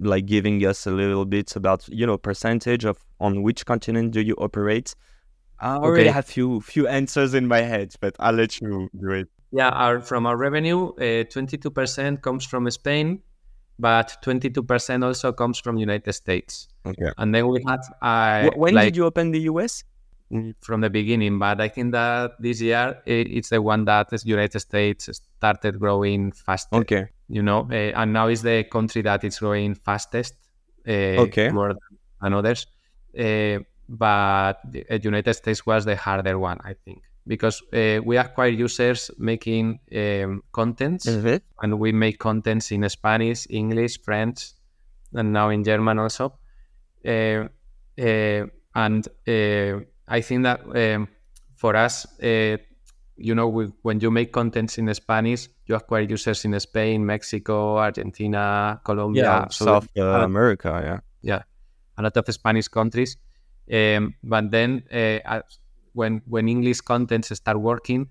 like 0.01 0.27
giving 0.27 0.65
us 0.67 0.87
a 0.87 0.91
little 0.91 1.25
bit 1.25 1.55
about 1.57 1.89
you 1.89 2.07
know 2.07 2.19
percentage 2.19 2.85
of 2.85 2.99
on 3.21 3.43
which 3.43 3.65
continent 3.65 4.13
do 4.13 4.21
you 4.21 4.35
operate 4.39 4.95
i 5.61 5.77
already 5.77 6.05
okay. 6.05 6.11
have 6.11 6.25
few 6.25 6.61
few 6.61 6.87
answers 6.89 7.35
in 7.35 7.47
my 7.47 7.61
head 7.61 7.95
but 8.01 8.15
i'll 8.19 8.35
let 8.35 8.61
you 8.61 8.89
do 9.01 9.11
it 9.11 9.29
yeah 9.53 9.69
our 9.71 10.01
from 10.01 10.27
our 10.27 10.37
revenue 10.37 10.89
uh, 10.95 11.25
22% 11.25 12.23
comes 12.23 12.45
from 12.45 12.69
spain 12.71 13.21
but 13.79 14.17
22% 14.25 15.05
also 15.05 15.33
comes 15.33 15.59
from 15.59 15.77
united 15.77 16.13
states 16.13 16.69
okay 16.87 17.11
and 17.19 17.35
then 17.35 17.47
we 17.49 17.63
had 17.67 17.81
uh, 18.03 18.51
when 18.57 18.75
like, 18.75 18.87
did 18.87 18.97
you 18.97 19.05
open 19.05 19.31
the 19.31 19.41
us 19.41 19.85
from 20.61 20.81
the 20.81 20.91
beginning 20.91 21.39
but 21.39 21.61
i 21.61 21.69
think 21.69 21.93
that 21.93 22.33
this 22.41 22.61
year 22.61 23.01
it, 23.07 23.29
it's 23.31 23.51
the 23.51 23.61
one 23.61 23.85
that 23.85 24.09
the 24.11 24.21
united 24.25 24.59
states 24.59 25.09
started 25.39 25.79
growing 25.79 26.33
faster 26.33 26.77
okay 26.77 27.09
you 27.29 27.43
know, 27.43 27.69
uh, 27.71 27.93
and 28.01 28.13
now 28.13 28.29
is 28.29 28.43
the 28.43 28.65
country 28.65 29.03
that 29.03 29.25
is 29.25 29.39
growing 29.39 29.75
fastest, 29.75 30.35
uh, 30.87 31.23
okay, 31.25 31.51
more 31.51 31.75
than 32.21 32.35
others. 32.35 32.67
Uh, 33.19 33.59
but 33.89 34.61
the 34.71 35.01
United 35.03 35.35
States 35.35 35.67
was 35.67 35.85
the 35.85 35.97
harder 35.97 36.39
one, 36.39 36.59
I 36.65 36.75
think, 36.85 37.03
because 37.27 37.63
we 37.73 38.17
acquire 38.17 38.49
users 38.49 39.11
making 39.19 39.81
um, 39.95 40.43
contents, 40.53 41.07
mm-hmm. 41.07 41.37
and 41.63 41.79
we 41.79 41.93
make 41.93 42.19
contents 42.19 42.73
in 42.73 42.89
Spanish, 42.89 43.47
English, 43.51 44.01
French, 44.03 44.53
and 45.13 45.33
now 45.33 45.51
in 45.51 45.65
German 45.65 45.99
also. 45.99 46.39
and 48.77 49.09
I 50.07 50.21
think 50.21 50.45
that 50.45 50.61
um, 50.75 51.09
for 51.57 51.77
us, 51.77 52.07
you 53.17 53.35
know, 53.35 53.49
we, 53.49 53.67
when 53.83 54.01
you 54.01 54.11
make 54.11 54.33
contents 54.33 54.79
in 54.79 54.93
Spanish, 54.95 55.49
you 55.67 55.75
acquire 55.75 56.03
users 56.03 56.45
in 56.45 56.59
Spain, 56.61 57.07
Mexico, 57.07 57.79
Argentina, 57.79 58.81
Colombia, 58.85 59.23
yeah, 59.23 59.49
so 59.49 59.65
South 59.65 59.89
uh, 59.97 60.25
America, 60.25 60.81
yeah, 60.85 61.01
yeah, 61.23 61.43
a 61.97 62.03
lot 62.03 62.17
of 62.17 62.35
Spanish 62.35 62.69
countries. 62.69 63.17
Um, 63.73 64.15
but 64.23 64.51
then 64.51 64.83
uh, 64.93 65.41
when 65.93 66.23
when 66.27 66.49
English 66.49 66.81
contents 66.81 67.35
start 67.35 67.59
working, 67.59 68.09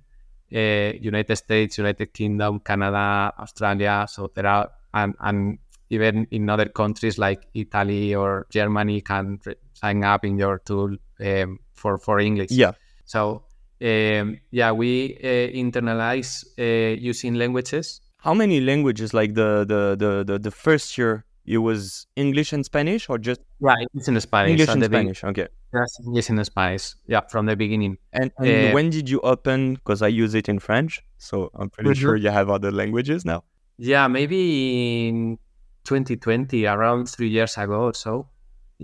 uh, 0.54 0.94
United 1.00 1.36
States, 1.36 1.78
United 1.78 2.14
Kingdom, 2.14 2.60
Canada, 2.60 3.34
Australia, 3.38 4.06
so 4.10 4.32
there 4.34 4.48
are 4.48 4.72
and 4.94 5.16
and 5.20 5.60
even 5.90 6.28
in 6.32 6.50
other 6.50 6.70
countries 6.70 7.18
like 7.20 7.46
Italy 7.54 8.16
or 8.16 8.48
Germany 8.50 9.02
can 9.02 9.40
sign 9.74 10.04
up 10.04 10.26
in 10.26 10.38
your 10.38 10.60
tool 10.60 10.96
um, 11.20 11.60
for 11.74 11.98
for 11.98 12.20
English. 12.20 12.52
Yeah. 12.52 12.74
So 13.06 13.44
um, 13.84 14.40
yeah, 14.52 14.72
we 14.72 15.18
uh, 15.24 15.52
internalize 15.54 16.46
uh, 16.58 16.96
using 17.00 17.36
languages. 17.36 18.02
How 18.18 18.34
many 18.34 18.62
languages? 18.62 19.14
Like 19.14 19.34
the, 19.34 19.66
the 19.68 19.96
the 19.98 20.24
the 20.24 20.40
the 20.40 20.52
first 20.52 20.98
year, 20.98 21.26
it 21.46 21.58
was 21.58 22.08
English 22.16 22.54
and 22.54 22.64
Spanish, 22.64 23.10
or 23.10 23.18
just 23.18 23.42
right? 23.60 23.86
It's 23.94 24.08
in 24.08 24.20
Spanish. 24.22 24.52
English 24.52 24.70
and 24.70 24.84
Spanish. 24.84 25.24
okay. 25.24 25.48
Yes, 25.74 25.98
English 26.06 26.30
and 26.30 26.46
Spanish. 26.46 26.94
Yeah, 27.08 27.22
from 27.30 27.48
the 27.48 27.56
beginning. 27.56 27.98
And, 28.14 28.32
and 28.38 28.70
uh, 28.70 28.74
when 28.74 28.92
did 28.92 29.10
you 29.10 29.20
open? 29.22 29.74
Because 29.74 30.02
I 30.02 30.08
use 30.08 30.36
it 30.36 30.48
in 30.48 30.60
French, 30.60 31.02
so 31.18 31.50
I'm 31.56 31.70
pretty 31.70 31.90
mm-hmm. 31.90 32.00
sure 32.00 32.16
you 32.16 32.30
have 32.30 32.50
other 32.50 32.72
languages 32.72 33.26
now. 33.26 33.44
Yeah, 33.78 34.08
maybe 34.08 35.08
in 35.10 35.40
2020, 35.84 36.68
around 36.68 37.10
three 37.10 37.30
years 37.30 37.58
ago 37.58 37.82
or 37.82 37.94
so. 37.94 38.28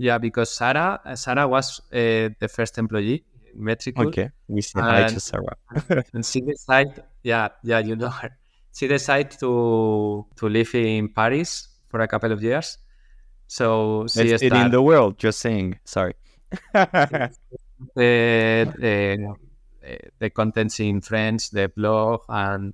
Yeah, 0.00 0.16
because 0.16 0.50
Sarah, 0.50 0.98
Sarah 1.14 1.46
was 1.46 1.78
uh, 1.92 2.32
the 2.40 2.48
first 2.48 2.78
employee 2.78 3.22
Metricool. 3.54 4.06
Okay, 4.06 4.30
we 4.48 4.62
say 4.62 4.80
hi 4.80 5.06
to 5.08 5.20
Sarah. 5.20 5.56
and 6.14 6.24
she 6.24 6.40
decided, 6.40 7.04
yeah, 7.22 7.48
yeah, 7.62 7.80
you 7.80 7.96
know 7.96 8.08
her. 8.08 8.30
She 8.74 8.88
decided 8.88 9.38
to 9.40 10.24
to 10.36 10.48
live 10.48 10.74
in 10.74 11.10
Paris 11.10 11.68
for 11.88 12.00
a 12.00 12.08
couple 12.08 12.32
of 12.32 12.42
years. 12.42 12.78
So 13.46 14.06
she 14.08 14.30
it's 14.30 14.42
in 14.42 14.70
the 14.70 14.80
world. 14.80 15.18
Just 15.18 15.40
saying. 15.40 15.78
Sorry. 15.84 16.14
the, 16.72 17.30
the, 17.94 19.34
the 20.18 20.30
contents 20.30 20.80
in 20.80 21.02
French, 21.02 21.50
the 21.50 21.68
blog, 21.68 22.22
and 22.30 22.72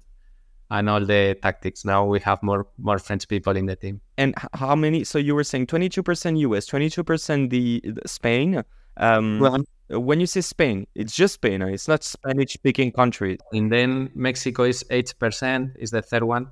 and 0.70 0.88
all 0.90 1.04
the 1.04 1.36
tactics. 1.42 1.84
Now 1.84 2.04
we 2.04 2.20
have 2.20 2.42
more 2.42 2.66
more 2.78 2.98
French 2.98 3.28
people 3.28 3.56
in 3.56 3.66
the 3.66 3.76
team. 3.76 4.00
And 4.18 4.34
how 4.54 4.74
many? 4.74 5.04
So 5.04 5.18
you 5.18 5.34
were 5.34 5.44
saying 5.44 5.66
twenty 5.66 5.88
two 5.88 6.02
percent 6.02 6.38
US, 6.38 6.66
twenty 6.66 6.90
two 6.90 7.04
percent 7.04 7.50
the 7.50 7.82
Spain. 8.06 8.62
Um, 8.96 9.40
well, 9.40 9.58
when 9.88 10.20
you 10.20 10.26
say 10.26 10.40
Spain, 10.40 10.86
it's 10.94 11.14
just 11.14 11.34
Spain. 11.34 11.62
It's 11.62 11.86
not 11.86 12.02
Spanish-speaking 12.02 12.92
country. 12.92 13.38
And 13.52 13.70
then 13.70 14.10
Mexico 14.14 14.64
is 14.64 14.84
eight 14.90 15.14
percent. 15.18 15.72
Is 15.78 15.90
the 15.90 16.02
third 16.02 16.24
one. 16.24 16.50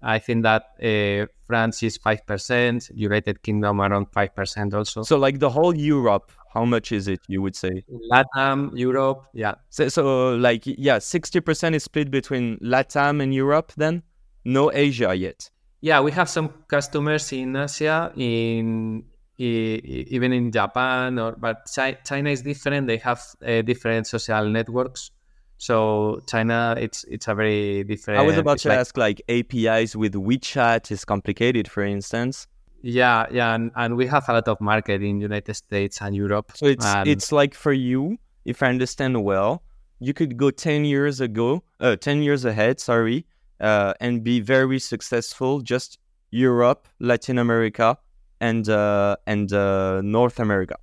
I 0.00 0.18
think 0.18 0.42
that 0.42 0.62
uh, 0.82 1.26
France 1.46 1.82
is 1.82 1.96
five 1.96 2.26
percent. 2.26 2.90
United 2.94 3.42
Kingdom 3.42 3.80
around 3.80 4.06
five 4.12 4.34
percent 4.34 4.74
also. 4.74 5.02
So 5.02 5.16
like 5.16 5.38
the 5.38 5.50
whole 5.50 5.76
Europe, 5.76 6.32
how 6.52 6.64
much 6.64 6.92
is 6.92 7.08
it? 7.08 7.20
You 7.28 7.42
would 7.42 7.56
say 7.56 7.84
Latam, 8.10 8.70
Europe, 8.74 9.26
yeah. 9.32 9.54
So, 9.70 9.88
so 9.88 10.34
like 10.34 10.62
yeah, 10.66 10.98
sixty 10.98 11.40
percent 11.40 11.74
is 11.74 11.84
split 11.84 12.10
between 12.10 12.58
Latam 12.58 13.22
and 13.22 13.34
Europe. 13.34 13.72
Then 13.76 14.02
no 14.44 14.72
Asia 14.72 15.14
yet. 15.14 15.50
Yeah, 15.80 16.00
we 16.00 16.12
have 16.12 16.28
some 16.28 16.50
customers 16.68 17.32
in 17.32 17.56
Asia, 17.56 18.12
in 18.16 19.04
even 19.38 20.32
in 20.32 20.52
Japan 20.52 21.18
or 21.18 21.32
but 21.32 21.66
China 22.04 22.30
is 22.30 22.42
different. 22.42 22.86
They 22.86 22.98
have 22.98 23.22
uh, 23.44 23.62
different 23.62 24.06
social 24.06 24.48
networks. 24.48 25.10
So 25.58 26.20
China, 26.28 26.74
it's 26.78 27.04
it's 27.04 27.28
a 27.28 27.34
very 27.34 27.84
different. 27.84 28.20
I 28.20 28.22
was 28.24 28.36
about 28.36 28.58
to 28.60 28.68
like- 28.68 28.78
ask, 28.78 28.96
like 28.96 29.22
APIs 29.28 29.96
with 29.96 30.14
WeChat 30.14 30.90
is 30.90 31.04
complicated, 31.04 31.70
for 31.70 31.82
instance. 31.82 32.46
Yeah, 32.82 33.26
yeah, 33.30 33.54
and, 33.54 33.70
and 33.76 33.96
we 33.96 34.06
have 34.08 34.28
a 34.28 34.32
lot 34.32 34.48
of 34.48 34.60
market 34.60 35.02
in 35.02 35.20
United 35.20 35.54
States 35.54 36.02
and 36.02 36.14
Europe. 36.14 36.52
So 36.54 36.66
it's 36.66 36.84
and 36.84 37.08
it's 37.08 37.30
like 37.32 37.54
for 37.54 37.72
you, 37.72 38.18
if 38.44 38.62
I 38.62 38.68
understand 38.68 39.22
well, 39.24 39.62
you 40.00 40.12
could 40.12 40.36
go 40.36 40.50
ten 40.50 40.84
years 40.84 41.20
ago, 41.20 41.62
uh, 41.80 41.96
ten 41.96 42.22
years 42.22 42.44
ahead, 42.44 42.80
sorry, 42.80 43.24
uh, 43.60 43.94
and 44.00 44.24
be 44.24 44.40
very 44.40 44.80
successful. 44.80 45.60
Just 45.60 45.98
Europe, 46.30 46.88
Latin 46.98 47.38
America, 47.38 47.96
and 48.40 48.68
uh, 48.68 49.16
and 49.26 49.52
uh, 49.52 50.00
North 50.02 50.40
America. 50.40 50.76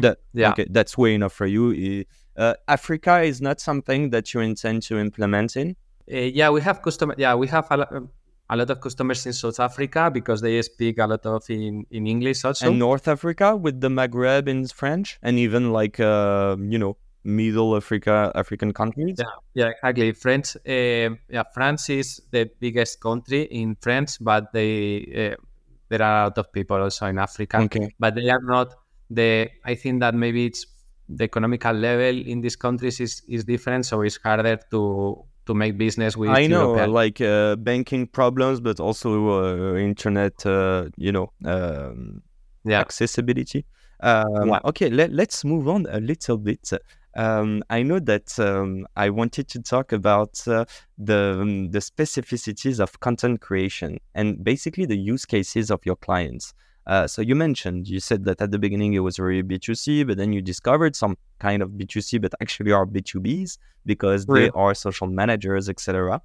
That, 0.00 0.18
yeah. 0.32 0.52
Okay, 0.52 0.66
that's 0.70 0.96
way 0.96 1.14
enough 1.14 1.34
for 1.34 1.46
you. 1.46 2.04
Uh, 2.36 2.54
Africa 2.68 3.20
is 3.20 3.42
not 3.42 3.60
something 3.60 4.10
that 4.10 4.32
you 4.32 4.40
intend 4.40 4.82
to 4.84 4.98
implement 4.98 5.56
in. 5.56 5.76
Uh, 6.10 6.16
yeah, 6.16 6.48
we 6.48 6.62
have 6.62 6.80
customer. 6.80 7.14
Yeah, 7.18 7.34
we 7.34 7.48
have 7.48 7.66
a, 7.70 7.76
lo- 7.76 8.08
a 8.50 8.56
lot 8.56 8.70
of 8.70 8.80
customers 8.80 9.26
in 9.26 9.32
South 9.32 9.60
Africa 9.60 10.10
because 10.12 10.40
they 10.40 10.60
speak 10.62 10.98
a 10.98 11.06
lot 11.06 11.24
of 11.26 11.42
in, 11.50 11.86
in 11.90 12.06
English 12.06 12.44
also. 12.44 12.68
and 12.70 12.78
North 12.78 13.06
Africa 13.06 13.56
with 13.56 13.80
the 13.80 13.88
Maghreb 13.88 14.48
in 14.48 14.66
French, 14.66 15.18
and 15.22 15.38
even 15.38 15.72
like 15.72 16.00
uh, 16.00 16.56
you 16.58 16.78
know 16.78 16.96
Middle 17.24 17.76
Africa, 17.76 18.32
African 18.34 18.72
countries. 18.72 19.16
Yeah, 19.18 19.24
yeah, 19.54 19.68
exactly. 19.68 20.12
French, 20.12 20.56
uh, 20.56 21.14
yeah, 21.28 21.42
France 21.52 21.90
is 21.90 22.22
the 22.30 22.50
biggest 22.58 23.00
country 23.00 23.42
in 23.42 23.76
France, 23.80 24.18
but 24.18 24.52
they 24.52 25.32
uh, 25.32 25.42
there 25.88 26.02
are 26.02 26.22
a 26.22 26.24
lot 26.28 26.38
of 26.38 26.52
people 26.52 26.76
also 26.76 27.06
in 27.06 27.18
Africa, 27.18 27.58
Okay. 27.58 27.94
but 27.98 28.14
they 28.14 28.30
are 28.30 28.40
not 28.42 28.74
the. 29.10 29.48
I 29.64 29.74
think 29.74 30.00
that 30.00 30.14
maybe 30.14 30.46
it's 30.46 30.66
the 31.08 31.24
economical 31.24 31.72
level 31.72 32.16
in 32.26 32.40
these 32.40 32.56
countries 32.56 33.00
is 33.00 33.22
is 33.28 33.44
different, 33.44 33.84
so 33.84 34.00
it's 34.02 34.16
harder 34.16 34.58
to 34.70 35.24
to 35.48 35.54
make 35.54 35.78
business 35.78 36.16
with. 36.16 36.28
I 36.28 36.46
know, 36.46 36.74
European- 36.74 36.92
like 36.92 37.20
uh, 37.22 37.56
banking 37.56 38.06
problems, 38.06 38.60
but 38.60 38.78
also 38.80 39.08
uh, 39.08 39.76
internet, 39.78 40.44
uh, 40.44 40.90
you 40.96 41.10
know, 41.10 41.32
um, 41.44 42.22
yeah, 42.64 42.80
accessibility. 42.80 43.64
Um, 44.00 44.48
Yeah. 44.48 44.60
Okay, 44.64 44.90
let, 44.90 45.10
let's 45.12 45.44
move 45.44 45.66
on 45.66 45.86
a 45.90 46.00
little 46.00 46.36
bit. 46.36 46.70
Um, 47.16 47.62
I 47.70 47.82
know 47.82 47.98
that 47.98 48.38
um, 48.38 48.86
I 48.94 49.08
wanted 49.10 49.48
to 49.48 49.62
talk 49.62 49.92
about 49.92 50.46
uh, 50.46 50.66
the 50.98 51.38
um, 51.40 51.70
the 51.70 51.80
specificities 51.80 52.78
of 52.78 53.00
content 53.00 53.40
creation 53.40 53.98
and 54.14 54.44
basically 54.44 54.86
the 54.86 54.98
use 55.14 55.24
cases 55.26 55.70
of 55.70 55.80
your 55.84 55.96
clients. 55.96 56.52
Uh, 56.88 57.06
so 57.06 57.20
you 57.20 57.34
mentioned 57.34 57.86
you 57.86 58.00
said 58.00 58.24
that 58.24 58.40
at 58.40 58.50
the 58.50 58.58
beginning 58.58 58.94
it 58.94 59.00
was 59.00 59.16
very 59.18 59.42
B2C, 59.42 60.06
but 60.06 60.16
then 60.16 60.32
you 60.32 60.40
discovered 60.40 60.96
some 60.96 61.16
kind 61.38 61.62
of 61.62 61.68
B2C, 61.72 62.20
but 62.20 62.32
actually 62.40 62.72
are 62.72 62.86
B2Bs 62.86 63.58
because 63.84 64.24
they 64.26 64.48
are 64.50 64.74
social 64.74 65.06
managers, 65.06 65.68
etc. 65.68 66.20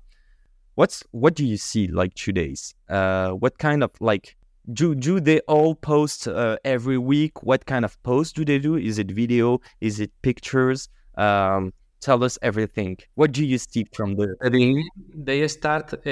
What's 0.75 1.03
what 1.11 1.35
do 1.35 1.45
you 1.45 1.57
see 1.57 1.87
like 1.87 2.13
today's? 2.15 2.73
Uh, 2.89 3.31
what 3.31 3.57
kind 3.57 3.83
of 3.83 3.91
like 3.99 4.37
do 4.71 4.95
do 4.95 5.19
they 5.19 5.39
all 5.41 5.75
post 5.75 6.27
uh, 6.27 6.57
every 6.63 6.97
week? 6.97 7.43
What 7.43 7.65
kind 7.65 7.83
of 7.83 8.01
post 8.03 8.35
do 8.37 8.45
they 8.45 8.59
do? 8.59 8.75
Is 8.77 8.97
it 8.99 9.11
video? 9.11 9.59
Is 9.81 9.99
it 9.99 10.11
pictures? 10.21 10.87
Um, 11.17 11.73
tell 11.99 12.23
us 12.23 12.39
everything. 12.41 12.97
What 13.15 13.33
do 13.33 13.45
you 13.45 13.57
see 13.57 13.85
from 13.93 14.15
the? 14.15 14.35
they, 14.49 14.81
they 15.13 15.47
start 15.47 15.93
uh, 15.93 16.09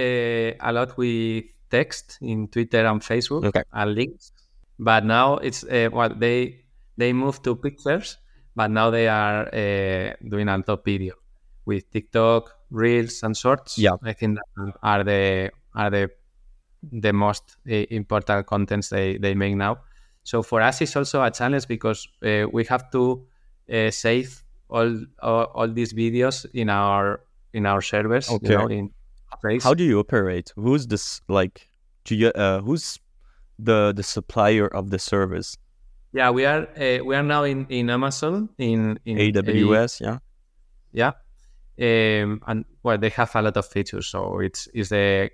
a 0.70 0.72
lot 0.74 0.97
with 0.97 1.45
text 1.70 2.18
in 2.22 2.47
Twitter 2.49 2.86
and 2.86 3.02
Facebook 3.02 3.45
Okay. 3.45 3.64
and 3.74 3.95
links, 3.95 4.32
but 4.82 5.05
now 5.05 5.38
it's 5.38 5.63
uh, 5.63 5.89
what 5.91 6.19
they 6.19 6.65
they 6.97 7.13
move 7.13 7.41
to 7.43 7.55
pictures, 7.55 8.17
but 8.55 8.71
now 8.71 8.89
they 8.89 9.07
are 9.07 9.47
uh, 9.53 10.13
doing 10.27 10.49
a 10.49 10.63
of 10.67 10.84
video 10.84 11.13
with 11.65 11.89
TikTok, 11.91 12.51
Reels, 12.71 13.23
and 13.23 13.38
Shorts. 13.38 13.77
Yeah. 13.77 13.95
I 14.03 14.13
think 14.13 14.39
that 14.39 14.73
are 14.82 15.03
the 15.03 15.51
are 15.75 15.89
the 15.91 16.09
the 16.82 17.13
most 17.13 17.57
uh, 17.69 17.73
important 17.91 18.47
contents 18.47 18.89
they, 18.89 19.17
they 19.17 19.36
make 19.36 19.55
now. 19.55 19.77
So 20.23 20.41
for 20.41 20.61
us, 20.61 20.82
it's 20.82 20.95
also 20.95 21.23
a 21.23 21.29
challenge 21.29 21.67
because 21.67 22.07
uh, 22.23 22.45
we 22.51 22.65
have 22.65 22.89
to 22.91 23.25
uh, 23.71 23.91
save 23.91 24.43
all, 24.69 25.05
all 25.21 25.43
all 25.53 25.67
these 25.67 25.93
videos 25.93 26.45
in 26.53 26.69
our 26.69 27.21
in 27.53 27.65
our 27.67 27.82
servers. 27.82 28.29
Okay. 28.29 28.51
You 28.51 28.57
know, 28.57 28.67
in 28.67 28.89
place. 29.41 29.63
How 29.63 29.75
do 29.75 29.84
you 29.84 29.99
operate? 29.99 30.53
Who's 30.55 30.88
this 30.88 31.21
like? 31.27 31.67
Do 32.05 32.15
you 32.15 32.29
uh, 32.29 32.61
who's 32.61 32.99
the 33.64 33.93
the 33.95 34.03
supplier 34.03 34.68
of 34.68 34.89
the 34.89 34.99
service? 34.99 35.57
yeah, 36.14 36.30
we 36.30 36.45
are 36.45 36.68
uh, 36.78 37.03
we 37.05 37.16
are 37.16 37.24
now 37.24 37.43
in, 37.43 37.66
in 37.70 37.89
Amazon 37.89 38.49
in 38.57 38.99
in 39.05 39.18
AWS, 39.18 40.01
yeah. 40.01 40.18
yeah, 40.91 41.12
um, 41.80 42.41
and 42.47 42.66
well, 42.84 42.97
they 42.97 43.09
have 43.09 43.36
a 43.36 43.41
lot 43.41 43.57
of 43.57 43.66
features, 43.66 44.07
so 44.07 44.39
it's 44.39 44.68
is 44.74 44.89
the 44.89 45.30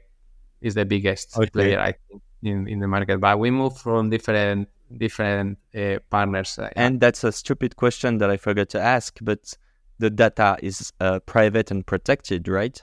is 0.61 0.73
the 0.75 0.85
biggest 0.85 1.35
Okay. 1.37 1.49
player 1.49 1.79
I 1.79 1.93
think 1.93 2.21
in, 2.43 2.67
in 2.67 2.79
the 2.79 2.87
market. 2.87 3.19
But 3.19 3.39
we 3.39 3.51
move 3.51 3.77
from 3.77 4.09
different 4.09 4.69
different 4.97 5.57
uh, 5.75 5.97
partners. 6.09 6.57
uh, 6.59 6.69
And 6.75 7.01
that's 7.01 7.23
a 7.23 7.31
stupid 7.31 7.75
question 7.75 8.19
that 8.19 8.29
I 8.29 8.37
forgot 8.37 8.69
to 8.69 8.79
ask, 8.81 9.17
but 9.21 9.53
the 9.99 10.09
data 10.09 10.57
is 10.61 10.93
uh, 10.99 11.19
private 11.25 11.71
and 11.71 11.85
protected, 11.85 12.47
right? 12.47 12.81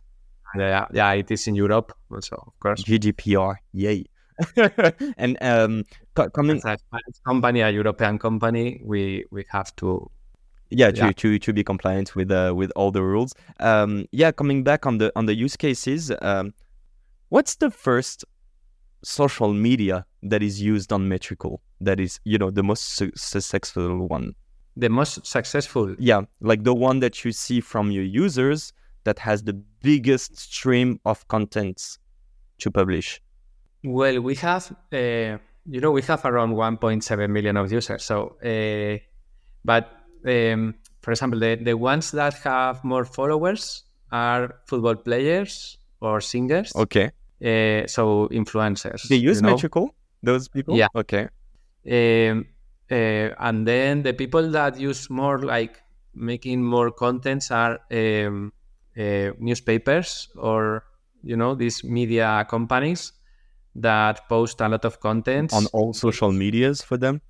yeah, 0.56 0.86
yeah, 0.92 1.12
it 1.12 1.30
is 1.30 1.46
in 1.46 1.54
Europe 1.54 1.92
also, 2.10 2.36
of 2.46 2.60
course. 2.60 2.82
GDPR, 2.82 3.56
yay! 3.72 4.04
and 5.16 5.36
um, 5.40 5.84
co- 6.14 6.30
coming, 6.30 6.56
As 6.58 6.64
a 6.64 6.78
Spanish 6.78 7.18
company, 7.26 7.60
a 7.60 7.70
European 7.70 8.18
company, 8.18 8.80
we 8.84 9.24
we 9.30 9.44
have 9.50 9.74
to 9.76 10.10
yeah, 10.70 10.90
to, 10.90 11.06
yeah. 11.06 11.12
to 11.12 11.38
to 11.38 11.52
be 11.52 11.62
compliant 11.64 12.14
with 12.16 12.30
uh, 12.30 12.52
with 12.56 12.72
all 12.76 12.90
the 12.90 13.02
rules. 13.02 13.32
Um, 13.60 14.06
yeah, 14.12 14.32
coming 14.32 14.64
back 14.64 14.86
on 14.86 14.98
the 14.98 15.12
on 15.16 15.26
the 15.26 15.34
use 15.34 15.56
cases, 15.56 16.10
um, 16.22 16.54
what's 17.28 17.56
the 17.56 17.70
first 17.70 18.24
social 19.04 19.52
media 19.52 20.06
that 20.22 20.42
is 20.42 20.60
used 20.62 20.92
on 20.92 21.08
Metricool? 21.08 21.58
That 21.80 22.00
is, 22.00 22.20
you 22.24 22.38
know, 22.38 22.50
the 22.50 22.62
most 22.62 22.84
su- 22.96 23.12
successful 23.16 24.08
one. 24.08 24.34
the 24.76 24.88
most 24.88 25.26
successful. 25.26 25.94
Yeah, 25.98 26.22
like 26.40 26.64
the 26.64 26.74
one 26.74 27.00
that 27.00 27.24
you 27.24 27.32
see 27.32 27.60
from 27.60 27.90
your 27.92 28.04
users 28.04 28.72
that 29.04 29.18
has 29.20 29.42
the 29.44 29.54
biggest 29.82 30.36
stream 30.38 30.98
of 31.04 31.26
contents 31.28 31.98
to 32.58 32.70
publish. 32.70 33.20
Well, 33.84 34.20
we 34.20 34.34
have, 34.36 34.74
uh, 34.92 35.38
you 35.66 35.80
know, 35.80 35.90
we 35.90 36.02
have 36.02 36.24
around 36.24 36.54
1.7 36.54 37.30
million 37.30 37.56
of 37.58 37.70
users. 37.70 38.02
So, 38.02 38.36
uh, 38.42 38.98
but 39.64 39.90
um, 40.26 40.74
for 41.02 41.10
example, 41.10 41.38
the, 41.38 41.56
the 41.56 41.74
ones 41.74 42.10
that 42.12 42.34
have 42.44 42.82
more 42.82 43.04
followers 43.04 43.84
are 44.10 44.56
football 44.66 44.96
players 44.96 45.76
or 46.00 46.22
singers. 46.22 46.72
Okay. 46.74 47.10
Uh, 47.44 47.86
so 47.86 48.28
influencers. 48.28 49.06
They 49.08 49.16
use 49.16 49.36
you 49.36 49.42
know? 49.42 49.54
Metricool, 49.54 49.90
those 50.22 50.48
people? 50.48 50.76
Yeah. 50.76 50.88
Okay. 50.94 51.28
Um, 51.86 52.46
uh, 52.90 53.34
and 53.38 53.68
then 53.68 54.02
the 54.02 54.14
people 54.14 54.50
that 54.50 54.80
use 54.80 55.10
more 55.10 55.40
like 55.40 55.82
making 56.14 56.64
more 56.64 56.90
contents 56.90 57.50
are 57.50 57.80
um, 57.90 58.52
uh, 58.96 59.30
newspapers 59.38 60.28
or 60.36 60.84
you 61.22 61.36
know 61.36 61.54
these 61.54 61.82
media 61.82 62.46
companies 62.48 63.12
that 63.76 64.28
post 64.28 64.60
a 64.60 64.68
lot 64.68 64.84
of 64.84 65.00
content 65.00 65.52
On 65.52 65.66
all 65.72 65.92
social 65.92 66.32
medias 66.32 66.82
for 66.82 66.96
them? 66.96 67.20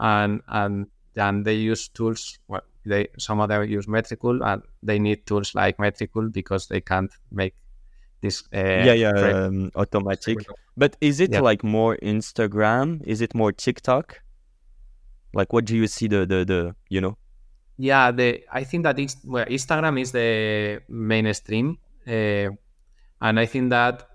and 0.00 0.40
and 0.48 0.86
and 1.16 1.44
they 1.44 1.54
use 1.54 1.88
tools 1.88 2.38
well 2.48 2.62
they 2.86 3.08
some 3.18 3.40
of 3.40 3.48
them 3.48 3.68
use 3.68 3.86
metricool 3.86 4.40
and 4.46 4.62
they 4.82 4.98
need 4.98 5.26
tools 5.26 5.54
like 5.54 5.76
metricool 5.76 6.32
because 6.32 6.68
they 6.68 6.80
can't 6.80 7.12
make 7.30 7.54
this 8.22 8.42
uh, 8.54 8.58
yeah, 8.84 8.92
yeah, 8.92 9.10
um, 9.46 9.70
automatic. 9.74 10.38
But 10.76 10.96
is 11.00 11.20
it 11.20 11.32
Yeah. 11.32 11.40
like 11.40 11.64
more 11.64 11.96
Instagram? 12.02 13.02
Is 13.04 13.20
it 13.20 13.34
more 13.34 13.52
TikTok? 13.52 14.20
Like, 15.32 15.52
what 15.52 15.64
do 15.64 15.76
you 15.76 15.86
see 15.86 16.08
the 16.08 16.26
the 16.26 16.44
the 16.44 16.74
you 16.88 17.00
know? 17.00 17.16
Yeah, 17.78 18.10
the 18.10 18.44
I 18.52 18.64
think 18.64 18.84
that 18.84 18.98
well, 19.24 19.46
Instagram 19.46 20.00
is 20.00 20.12
the 20.12 20.82
mainstream, 20.88 21.78
uh, 22.06 22.50
and 23.20 23.40
I 23.40 23.46
think 23.46 23.70
that 23.70 24.09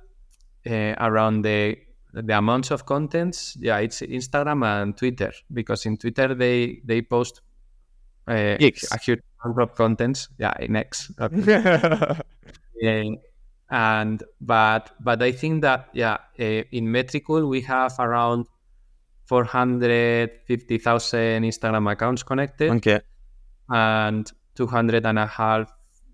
uh, 0.70 0.96
around 1.00 1.44
the 1.44 1.78
the 2.14 2.38
amounts 2.38 2.72
of 2.72 2.86
contents, 2.86 3.58
yeah, 3.60 3.78
it's 3.80 4.02
Instagram 4.02 4.66
and 4.66 4.98
Twitter 4.98 5.34
because 5.52 5.86
in 5.86 5.98
Twitter 5.98 6.34
they 6.34 6.82
they 6.86 7.02
post 7.02 7.42
uh, 8.28 8.56
X. 8.60 8.92
a 8.92 9.00
huge 9.00 9.22
number 9.44 9.62
of 9.62 9.76
contents. 9.76 10.30
Yeah, 10.38 10.54
in 10.60 10.76
X. 10.76 11.12
Uh, 11.20 11.30
and 13.70 14.24
but 14.42 14.92
but 15.00 15.22
I 15.22 15.32
think 15.32 15.62
that 15.64 15.90
yeah, 15.94 16.18
uh, 16.40 16.64
in 16.72 16.86
Metricool 16.88 17.50
we 17.50 17.62
have 17.62 17.96
around 18.00 18.46
four 19.26 19.44
hundred 19.44 20.32
fifty 20.46 20.78
thousand 20.78 21.44
Instagram 21.44 21.92
accounts 21.92 22.24
connected 22.24 22.72
okay. 22.72 23.02
and 23.70 24.32
200 24.56 25.06
and 25.06 25.20
a 25.20 25.26
half 25.26 25.72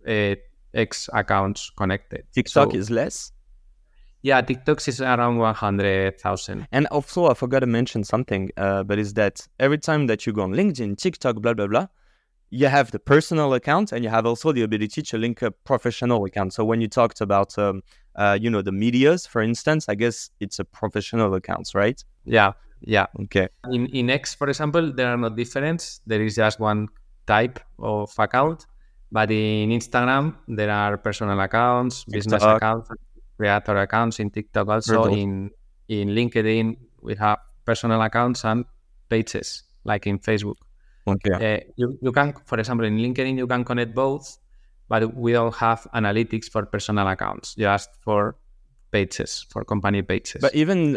uh, 0.07 0.35
X 0.73 1.09
accounts 1.13 1.69
connected. 1.77 2.23
TikTok 2.33 2.71
So- 2.71 2.77
is 2.77 2.89
less. 2.89 3.31
Yeah, 4.23 4.41
TikToks 4.41 4.87
is 4.87 5.01
around 5.01 5.37
100,000. 5.37 6.67
And 6.71 6.87
also, 6.87 7.27
I 7.27 7.33
forgot 7.33 7.61
to 7.61 7.65
mention 7.65 8.03
something, 8.03 8.51
uh, 8.55 8.83
but 8.83 8.99
is 8.99 9.13
that 9.15 9.47
every 9.59 9.79
time 9.79 10.07
that 10.07 10.25
you 10.25 10.33
go 10.33 10.43
on 10.43 10.51
LinkedIn, 10.53 10.97
TikTok, 10.97 11.37
blah 11.37 11.53
blah 11.53 11.67
blah, 11.67 11.87
you 12.51 12.67
have 12.67 12.91
the 12.91 12.99
personal 12.99 13.53
account 13.53 13.91
and 13.91 14.03
you 14.03 14.09
have 14.09 14.25
also 14.25 14.51
the 14.51 14.61
ability 14.61 15.01
to 15.01 15.17
link 15.17 15.41
a 15.41 15.49
professional 15.49 16.23
account. 16.25 16.53
So 16.53 16.63
when 16.63 16.81
you 16.81 16.87
talked 16.87 17.21
about, 17.21 17.57
um, 17.57 17.81
uh, 18.15 18.37
you 18.39 18.49
know, 18.49 18.61
the 18.61 18.73
medias, 18.73 19.25
for 19.25 19.41
instance, 19.41 19.87
I 19.89 19.95
guess 19.95 20.29
it's 20.39 20.59
a 20.59 20.65
professional 20.65 21.33
account, 21.33 21.71
right? 21.73 22.03
Yeah, 22.25 22.51
yeah. 22.81 23.07
Okay. 23.23 23.47
In 23.71 23.87
in 23.87 24.09
X, 24.09 24.35
for 24.35 24.49
example, 24.49 24.93
there 24.93 25.07
are 25.07 25.17
no 25.17 25.29
difference. 25.29 26.01
There 26.05 26.21
is 26.21 26.35
just 26.35 26.59
one 26.59 26.89
type 27.25 27.59
of 27.79 28.13
account. 28.19 28.67
But 29.11 29.29
in 29.29 29.69
Instagram, 29.71 30.35
there 30.47 30.71
are 30.71 30.97
personal 30.97 31.39
accounts, 31.41 32.05
business 32.05 32.41
TikTok. 32.41 32.57
accounts, 32.57 32.89
creator 33.41 33.77
accounts. 33.77 34.19
In 34.19 34.29
TikTok, 34.29 34.67
also 34.67 35.05
in 35.05 35.49
in 35.87 36.09
LinkedIn, 36.09 36.77
we 37.01 37.15
have 37.15 37.39
personal 37.65 38.01
accounts 38.01 38.45
and 38.45 38.65
pages, 39.09 39.63
like 39.83 40.07
in 40.07 40.19
Facebook. 40.19 40.59
Okay. 41.07 41.33
Uh, 41.33 41.59
you, 41.75 41.97
you 42.01 42.11
can, 42.11 42.33
for 42.45 42.59
example, 42.59 42.85
in 42.85 42.97
LinkedIn, 42.97 43.37
you 43.37 43.47
can 43.47 43.63
connect 43.63 43.95
both, 43.95 44.37
but 44.87 45.15
we 45.15 45.31
don't 45.33 45.55
have 45.55 45.87
analytics 45.95 46.45
for 46.45 46.65
personal 46.65 47.07
accounts, 47.07 47.55
just 47.55 47.89
for 48.01 48.35
pages, 48.91 49.45
for 49.49 49.65
company 49.65 50.01
pages. 50.03 50.41
But 50.41 50.53
even 50.53 50.93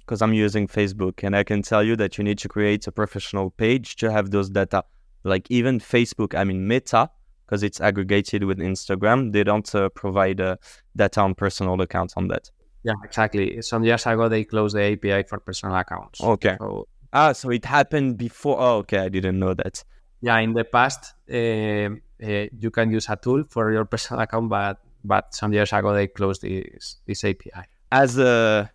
because 0.00 0.22
I'm 0.22 0.34
using 0.34 0.66
Facebook 0.66 1.22
and 1.22 1.36
I 1.36 1.44
can 1.44 1.62
tell 1.62 1.84
you 1.84 1.94
that 1.96 2.18
you 2.18 2.24
need 2.24 2.38
to 2.38 2.48
create 2.48 2.86
a 2.88 2.92
professional 2.92 3.50
page 3.50 3.96
to 3.96 4.10
have 4.10 4.30
those 4.30 4.50
data. 4.50 4.82
Like 5.22 5.46
even 5.50 5.78
Facebook, 5.78 6.34
I 6.34 6.42
mean 6.44 6.66
Meta, 6.66 7.10
because 7.50 7.64
it's 7.64 7.80
aggregated 7.80 8.44
with 8.44 8.58
Instagram, 8.58 9.32
they 9.32 9.42
don't 9.42 9.74
uh, 9.74 9.88
provide 9.88 10.40
uh, 10.40 10.54
data 10.94 11.20
on 11.20 11.34
personal 11.34 11.80
accounts 11.80 12.14
on 12.16 12.28
that. 12.28 12.48
yeah, 12.84 12.92
exactly. 13.04 13.60
Some 13.60 13.82
years 13.84 14.06
ago, 14.06 14.28
they 14.28 14.44
closed 14.44 14.76
the 14.76 14.82
API 14.92 15.24
for 15.28 15.40
personal 15.40 15.74
accounts. 15.74 16.20
Okay. 16.22 16.56
So, 16.60 16.86
Ah, 17.12 17.32
so 17.32 17.50
it 17.50 17.64
happened 17.64 18.18
before. 18.18 18.56
Oh, 18.60 18.76
okay, 18.78 18.98
I 18.98 19.08
didn't 19.08 19.38
know 19.40 19.52
that. 19.54 19.82
yeah, 20.20 20.38
in 20.38 20.52
the 20.52 20.62
past, 20.62 21.14
uh, 21.28 21.34
uh, 21.34 22.46
you 22.62 22.70
can 22.70 22.92
use 22.92 23.08
a 23.08 23.16
tool 23.16 23.42
for 23.50 23.72
your 23.72 23.84
personal 23.94 24.22
account, 24.22 24.48
but 24.48 24.78
but 25.02 25.34
some 25.34 25.52
years 25.52 25.72
ago, 25.72 25.92
they 25.92 26.06
closed 26.06 26.42
this, 26.42 26.98
this 27.06 27.24
API. 27.24 27.64
As 27.90 28.16
a 28.18 28.70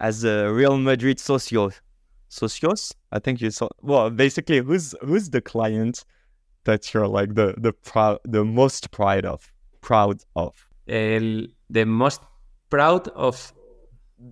as 0.00 0.24
a 0.24 0.52
Real 0.52 0.76
Madrid 0.76 1.20
socio, 1.20 1.70
socios, 2.30 2.92
I 3.12 3.20
think 3.20 3.40
you 3.40 3.50
saw. 3.52 3.68
Well, 3.80 4.10
basically, 4.10 4.58
who's 4.58 4.94
who's 5.02 5.30
the 5.30 5.40
client 5.40 6.04
that 6.68 6.82
you're 6.92 7.08
like 7.18 7.30
the 7.40 7.48
the 7.66 7.72
proud 7.90 8.18
the 8.36 8.44
most 8.60 8.82
proud 8.98 9.24
of 9.34 9.40
proud 9.80 10.18
of? 10.44 10.52
El, 10.88 11.26
the 11.76 11.84
most 11.84 12.20
proud 12.70 13.04
of 13.28 13.36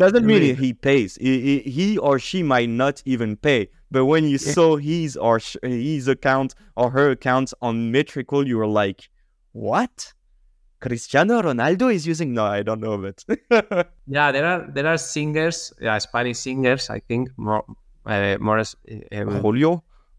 Doesn't 0.05 0.27
mean 0.27 0.43
Really? 0.43 0.55
he 0.65 0.71
pays. 0.89 1.11
He, 1.27 1.61
he, 1.77 1.87
or 2.09 2.19
she 2.19 2.43
might 2.55 2.69
not 2.83 2.97
even 3.13 3.31
pay. 3.49 3.61
But 3.95 4.03
when 4.13 4.25
you 4.33 4.39
Yeah. 4.43 4.53
saw 4.57 4.69
his 4.91 5.11
or 5.27 5.37
sh- 5.39 5.63
his 5.63 6.09
account 6.17 6.51
or 6.81 6.87
her 6.97 7.09
account 7.17 7.49
on 7.63 7.75
Metricool, 7.95 8.45
you 8.51 8.57
were 8.61 8.73
like, 8.83 9.01
"What? 9.53 9.97
Cristiano 10.81 11.41
Ronaldo 11.49 11.87
is 11.95 12.03
using?" 12.13 12.35
No, 12.35 12.45
I 12.59 12.63
don't 12.67 12.81
know, 12.87 12.97
but 13.07 13.19
Yeah, 14.17 14.29
there 14.35 14.47
are 14.53 14.61
there 14.75 14.87
are 14.93 14.99
singers, 14.99 15.73
yeah, 15.81 15.99
Spanish 16.09 16.39
singers. 16.47 16.91
I 16.91 16.99
think 17.09 17.31
more 17.37 17.63
uh, 18.13 18.37
more. 18.41 18.59
Um, 19.19 19.29
Julio 19.45 19.73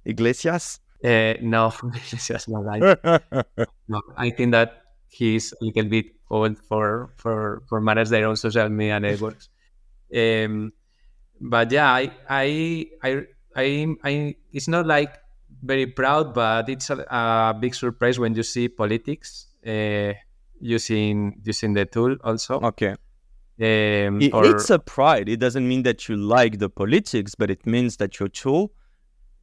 Iglesias. 0.05 0.80
Uh, 1.03 1.33
no, 1.41 1.71
it's 2.11 2.27
just 2.27 2.49
not 2.49 2.63
right. 2.65 2.81
No, 3.87 4.01
I 4.15 4.29
think 4.31 4.51
that 4.51 4.81
he's 5.07 5.53
a 5.61 5.63
little 5.63 5.85
bit 5.85 6.05
old 6.29 6.57
for 6.57 7.13
for 7.17 7.63
for 7.67 7.79
manage 7.81 8.09
their 8.09 8.27
own 8.27 8.35
social 8.35 8.69
media 8.69 8.99
networks. 8.99 9.49
Um, 10.15 10.73
but 11.39 11.71
yeah, 11.71 11.91
I 11.91 12.11
I 12.29 12.87
I 13.03 13.25
I, 13.55 13.87
I 14.03 14.35
it's 14.51 14.67
not 14.67 14.85
like 14.85 15.13
very 15.63 15.87
proud, 15.87 16.33
but 16.33 16.69
it's 16.69 16.89
a, 16.89 16.97
a 17.09 17.55
big 17.59 17.73
surprise 17.75 18.19
when 18.19 18.35
you 18.35 18.43
see 18.43 18.67
politics 18.69 19.47
uh, 19.65 20.13
using 20.59 21.41
using 21.43 21.73
the 21.73 21.85
tool 21.85 22.15
also. 22.23 22.59
Okay. 22.61 22.95
Um, 23.59 24.21
It- 24.21 24.33
or- 24.33 24.45
it's 24.45 24.69
a 24.69 24.77
pride. 24.79 25.29
It 25.29 25.39
doesn't 25.39 25.67
mean 25.67 25.83
that 25.83 26.07
you 26.07 26.15
like 26.15 26.59
the 26.59 26.69
politics, 26.69 27.33
but 27.35 27.49
it 27.49 27.65
means 27.65 27.97
that 27.97 28.19
your 28.19 28.29
tool 28.29 28.71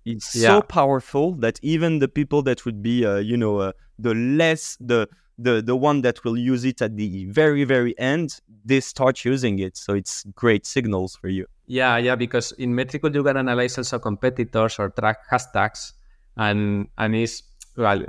is 0.05 0.25
so 0.25 0.61
powerful 0.63 1.33
that 1.37 1.59
even 1.63 1.99
the 1.99 2.09
people 2.09 2.43
that 2.43 2.65
would 2.65 2.83
be, 2.83 3.05
uh, 3.05 3.17
you 3.17 3.37
know, 3.37 3.59
uh, 3.59 3.73
the 3.99 4.15
less 4.15 4.77
the 4.81 5.09
the 5.39 5.63
the 5.63 5.77
one 5.77 6.03
that 6.03 6.25
will 6.25 6.37
use 6.37 6.65
it 6.65 6.81
at 6.83 6.97
the 6.97 7.27
very 7.27 7.65
very 7.65 7.99
end, 7.99 8.41
they 8.65 8.81
start 8.81 9.25
using 9.25 9.59
it. 9.59 9.77
So 9.77 9.95
it's 9.95 10.25
great 10.35 10.67
signals 10.67 11.17
for 11.17 11.29
you. 11.29 11.47
Yeah, 11.67 11.97
yeah, 11.97 12.15
because 12.15 12.53
in 12.53 12.75
Metricool 12.75 13.15
you 13.15 13.25
can 13.25 13.37
analyze 13.37 13.79
also 13.79 13.99
competitors 13.99 14.79
or 14.79 14.91
track 14.91 15.29
hashtags, 15.31 15.93
and 16.37 16.89
and 16.99 17.15
it's 17.17 17.43
well 17.77 18.05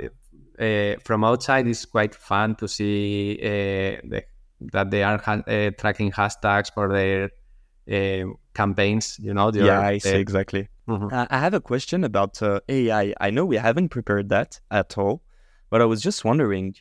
uh, 0.58 0.94
from 1.02 1.24
outside 1.24 1.66
it's 1.66 1.84
quite 1.84 2.14
fun 2.14 2.54
to 2.56 2.68
see 2.68 3.38
uh, 3.42 4.00
the, 4.04 4.24
that 4.60 4.90
they 4.90 5.02
are 5.02 5.18
ha- 5.18 5.42
uh, 5.46 5.70
tracking 5.78 6.12
hashtags 6.12 6.72
for 6.72 6.88
their 6.92 7.30
campaigns. 8.54 9.18
You 9.18 9.34
know, 9.34 9.50
yeah, 9.54 9.80
I 9.80 9.98
see 9.98 10.18
exactly. 10.18 10.68
Mhm. 10.86 11.12
Uh, 11.12 11.26
I 11.30 11.38
have 11.38 11.54
a 11.54 11.60
question 11.60 12.04
about 12.04 12.42
uh, 12.42 12.60
AI. 12.68 13.14
I 13.20 13.30
know 13.30 13.44
we 13.44 13.56
haven't 13.56 13.88
prepared 13.88 14.28
that 14.28 14.60
at 14.70 14.96
all, 14.98 15.22
but 15.70 15.80
I 15.80 15.84
was 15.84 16.02
just 16.02 16.24
wondering, 16.24 16.74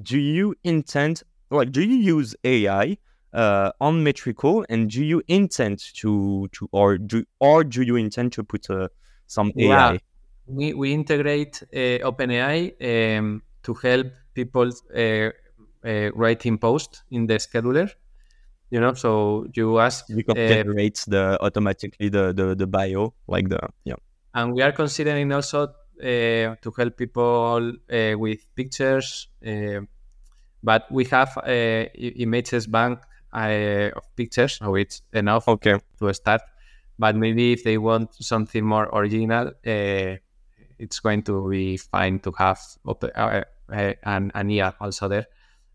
do 0.00 0.18
you 0.18 0.54
intend, 0.64 1.22
like, 1.50 1.70
do 1.72 1.82
you 1.82 1.96
use 1.96 2.34
AI 2.44 2.98
uh, 3.32 3.72
on 3.80 4.04
Metricool, 4.04 4.64
and 4.68 4.90
do 4.90 5.04
you 5.04 5.22
intend 5.28 5.78
to 5.96 6.48
to 6.52 6.68
or 6.72 6.98
do 6.98 7.24
or 7.40 7.64
do 7.64 7.82
you 7.82 7.96
intend 7.96 8.32
to 8.32 8.44
put 8.44 8.70
uh, 8.70 8.88
some 9.26 9.52
Yeah. 9.54 9.92
AI? 9.92 10.00
We 10.46 10.74
we 10.74 10.92
integrate 10.92 11.62
uh, 11.72 12.04
OpenAI 12.04 13.18
um, 13.18 13.42
to 13.62 13.74
help 13.74 14.06
people 14.34 14.70
uh, 14.94 15.30
uh, 15.84 16.10
writing 16.14 16.58
posts 16.58 17.02
in 17.10 17.26
the 17.26 17.34
scheduler. 17.38 17.90
You 18.74 18.80
know, 18.80 18.94
so 18.94 19.46
you 19.54 19.78
ask 19.78 20.10
can 20.10 20.36
uh, 20.36 20.48
generate 20.50 20.98
the 21.06 21.38
automatically 21.40 22.08
the, 22.10 22.32
the 22.34 22.46
the 22.56 22.66
bio, 22.66 23.14
like 23.28 23.48
the 23.48 23.60
yeah. 23.84 23.94
and 24.34 24.52
we 24.52 24.62
are 24.62 24.72
considering 24.72 25.30
also 25.32 25.68
uh, 26.02 26.56
to 26.60 26.72
help 26.76 26.96
people 26.96 27.72
uh, 27.92 28.18
with 28.18 28.40
pictures 28.56 29.28
uh, 29.46 29.80
but 30.62 30.90
we 30.90 31.04
have 31.04 31.38
uh, 31.38 31.86
images 32.26 32.66
bank 32.66 32.98
uh, 33.32 33.90
of 33.94 34.04
pictures 34.16 34.58
so 34.58 34.74
it's 34.74 35.02
enough 35.12 35.46
Okay. 35.46 35.78
to 35.98 36.12
start 36.12 36.42
but 36.98 37.14
maybe 37.14 37.52
if 37.52 37.62
they 37.62 37.78
want 37.78 38.12
something 38.14 38.64
more 38.64 38.88
original 38.92 39.48
uh, 39.48 40.16
it's 40.78 40.98
going 41.00 41.22
to 41.22 41.48
be 41.48 41.76
fine 41.76 42.18
to 42.18 42.32
have 42.38 42.58
op- 42.86 43.04
uh, 43.04 43.42
uh, 43.70 43.92
an, 44.02 44.32
an 44.34 44.50
IA 44.50 44.74
also 44.80 45.08
there 45.08 45.26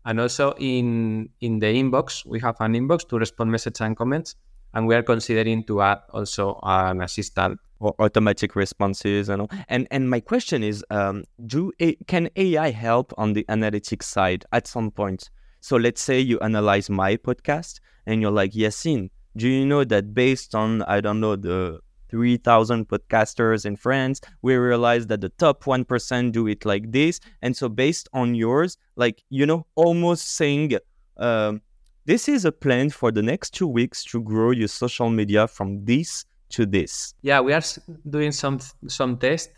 and 0.04 0.20
also 0.20 0.54
in 0.58 1.28
in 1.40 1.58
the 1.58 1.66
inbox 1.66 2.24
we 2.26 2.40
have 2.40 2.56
an 2.60 2.74
inbox 2.74 3.06
to 3.08 3.18
respond 3.18 3.50
messages 3.50 3.80
and 3.80 3.96
comments 3.96 4.34
and 4.74 4.86
we 4.86 4.94
are 4.94 5.02
considering 5.02 5.64
to 5.64 5.80
add 5.82 5.98
also 6.12 6.58
an 6.62 7.02
assistant 7.02 7.58
or 7.80 7.94
automatic 7.98 8.54
responses 8.54 9.28
and 9.28 9.42
all. 9.42 9.50
And 9.68 9.88
and 9.90 10.08
my 10.08 10.20
question 10.20 10.62
is, 10.62 10.84
um, 10.90 11.24
do 11.46 11.72
can 12.06 12.28
AI 12.36 12.70
help 12.70 13.12
on 13.18 13.32
the 13.32 13.44
analytics 13.48 14.04
side 14.04 14.44
at 14.52 14.66
some 14.66 14.90
point? 14.90 15.30
So 15.60 15.76
let's 15.76 16.00
say 16.00 16.20
you 16.20 16.38
analyze 16.40 16.88
my 16.88 17.16
podcast 17.16 17.80
and 18.06 18.22
you're 18.22 18.30
like, 18.30 18.52
Yacine, 18.52 19.10
do 19.36 19.48
you 19.48 19.66
know 19.66 19.84
that 19.84 20.14
based 20.14 20.54
on 20.54 20.82
I 20.82 21.00
don't 21.00 21.20
know 21.20 21.36
the 21.36 21.80
three 22.10 22.36
thousand 22.36 22.88
podcasters 22.88 23.64
in 23.64 23.76
France, 23.76 24.20
we 24.42 24.54
realized 24.54 25.08
that 25.08 25.20
the 25.20 25.30
top 25.30 25.66
one 25.66 25.84
percent 25.84 26.32
do 26.32 26.46
it 26.48 26.64
like 26.64 26.90
this, 26.90 27.20
and 27.42 27.56
so 27.56 27.68
based 27.68 28.08
on 28.12 28.34
yours, 28.34 28.76
like 28.96 29.22
you 29.30 29.46
know, 29.46 29.66
almost 29.74 30.36
saying. 30.36 30.72
Um, 31.16 31.62
this 32.06 32.28
is 32.28 32.44
a 32.44 32.50
plan 32.50 32.90
for 32.90 33.12
the 33.12 33.22
next 33.22 33.50
two 33.50 33.68
weeks 33.68 34.02
to 34.04 34.22
grow 34.22 34.50
your 34.50 34.68
social 34.68 35.10
media 35.10 35.46
from 35.46 35.84
this 35.84 36.24
to 36.48 36.66
this. 36.66 37.14
Yeah, 37.22 37.40
we 37.40 37.52
are 37.52 37.62
doing 38.08 38.32
some 38.32 38.58
some 38.88 39.16
test, 39.18 39.50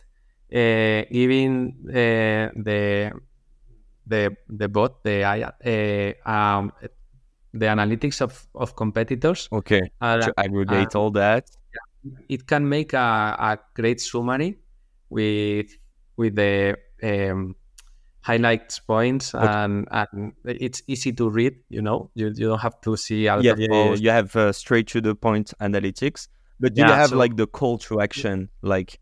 uh, 0.52 1.02
giving 1.10 1.74
uh, 1.88 2.50
the 2.56 3.12
the 4.06 4.36
the 4.48 4.68
bot 4.68 5.02
the 5.04 5.24
uh, 5.24 6.30
um, 6.30 6.72
the 7.54 7.66
analytics 7.66 8.20
of, 8.20 8.46
of 8.54 8.76
competitors. 8.76 9.48
Okay. 9.52 9.90
Uh, 10.00 10.18
to 10.18 10.34
aggregate 10.36 10.94
all 10.94 11.10
that. 11.12 11.50
It 12.28 12.46
can 12.46 12.68
make 12.68 12.92
a, 12.92 13.36
a 13.38 13.58
great 13.74 14.00
summary 14.00 14.58
with 15.10 15.70
with 16.16 16.36
the 16.36 16.76
um, 17.02 17.56
highlights 18.22 18.78
points 18.78 19.34
Okay. 19.34 19.46
and, 19.46 19.88
and 19.90 20.32
it's 20.44 20.82
easy 20.86 21.12
to 21.12 21.28
read. 21.28 21.54
You 21.68 21.82
know, 21.82 22.10
you, 22.14 22.26
you 22.28 22.48
don't 22.48 22.60
have 22.60 22.80
to 22.82 22.96
see 22.96 23.24
Yeah, 23.24 23.40
yeah, 23.40 23.54
yeah, 23.56 23.94
you 23.94 24.10
have 24.10 24.34
uh, 24.36 24.52
straight 24.52 24.86
to 24.88 25.00
the 25.00 25.14
point 25.14 25.52
analytics, 25.60 26.28
but 26.60 26.74
do 26.74 26.82
you 26.82 26.92
have 26.92 27.10
so- 27.10 27.18
like 27.18 27.36
the 27.36 27.46
call 27.46 27.78
to 27.78 28.00
action, 28.00 28.48
like 28.62 29.00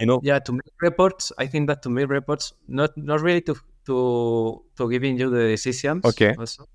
you 0.00 0.06
know? 0.06 0.20
yeah 0.22 0.38
to 0.38 0.52
make 0.52 0.72
reports 0.80 1.32
i 1.38 1.46
think 1.46 1.66
that 1.68 1.82
to 1.82 1.90
make 1.90 2.08
reports 2.08 2.52
not 2.68 2.90
not 2.96 3.20
really 3.20 3.40
to 3.40 3.54
to 3.86 4.62
to 4.76 4.90
giving 4.90 5.18
you 5.18 5.30
the 5.30 5.48
decisions 5.48 6.04
Okay. 6.06 6.34
also. 6.38 6.66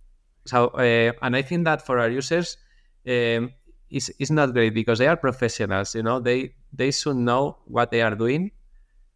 so 0.46 0.68
uh, 0.68 1.12
and 1.22 1.36
i 1.36 1.42
think 1.42 1.66
that 1.66 1.86
for 1.86 2.00
our 2.00 2.10
users 2.10 2.58
um 3.08 3.52
is 3.92 4.10
is 4.20 4.32
not 4.32 4.54
great 4.54 4.74
because 4.74 5.00
they 5.00 5.08
are 5.08 5.18
professionals 5.18 5.96
you 5.96 6.04
know 6.04 6.20
they 6.20 6.54
they 6.74 6.92
should 6.92 7.18
know 7.18 7.58
what 7.66 7.92
they 7.92 8.02
are 8.02 8.16
doing 8.16 8.52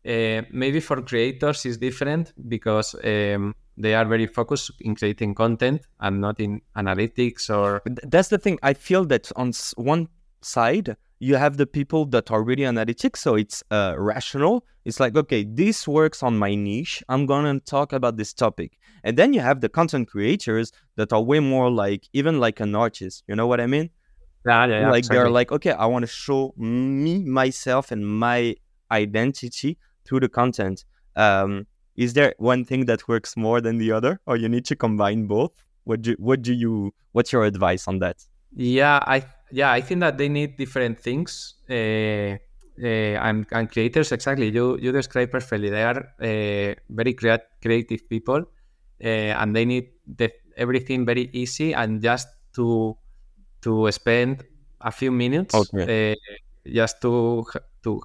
Uh, 0.06 0.44
maybe 0.52 0.80
for 0.80 1.02
creators 1.02 1.66
is 1.66 1.78
different 1.80 2.32
because 2.48 2.90
um, 3.04 3.54
they 3.84 3.94
are 3.96 4.06
very 4.06 4.28
focused 4.28 4.70
in 4.82 4.96
creating 4.96 5.34
content 5.36 5.82
and 6.00 6.22
not 6.22 6.40
in 6.40 6.62
analytics 6.76 7.50
or. 7.50 7.82
That's 8.14 8.30
the 8.30 8.38
thing. 8.38 8.60
I 8.62 8.74
feel 8.76 9.06
that 9.06 9.32
on 9.36 9.52
one 9.78 10.08
side 10.42 10.96
you 11.20 11.36
have 11.38 11.58
the 11.58 11.66
people 11.66 12.06
that 12.14 12.30
are 12.30 12.44
really 12.44 12.66
analytic, 12.66 13.18
so 13.18 13.36
it's 13.36 13.64
uh, 13.72 13.96
rational. 13.98 14.66
It's 14.86 15.00
like, 15.00 15.16
okay, 15.18 15.44
this 15.44 15.88
works 15.88 16.22
on 16.22 16.38
my 16.38 16.54
niche. 16.56 17.02
I'm 17.10 17.26
gonna 17.26 17.60
talk 17.62 17.94
about 17.94 18.18
this 18.18 18.34
topic. 18.34 18.78
And 19.04 19.18
then 19.18 19.34
you 19.34 19.42
have 19.42 19.60
the 19.62 19.70
content 19.70 20.08
creators 20.08 20.72
that 20.98 21.12
are 21.14 21.22
way 21.32 21.40
more 21.40 21.70
like, 21.72 22.08
even 22.14 22.40
like 22.40 22.60
an 22.60 22.76
artist. 22.76 23.24
You 23.28 23.36
know 23.36 23.48
what 23.48 23.60
I 23.60 23.68
mean? 23.68 23.90
Yeah, 24.46 24.66
yeah, 24.68 24.80
yeah 24.82 24.90
Like 24.90 25.00
exactly. 25.00 25.18
they're 25.18 25.30
like, 25.30 25.52
okay, 25.52 25.72
I 25.72 25.86
want 25.86 26.04
to 26.04 26.08
show 26.08 26.54
me, 26.58 27.24
myself, 27.24 27.92
and 27.92 28.06
my 28.08 28.56
identity 28.92 29.78
through 30.06 30.20
the 30.22 30.30
content. 30.30 30.86
Um, 31.16 31.68
is 31.96 32.14
there 32.14 32.36
one 32.38 32.66
thing 32.66 32.86
that 32.86 33.08
works 33.08 33.36
more 33.38 33.62
than 33.62 33.78
the 33.78 33.92
other, 33.92 34.20
or 34.26 34.36
you 34.38 34.50
need 34.50 34.66
to 34.66 34.76
combine 34.76 35.28
both? 35.28 35.52
What 35.86 36.02
do 36.02 36.16
what 36.20 36.42
do 36.42 36.54
you? 36.54 36.94
What's 37.14 37.32
your 37.32 37.46
advice 37.46 37.88
on 37.88 38.00
that? 38.00 38.18
Yeah, 38.56 39.00
I 39.06 39.26
yeah, 39.52 39.72
I 39.72 39.82
think 39.82 40.02
that 40.02 40.18
they 40.18 40.30
need 40.30 40.58
different 40.58 41.00
things. 41.00 41.56
Uh, 41.70 42.38
uh, 42.78 43.16
and, 43.24 43.46
and 43.52 43.72
creators, 43.72 44.12
exactly. 44.12 44.50
You 44.50 44.78
you 44.78 44.92
describe 44.92 45.32
perfectly. 45.32 45.70
They 45.70 45.84
are 45.84 46.00
uh, 46.20 46.76
very 46.90 47.14
crea- 47.14 47.48
creative 47.62 48.10
people, 48.10 48.44
uh, 49.04 49.08
and 49.08 49.56
they 49.56 49.66
need 49.66 49.90
the, 50.06 50.32
everything 50.58 51.06
very 51.06 51.30
easy 51.32 51.74
and 51.74 52.02
just 52.02 52.28
to 52.56 52.98
to 53.66 53.92
spend 53.92 54.46
a 54.82 54.92
few 54.92 55.12
minutes 55.12 55.54
Okay. 55.54 55.88
uh, 55.88 56.16
just 56.68 57.02
to 57.02 57.46
to 57.84 58.02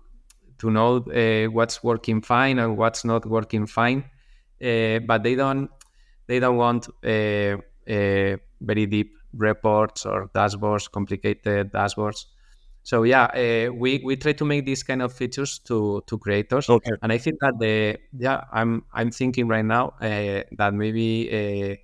to 0.59 0.71
know 0.71 0.99
uh, 0.99 1.47
what's 1.51 1.83
working 1.83 2.23
fine 2.23 2.59
and 2.59 2.77
what's 2.77 3.05
not 3.05 3.27
working 3.27 3.67
fine. 3.67 4.05
Uh, 4.63 4.99
but 5.07 5.23
they 5.23 5.35
don't 5.35 5.71
they 6.27 6.39
don't 6.41 6.57
want 6.57 6.89
uh, 7.05 7.57
uh, 7.91 8.37
very 8.61 8.87
deep 8.87 9.13
reports 9.35 10.07
or 10.07 10.29
dashboards, 10.35 10.91
complicated 10.91 11.73
dashboards. 11.73 12.27
So 12.83 13.03
yeah, 13.05 13.25
uh, 13.25 13.73
we 13.73 14.01
we 14.05 14.17
try 14.17 14.33
to 14.33 14.45
make 14.45 14.65
these 14.67 14.83
kind 14.83 15.03
of 15.03 15.13
features 15.13 15.59
to 15.67 16.03
to 16.07 16.19
creators, 16.19 16.69
Okay. 16.69 16.97
and 17.03 17.13
I 17.13 17.19
think 17.19 17.39
that 17.41 17.55
the 17.59 17.99
yeah 18.19 18.45
I'm 18.53 18.85
I'm 18.93 19.11
thinking 19.11 19.49
right 19.49 19.65
now 19.65 19.95
uh, 20.01 20.43
that 20.59 20.75
maybe 20.75 21.79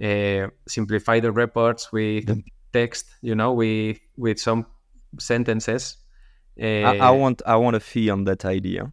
uh, 0.00 0.04
uh, 0.04 0.48
simplify 0.68 1.20
the 1.20 1.32
reports 1.32 1.92
with 1.92 2.30
text, 2.78 3.06
you 3.22 3.34
know, 3.34 3.52
with 3.52 3.98
with 4.16 4.38
some 4.38 4.66
sentences. 5.18 5.96
Uh, 6.60 6.84
I, 6.90 6.96
I 7.08 7.10
want 7.10 7.42
I 7.46 7.56
want 7.56 7.76
a 7.76 7.80
fee 7.80 8.10
on 8.10 8.24
that 8.24 8.44
idea. 8.44 8.92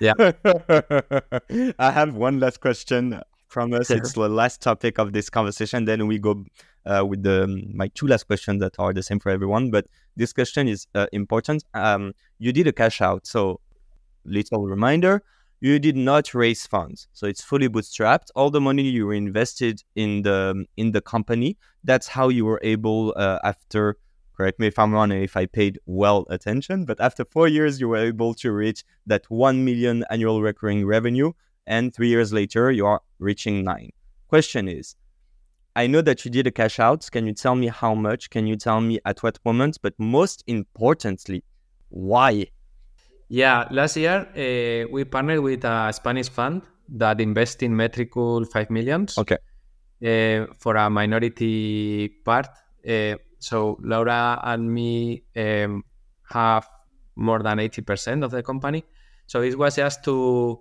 yeah, 0.00 0.14
I 1.78 1.90
have 1.90 2.14
one 2.14 2.40
last 2.40 2.60
question 2.60 3.20
from 3.48 3.72
us. 3.74 3.88
Sure. 3.88 3.96
It's 3.96 4.12
the 4.12 4.28
last 4.28 4.62
topic 4.62 4.98
of 4.98 5.12
this 5.12 5.28
conversation. 5.28 5.84
Then 5.84 6.06
we 6.06 6.18
go 6.18 6.44
uh, 6.86 7.04
with 7.06 7.22
the 7.22 7.38
my 7.74 7.88
two 7.88 8.06
last 8.06 8.24
questions 8.26 8.60
that 8.60 8.74
are 8.78 8.92
the 8.92 9.02
same 9.02 9.20
for 9.20 9.30
everyone. 9.30 9.70
But 9.70 9.86
this 10.16 10.32
question 10.32 10.68
is 10.68 10.86
uh, 10.94 11.06
important. 11.12 11.64
Um, 11.74 12.12
you 12.38 12.52
did 12.52 12.66
a 12.66 12.72
cash 12.72 13.00
out, 13.00 13.26
so 13.26 13.60
little 14.24 14.66
reminder: 14.66 15.22
you 15.60 15.78
did 15.78 15.96
not 15.96 16.34
raise 16.34 16.66
funds, 16.66 17.08
so 17.12 17.26
it's 17.26 17.42
fully 17.42 17.68
bootstrapped. 17.68 18.28
All 18.34 18.50
the 18.50 18.60
money 18.60 18.82
you 18.82 19.10
invested 19.10 19.82
in 19.94 20.22
the 20.22 20.64
in 20.76 20.92
the 20.92 21.00
company. 21.00 21.56
That's 21.84 22.08
how 22.08 22.28
you 22.28 22.44
were 22.44 22.60
able 22.62 23.14
uh, 23.16 23.38
after. 23.44 23.96
Correct 24.36 24.58
me 24.58 24.68
if 24.68 24.78
I'm 24.78 24.94
wrong, 24.94 25.12
if 25.12 25.36
I 25.36 25.44
paid 25.44 25.78
well 25.84 26.24
attention. 26.30 26.86
But 26.86 26.98
after 26.98 27.26
four 27.26 27.46
years, 27.46 27.78
you 27.78 27.90
were 27.90 27.98
able 27.98 28.32
to 28.36 28.50
reach 28.52 28.84
that 29.06 29.26
1 29.28 29.66
million 29.66 30.02
annual 30.08 30.40
recurring 30.40 30.86
revenue 30.86 31.32
and 31.70 31.94
three 31.94 32.08
years 32.08 32.32
later 32.32 32.70
you 32.70 32.84
are 32.84 33.00
reaching 33.18 33.62
nine 33.64 33.90
question 34.28 34.68
is 34.68 34.96
i 35.76 35.86
know 35.86 36.00
that 36.00 36.24
you 36.24 36.30
did 36.30 36.46
a 36.46 36.50
cash 36.50 36.78
out 36.80 37.08
can 37.12 37.26
you 37.26 37.32
tell 37.32 37.54
me 37.54 37.68
how 37.68 37.94
much 37.94 38.28
can 38.30 38.46
you 38.46 38.56
tell 38.56 38.80
me 38.80 38.98
at 39.04 39.22
what 39.22 39.38
moment 39.44 39.78
but 39.80 39.94
most 39.98 40.42
importantly 40.46 41.42
why 41.88 42.46
Yeah, 43.30 43.68
last 43.70 43.96
year 43.96 44.26
uh, 44.34 44.88
we 44.90 45.04
partnered 45.04 45.38
with 45.38 45.64
a 45.64 45.92
Spanish 45.92 46.28
fund 46.28 46.62
that 46.88 47.20
invests 47.20 47.62
in 47.62 47.72
Metricool 47.74 48.44
5 48.50 48.70
millions 48.70 49.16
Okay. 49.16 49.38
uh, 50.04 50.52
for 50.58 50.74
a 50.74 50.90
minority 50.90 52.08
part. 52.24 52.48
Uh, 52.86 53.14
so 53.38 53.78
Laura 53.84 54.40
and 54.42 54.74
me 54.74 55.22
um, 55.36 55.84
have 56.28 56.68
more 57.14 57.40
than 57.40 57.58
80% 57.58 58.24
of 58.24 58.32
the 58.32 58.42
company. 58.42 58.84
So 59.26 59.42
it 59.42 59.56
was 59.56 59.76
just 59.76 60.02
to, 60.06 60.58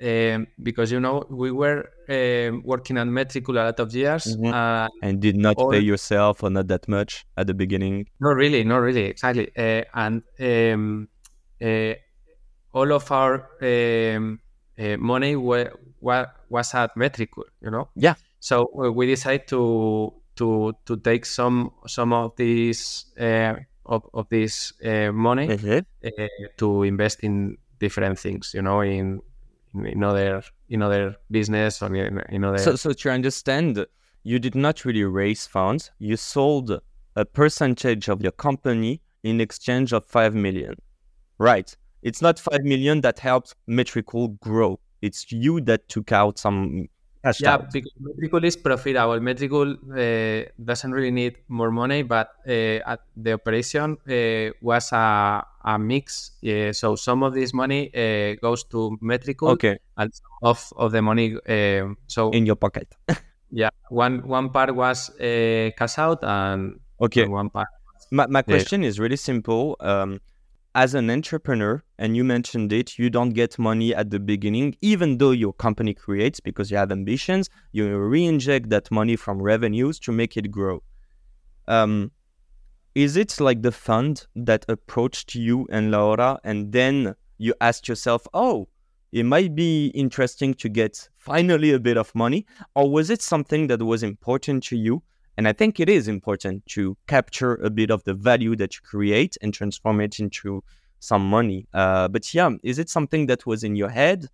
um, 0.00 0.46
because, 0.62 0.92
you 0.92 1.00
know, 1.00 1.24
we 1.28 1.50
were 1.50 1.90
um, 2.08 2.62
working 2.64 2.96
on 2.98 3.10
Metricool 3.10 3.60
a 3.60 3.64
lot 3.64 3.80
of 3.80 3.92
years. 3.92 4.36
Mhm. 4.36 4.52
Uh, 4.54 4.88
and 5.02 5.20
did 5.20 5.36
not 5.36 5.56
All- 5.56 5.72
pay 5.72 5.80
yourself 5.80 6.44
or 6.44 6.50
not 6.50 6.68
that 6.68 6.86
much 6.86 7.26
at 7.36 7.48
the 7.48 7.54
beginning 7.54 8.06
not 8.20 8.36
really, 8.36 8.62
not 8.62 8.78
really, 8.78 9.06
exactly. 9.06 9.50
Uh, 9.56 9.82
and 9.94 10.22
um, 10.38 11.08
all 12.72 12.92
of 12.92 13.10
our 13.10 13.48
um, 13.62 14.40
uh, 14.78 14.96
money 14.96 15.36
wa- 15.36 15.70
wa- 16.00 16.26
was 16.48 16.74
at 16.74 16.94
Metricool, 16.96 17.44
you 17.60 17.70
know. 17.70 17.88
Yeah. 17.96 18.14
So 18.40 18.70
uh, 18.78 18.92
we 18.92 19.06
decided 19.06 19.48
to 19.48 20.12
to 20.36 20.72
to 20.86 20.96
take 20.96 21.26
some 21.26 21.72
some 21.86 22.12
of 22.12 22.36
these 22.36 23.06
uh, 23.20 23.54
of, 23.86 24.08
of 24.14 24.28
this 24.28 24.72
uh, 24.84 25.10
money 25.12 25.48
uh, 26.04 26.10
to 26.58 26.82
invest 26.84 27.20
in 27.20 27.56
different 27.80 28.18
things, 28.18 28.52
you 28.54 28.62
know, 28.62 28.80
in 28.80 29.20
in 29.74 30.02
other 30.04 30.42
in 30.68 30.82
other 30.82 31.16
business 31.30 31.82
or 31.82 31.94
in, 31.94 32.22
in 32.28 32.44
other. 32.44 32.58
so 32.58 32.76
so 32.76 32.92
to 32.92 33.10
understand 33.10 33.86
you 34.22 34.38
did 34.38 34.54
not 34.54 34.84
really 34.84 35.04
raise 35.04 35.46
funds 35.46 35.90
you 35.98 36.16
sold 36.16 36.80
a 37.16 37.24
percentage 37.24 38.08
of 38.08 38.22
your 38.22 38.32
company 38.32 39.00
in 39.22 39.40
exchange 39.40 39.92
of 39.92 40.04
5 40.06 40.34
million 40.34 40.74
right 41.38 41.76
it's 42.02 42.22
not 42.22 42.38
5 42.38 42.62
million 42.62 43.00
that 43.00 43.18
helped 43.18 43.54
Metricool 43.68 44.38
grow 44.40 44.78
it's 45.02 45.30
you 45.32 45.60
that 45.62 45.88
took 45.88 46.12
out 46.12 46.38
some 46.38 46.88
cash 47.24 47.40
Yeah, 47.40 47.54
out. 47.54 47.72
because 47.72 47.92
Metricool 48.00 48.44
is 48.44 48.56
profitable. 48.56 49.18
Metricool 49.20 49.74
uh, 49.94 50.48
doesn't 50.64 50.92
really 50.92 51.10
need 51.10 51.36
more 51.48 51.70
money, 51.70 52.02
but 52.02 52.30
uh, 52.46 52.78
at 52.86 53.00
the 53.16 53.32
operation 53.34 53.96
uh, 54.08 54.52
was 54.62 54.92
a, 54.92 55.44
a 55.64 55.78
mix. 55.78 56.32
Yeah, 56.40 56.72
so 56.72 56.96
some 56.96 57.22
of 57.22 57.34
this 57.34 57.52
money 57.54 57.90
uh, 57.94 58.36
goes 58.40 58.64
to 58.64 58.98
Metricool, 59.02 59.50
okay 59.52 59.78
and 59.96 60.12
some 60.14 60.30
of, 60.42 60.72
of 60.76 60.92
the 60.92 61.02
money. 61.02 61.34
Uh, 61.48 61.94
so 62.06 62.30
in 62.30 62.46
your 62.46 62.56
pocket 62.56 62.88
yeah, 63.50 63.70
one 63.90 64.26
one 64.26 64.50
part 64.50 64.74
was 64.74 65.10
uh, 65.20 65.70
cash 65.76 65.98
out, 65.98 66.22
and, 66.22 66.80
okay 67.00 67.22
and 67.22 67.32
one 67.32 67.50
part. 67.50 67.68
My, 68.10 68.26
my 68.26 68.40
Yeah. 68.40 68.54
question 68.54 68.84
is 68.84 68.98
really 68.98 69.16
simple. 69.16 69.76
Um, 69.80 70.20
as 70.74 70.94
an 70.94 71.10
entrepreneur, 71.10 71.82
and 71.98 72.16
you 72.16 72.24
mentioned 72.24 72.72
it, 72.72 72.98
you 72.98 73.10
don't 73.10 73.30
get 73.30 73.58
money 73.58 73.94
at 73.94 74.10
the 74.10 74.20
beginning, 74.20 74.76
even 74.80 75.18
though 75.18 75.30
your 75.30 75.52
company 75.52 75.94
creates 75.94 76.40
because 76.40 76.70
you 76.70 76.76
have 76.76 76.92
ambitions. 76.92 77.50
You 77.72 77.96
re-inject 77.96 78.70
that 78.70 78.90
money 78.90 79.16
from 79.16 79.42
revenues 79.42 79.98
to 80.00 80.12
make 80.12 80.36
it 80.36 80.50
grow. 80.50 80.82
Um, 81.66 82.12
is 82.94 83.16
it 83.16 83.40
like 83.40 83.62
the 83.62 83.72
fund 83.72 84.26
that 84.34 84.64
approached 84.68 85.34
you 85.34 85.66
and 85.70 85.90
Laura, 85.90 86.38
and 86.44 86.72
then 86.72 87.14
you 87.38 87.54
asked 87.60 87.88
yourself, 87.88 88.26
"Oh, 88.34 88.68
it 89.12 89.24
might 89.24 89.54
be 89.54 89.88
interesting 89.88 90.54
to 90.54 90.68
get 90.68 91.08
finally 91.16 91.72
a 91.72 91.78
bit 91.78 91.96
of 91.96 92.14
money," 92.14 92.46
or 92.74 92.90
was 92.90 93.10
it 93.10 93.22
something 93.22 93.68
that 93.68 93.82
was 93.82 94.02
important 94.02 94.64
to 94.64 94.76
you 94.76 95.02
and 95.38 95.46
I 95.46 95.52
think 95.52 95.78
it 95.78 95.88
is 95.88 96.08
important 96.08 96.66
to 96.74 96.96
capture 97.06 97.54
a 97.54 97.70
bit 97.70 97.92
of 97.92 98.02
the 98.02 98.12
value 98.12 98.56
that 98.56 98.74
you 98.74 98.80
create 98.82 99.36
and 99.40 99.54
transform 99.54 100.00
it 100.00 100.18
into 100.18 100.64
some 100.98 101.30
money. 101.30 101.68
Uh, 101.72 102.08
but 102.08 102.34
yeah, 102.34 102.50
is 102.64 102.80
it 102.80 102.90
something 102.90 103.26
that 103.26 103.46
was 103.46 103.62
in 103.62 103.76
your 103.76 103.88
head 103.88 104.26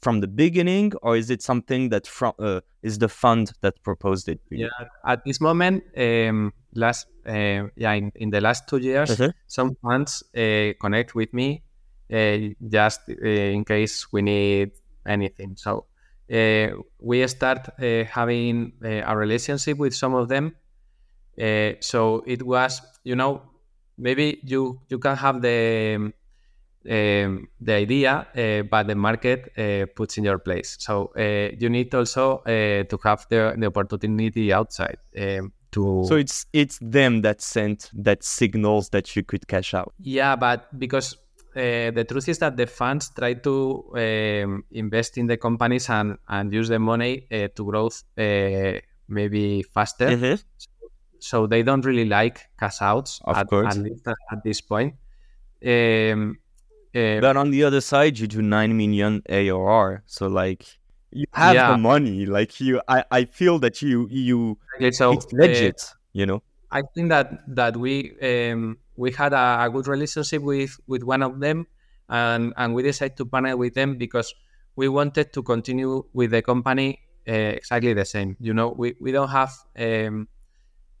from 0.00 0.20
the 0.20 0.26
beginning, 0.26 0.94
or 1.02 1.16
is 1.18 1.28
it 1.28 1.42
something 1.42 1.90
that 1.90 2.06
from 2.06 2.32
uh, 2.38 2.60
is 2.82 2.98
the 2.98 3.10
fund 3.10 3.52
that 3.60 3.74
proposed 3.82 4.26
it? 4.28 4.40
Yeah, 4.50 4.68
at 5.04 5.22
this 5.26 5.38
moment, 5.38 5.84
um, 5.98 6.54
last 6.74 7.08
uh, 7.26 7.68
yeah, 7.76 7.92
in, 7.92 8.10
in 8.14 8.30
the 8.30 8.40
last 8.40 8.68
two 8.68 8.78
years, 8.78 9.10
Mhm. 9.10 9.32
some 9.48 9.76
funds 9.82 10.22
uh, 10.34 10.72
connect 10.80 11.14
with 11.14 11.34
me 11.34 11.62
uh, 12.10 12.38
just 12.68 13.00
uh, 13.10 13.28
in 13.56 13.64
case 13.64 14.06
we 14.12 14.22
need 14.22 14.70
anything. 15.04 15.56
So 15.56 15.86
uh, 16.32 16.68
we 16.98 17.26
start 17.26 17.68
uh, 17.78 18.04
having 18.04 18.72
uh, 18.84 19.02
a 19.06 19.16
relationship 19.16 19.78
with 19.78 19.94
some 19.94 20.14
of 20.14 20.28
them. 20.28 20.54
Uh, 21.40 21.72
so 21.80 22.22
it 22.26 22.42
was, 22.42 22.82
you 23.04 23.16
know, 23.16 23.42
maybe 23.96 24.40
you 24.44 24.80
you 24.88 24.98
can 24.98 25.16
have 25.16 25.40
the 25.40 25.94
um, 25.96 26.12
um, 26.88 27.48
the 27.60 27.72
idea, 27.74 28.26
uh, 28.36 28.62
but 28.62 28.86
the 28.86 28.94
market 28.94 29.52
uh, 29.58 29.86
puts 29.94 30.18
in 30.18 30.24
your 30.24 30.38
place. 30.38 30.76
So 30.80 31.12
uh, 31.16 31.54
you 31.58 31.68
need 31.68 31.94
also 31.94 32.38
uh, 32.38 32.84
to 32.84 32.98
have 33.04 33.26
the, 33.28 33.54
the 33.56 33.66
opportunity 33.66 34.52
outside 34.52 34.98
um, 35.18 35.52
to. 35.72 36.04
So 36.06 36.16
it's 36.16 36.46
it's 36.52 36.78
them 36.80 37.22
that 37.22 37.40
sent 37.40 37.90
that 37.94 38.22
signals 38.24 38.90
that 38.90 39.14
you 39.16 39.22
could 39.22 39.46
cash 39.48 39.74
out. 39.74 39.92
yeah, 40.00 40.36
but 40.36 40.66
because 40.78 41.16
uh, 41.58 41.90
the 41.90 42.04
truth 42.08 42.28
is 42.28 42.38
that 42.38 42.56
the 42.56 42.66
funds 42.66 43.10
try 43.10 43.34
to 43.34 43.90
um, 43.94 44.64
invest 44.70 45.18
in 45.18 45.26
the 45.26 45.36
companies 45.36 45.88
and, 45.90 46.16
and 46.28 46.52
use 46.52 46.68
the 46.68 46.78
money 46.78 47.26
uh, 47.32 47.48
to 47.56 47.64
growth 47.64 48.04
uh, 48.16 48.78
maybe 49.08 49.62
faster. 49.74 50.06
Mhm. 50.08 50.42
So 51.20 51.46
they 51.48 51.62
don't 51.64 51.84
really 51.84 52.04
like 52.04 52.40
cash 52.60 52.80
outs 52.80 53.20
Of 53.24 53.36
at, 53.36 53.48
course. 53.48 53.76
at 53.76 53.82
least 53.82 54.06
at, 54.06 54.44
this 54.44 54.60
point. 54.60 54.94
Um, 55.66 56.38
But 56.94 57.36
on 57.36 57.50
the 57.50 57.64
other 57.64 57.80
side, 57.80 58.18
you 58.18 58.26
do 58.26 58.40
nine 58.42 58.76
million 58.76 59.22
AOR. 59.28 60.02
so 60.06 60.26
like 60.28 60.64
you 61.10 61.26
have 61.32 61.54
Yeah. 61.54 61.72
the 61.72 61.78
money. 61.78 62.26
Like 62.26 62.60
you, 62.60 62.80
I, 62.88 63.04
I 63.10 63.24
feel 63.24 63.58
that 63.60 63.82
you, 63.82 64.06
you, 64.10 64.58
okay, 64.76 64.90
so 64.90 65.12
it's 65.12 65.26
legit. 65.32 65.80
you 66.12 66.26
know. 66.26 66.42
I 66.70 66.82
think 66.94 67.08
that 67.08 67.26
that 67.56 67.76
we 67.76 68.12
um, 68.22 68.76
we 68.98 69.12
had 69.12 69.32
a, 69.32 69.64
a 69.64 69.70
good 69.70 69.86
relationship 69.86 70.42
with 70.42 70.78
with 70.86 71.02
one 71.02 71.22
of 71.22 71.40
them, 71.40 71.66
and 72.08 72.52
and 72.56 72.74
we 72.74 72.82
decided 72.82 73.16
to 73.18 73.24
partner 73.24 73.56
with 73.56 73.74
them 73.74 73.96
because 73.96 74.34
we 74.76 74.88
wanted 74.88 75.32
to 75.32 75.42
continue 75.42 76.04
with 76.12 76.30
the 76.32 76.42
company 76.42 77.00
uh, 77.28 77.32
exactly 77.60 77.94
the 77.94 78.04
same. 78.04 78.36
You 78.40 78.54
know, 78.54 78.74
we 78.76 78.96
we 79.00 79.12
don't 79.12 79.30
have. 79.30 79.52
Um, 79.78 80.28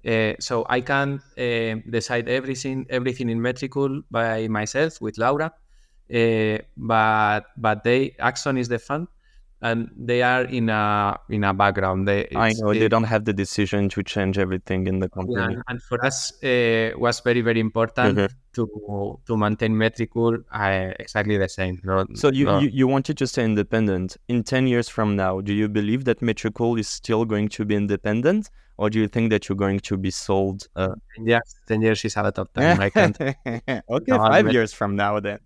uh, 0.06 0.34
so 0.38 0.64
I 0.68 0.80
can 0.80 1.20
uh, 1.36 1.74
decide 1.90 2.28
everything 2.28 2.86
everything 2.88 3.28
in 3.28 3.40
Metricool 3.40 4.02
by 4.10 4.46
myself 4.48 5.00
with 5.00 5.18
Laura, 5.18 5.52
but 6.76 7.40
but 7.56 7.84
they 7.84 8.14
Axon 8.18 8.56
is 8.58 8.68
the 8.68 8.78
fund, 8.78 9.08
and 9.60 9.90
they 9.96 10.22
are 10.22 10.42
in 10.44 10.68
a 10.68 11.18
in 11.28 11.44
a 11.44 11.52
background. 11.52 12.06
They, 12.06 12.28
I 12.36 12.52
know 12.58 12.72
they 12.72 12.86
it- 12.86 12.88
don't 12.90 13.04
have 13.04 13.24
the 13.24 13.32
decision 13.32 13.88
to 13.90 14.02
change 14.02 14.38
everything 14.38 14.86
in 14.86 14.98
the 15.00 15.08
company. 15.08 15.42
and, 15.54 15.62
and 15.68 15.82
for 15.82 16.04
us 16.04 16.32
uh, 16.44 16.90
was 16.96 17.20
very 17.20 17.40
very 17.40 17.60
important 17.60 18.18
Mhm. 18.18 18.28
to 18.54 19.18
to 19.26 19.36
maintain 19.36 19.72
Metricool 19.74 20.44
uh, 20.52 20.92
exactly 21.00 21.36
the 21.38 21.48
same. 21.48 21.80
No, 21.84 22.06
So 22.14 22.30
you, 22.30 22.44
no. 22.46 22.58
you, 22.60 22.68
you 22.72 22.86
wanted 22.88 23.16
to 23.18 23.26
stay 23.26 23.44
independent. 23.44 24.16
In 24.28 24.42
10 24.44 24.66
years 24.66 24.88
from 24.88 25.16
now, 25.16 25.40
do 25.40 25.52
you 25.52 25.68
believe 25.68 26.04
that 26.04 26.20
Metricool 26.20 26.78
is 26.78 26.88
still 26.88 27.24
going 27.24 27.48
to 27.50 27.64
be 27.64 27.74
independent? 27.74 28.50
Or 28.80 28.88
do 28.88 29.00
you 29.00 29.08
think 29.08 29.30
that 29.30 29.48
you're 29.48 29.56
going 29.58 29.80
to 29.80 29.96
be 29.96 30.10
sold? 30.12 30.68
Uh, 30.76 30.94
10 31.16 31.26
years, 31.26 31.54
10 31.66 31.82
years 31.82 32.04
is 32.04 32.16
a 32.16 32.22
lot 32.22 32.38
of 32.38 32.52
time. 32.52 32.80
I 32.80 32.90
can't. 32.90 33.18
okay, 33.46 33.82
No, 34.06 34.18
five 34.18 34.52
years 34.52 34.72
from 34.72 34.94
now 34.94 35.18
then. 35.18 35.40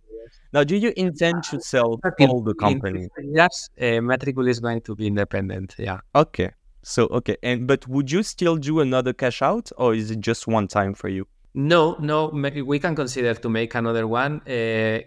Now, 0.52 0.64
do 0.64 0.76
you 0.76 0.92
intend 0.96 1.44
to 1.44 1.60
sell 1.60 1.98
all 2.20 2.42
the 2.42 2.54
company? 2.54 3.08
10 3.16 3.34
years, 3.34 3.70
uh, 3.80 3.84
Metricool 4.00 4.48
is 4.48 4.60
going 4.60 4.80
to 4.82 4.94
be 4.94 5.06
independent. 5.06 5.74
Yeah. 5.78 6.00
Okay. 6.14 6.50
So 6.82 7.06
okay, 7.06 7.36
and 7.44 7.66
but 7.68 7.86
would 7.86 8.10
you 8.10 8.24
still 8.24 8.56
do 8.56 8.80
another 8.80 9.12
cash 9.12 9.40
out, 9.40 9.70
or 9.76 9.94
is 9.94 10.10
it 10.10 10.18
just 10.20 10.48
one 10.48 10.66
time 10.66 10.94
for 10.94 11.08
you? 11.08 11.26
No, 11.54 11.96
no, 12.00 12.28
we 12.64 12.78
can 12.80 12.96
consider 12.96 13.34
to 13.34 13.48
make 13.48 13.74
another 13.76 14.08
one 14.08 14.40
uh, 14.48 14.50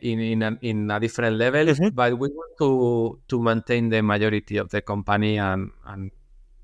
in 0.01 0.19
in 0.19 0.41
a, 0.43 0.57
in 0.61 0.89
a 0.91 0.99
different 0.99 1.35
level, 1.37 1.65
Mhm. 1.65 1.93
but 1.93 2.17
we 2.17 2.29
want 2.29 2.57
to 2.59 3.19
to 3.27 3.41
maintain 3.41 3.89
the 3.89 4.01
majority 4.01 4.55
of 4.57 4.69
the 4.69 4.81
company 4.81 5.37
and 5.37 5.71
and 5.85 6.11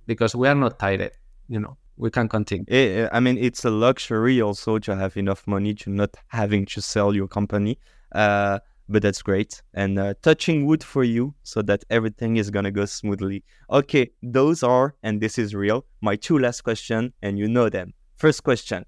because 0.08 0.34
we 0.34 0.48
are 0.48 0.56
not 0.56 0.80
tired, 0.80 1.12
you 1.50 1.60
know, 1.60 1.76
we 1.98 2.10
can 2.10 2.30
continue. 2.30 2.64
Eh, 2.70 3.02
eh, 3.04 3.10
I 3.12 3.20
mean, 3.20 3.38
it's 3.38 3.66
a 3.66 3.70
luxury 3.72 4.40
also 4.42 4.80
to 4.80 4.96
have 4.96 5.18
enough 5.18 5.46
money 5.46 5.74
to 5.74 5.90
not 5.90 6.16
having 6.28 6.66
to 6.68 6.82
sell 6.82 7.14
your 7.14 7.28
company. 7.28 7.78
Uh, 8.12 8.60
but 8.90 9.02
that's 9.02 9.22
great. 9.22 9.62
And 9.74 9.98
uh, 9.98 10.14
touching 10.22 10.66
wood 10.66 10.84
for 10.84 11.04
you 11.04 11.34
so 11.44 11.62
that 11.62 11.84
everything 11.90 12.38
is 12.38 12.50
going 12.50 12.66
to 12.66 12.72
go 12.72 12.86
smoothly. 12.86 13.44
Okay, 13.70 14.12
those 14.22 14.64
are, 14.64 14.96
and 15.02 15.22
this 15.22 15.38
is 15.38 15.56
real, 15.56 15.86
my 16.02 16.16
two 16.16 16.38
last 16.38 16.62
questions, 16.62 17.12
and 17.22 17.40
you 17.40 17.48
know 17.48 17.70
them. 17.70 17.94
First 18.18 18.44
question 18.44 18.86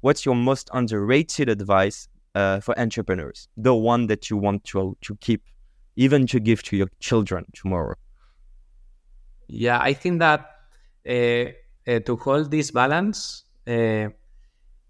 What's 0.00 0.24
your 0.24 0.36
most 0.36 0.70
underrated 0.72 1.48
advice 1.48 2.08
uh, 2.34 2.60
for 2.60 2.78
entrepreneurs? 2.78 3.48
The 3.56 3.74
one 3.74 4.06
that 4.06 4.30
you 4.30 4.36
want 4.36 4.64
to, 4.64 4.96
to 5.00 5.16
keep, 5.16 5.42
even 5.96 6.26
to 6.28 6.40
give 6.40 6.62
to 6.64 6.76
your 6.76 6.88
children 7.00 7.46
tomorrow. 7.54 7.96
Yeah, 9.48 9.80
I 9.80 9.92
think 9.92 10.20
that 10.20 10.50
uh, 11.08 11.12
uh, 11.86 12.00
to 12.00 12.16
hold 12.16 12.50
this 12.50 12.70
balance, 12.70 13.44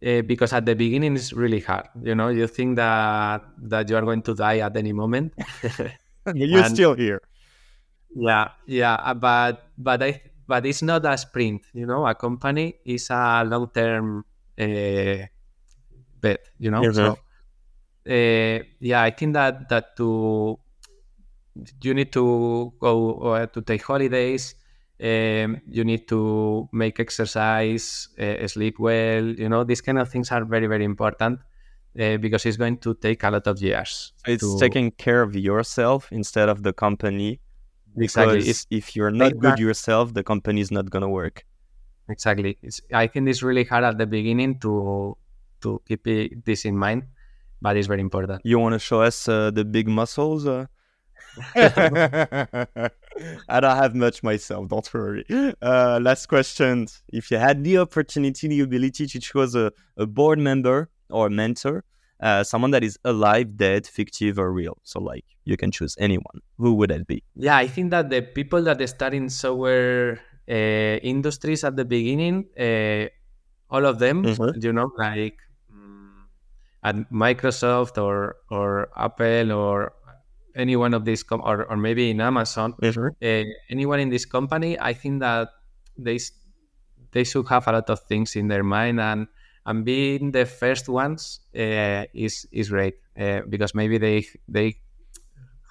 uh, 0.04 0.22
because 0.22 0.52
at 0.52 0.66
the 0.66 0.74
beginning 0.74 1.14
it's 1.16 1.32
really 1.32 1.60
hard. 1.60 1.88
You 2.02 2.14
know, 2.14 2.28
you 2.28 2.46
think 2.46 2.76
that 2.76 3.42
that 3.68 3.88
you 3.88 3.96
are 3.96 4.02
going 4.02 4.22
to 4.22 4.34
die 4.34 4.58
at 4.58 4.76
any 4.76 4.92
moment. 4.92 5.32
You're 6.34 6.64
And- 6.64 6.74
still 6.74 6.94
here. 6.94 7.20
yeah, 8.16 8.50
yeah, 8.66 8.94
uh, 8.94 9.14
but 9.14 9.68
but 9.78 10.02
I 10.02 10.22
but 10.46 10.66
it's 10.66 10.82
not 10.82 11.04
a 11.06 11.16
sprint. 11.18 11.62
You 11.72 11.86
know, 11.86 12.06
a 12.06 12.14
company 12.14 12.76
is 12.84 13.10
a 13.10 13.44
long 13.44 13.70
term 13.74 14.24
uh, 14.58 15.26
bet. 16.20 16.40
You 16.58 16.70
know, 16.70 16.90
so 16.92 17.18
uh, 18.08 18.58
yeah, 18.80 19.02
I 19.02 19.10
think 19.10 19.34
that 19.34 19.68
that 19.68 19.96
to 19.96 20.58
you 21.82 21.94
need 21.94 22.12
to 22.12 22.72
go 22.80 23.20
uh, 23.32 23.46
to 23.46 23.60
take 23.62 23.82
holidays. 23.82 24.54
Um, 24.98 25.60
you 25.68 25.84
need 25.84 26.08
to 26.08 26.68
make 26.72 26.98
exercise, 27.00 28.08
uh, 28.18 28.46
sleep 28.48 28.78
well. 28.78 29.24
You 29.24 29.48
know, 29.48 29.62
these 29.64 29.82
kind 29.82 29.98
of 29.98 30.08
things 30.08 30.32
are 30.32 30.44
very 30.44 30.66
very 30.66 30.84
important 30.84 31.38
uh, 32.00 32.16
because 32.16 32.46
it's 32.46 32.56
going 32.56 32.78
to 32.78 32.94
take 32.94 33.22
a 33.24 33.30
lot 33.30 33.46
of 33.46 33.60
years. 33.60 34.12
It's 34.26 34.42
to- 34.42 34.58
taking 34.58 34.90
care 34.92 35.22
of 35.22 35.34
yourself 35.36 36.08
instead 36.10 36.48
of 36.48 36.62
the 36.62 36.72
company. 36.72 37.40
exactly. 37.96 38.38
Because 38.38 38.66
if 38.70 38.96
you're 38.96 39.10
not 39.10 39.32
good 39.32 39.58
Exactly. 39.58 39.64
yourself, 39.66 40.14
the 40.14 40.22
company 40.24 40.60
is 40.60 40.70
not 40.70 40.90
gonna 40.90 41.08
work. 41.08 41.44
exactly 42.08 42.56
it's, 42.62 42.80
i 42.92 43.06
think 43.08 43.28
it's 43.28 43.42
really 43.42 43.64
hard 43.64 43.82
at 43.84 43.98
the 43.98 44.06
beginning 44.06 44.52
to 44.60 45.16
to 45.62 45.82
keep 45.88 46.06
it, 46.06 46.44
this 46.44 46.64
in 46.64 46.76
mind 46.76 47.02
but 47.60 47.76
it's 47.76 47.88
very 47.88 48.00
important 48.00 48.40
You 48.44 48.58
want 48.60 48.74
to 48.74 48.78
show 48.78 49.00
us 49.02 49.28
uh, 49.28 49.50
the 49.50 49.64
big 49.64 49.88
muscles? 49.88 50.46
I 53.48 53.60
don't 53.60 53.76
have 53.76 53.94
much 53.94 54.22
myself. 54.22 54.68
Don't 54.68 54.94
worry. 54.94 55.24
Uh, 55.62 55.98
last 56.02 56.26
question: 56.26 56.86
If 57.08 57.30
you 57.30 57.38
had 57.38 57.62
the 57.64 57.78
opportunity, 57.78 58.48
the 58.48 58.60
ability 58.60 59.06
to 59.06 59.20
choose 59.20 59.54
a, 59.54 59.72
a 59.96 60.06
board 60.06 60.38
member 60.38 60.90
or 61.10 61.26
a 61.28 61.30
mentor, 61.30 61.84
uh, 62.20 62.44
someone 62.44 62.70
that 62.72 62.84
is 62.84 62.98
alive, 63.04 63.56
dead, 63.56 63.86
fictive, 63.86 64.38
or 64.38 64.52
real, 64.52 64.78
so 64.82 65.00
like 65.00 65.24
you 65.44 65.56
can 65.56 65.70
choose 65.70 65.94
anyone. 65.98 66.40
Who 66.58 66.74
would 66.74 66.90
that 66.90 67.06
be? 67.06 67.22
yeah 67.36 67.56
i 67.56 67.66
think 67.66 67.90
that 67.90 68.10
the 68.10 68.22
people 68.22 68.62
that 68.62 68.80
start 68.88 69.14
in 69.14 69.28
software 69.28 70.18
uh, 70.48 70.96
industries 71.02 71.62
at 71.64 71.76
the 71.76 71.84
beginning 71.84 72.46
uh, 72.58 73.06
all 73.70 73.84
of 73.86 73.98
them 73.98 74.24
Mhm. 74.24 74.62
you 74.62 74.72
know 74.72 74.88
like 74.98 75.36
mm, 75.72 76.24
at 76.82 76.96
microsoft 77.12 77.98
or 78.02 78.36
or 78.50 78.88
apple 78.96 79.52
or 79.52 79.92
any 80.56 80.74
one 80.76 80.94
of 80.94 81.04
these 81.04 81.22
com- 81.22 81.42
or, 81.44 81.64
or 81.70 81.76
maybe 81.76 82.10
in 82.10 82.20
amazon 82.20 82.74
uh, 83.22 83.44
anyone 83.70 84.00
in 84.00 84.08
this 84.10 84.24
company, 84.24 84.78
I 84.80 84.94
think 84.94 85.20
that 85.20 85.48
they 85.98 86.18
they 87.12 87.24
should 87.24 87.46
have 87.48 87.68
a 87.68 87.72
lot 87.72 87.88
of 87.90 88.00
things 88.08 88.36
in 88.36 88.48
their 88.48 88.64
mind, 88.64 89.00
and 89.00 89.26
and 89.64 89.84
being 89.84 90.32
the 90.32 90.44
first 90.46 90.88
ones 90.88 91.40
uh, 91.54 92.04
is 92.14 92.46
is 92.52 92.70
great 92.70 92.94
uh, 93.20 93.40
because 93.48 93.74
maybe 93.74 93.98
they 93.98 94.24
they 94.48 94.76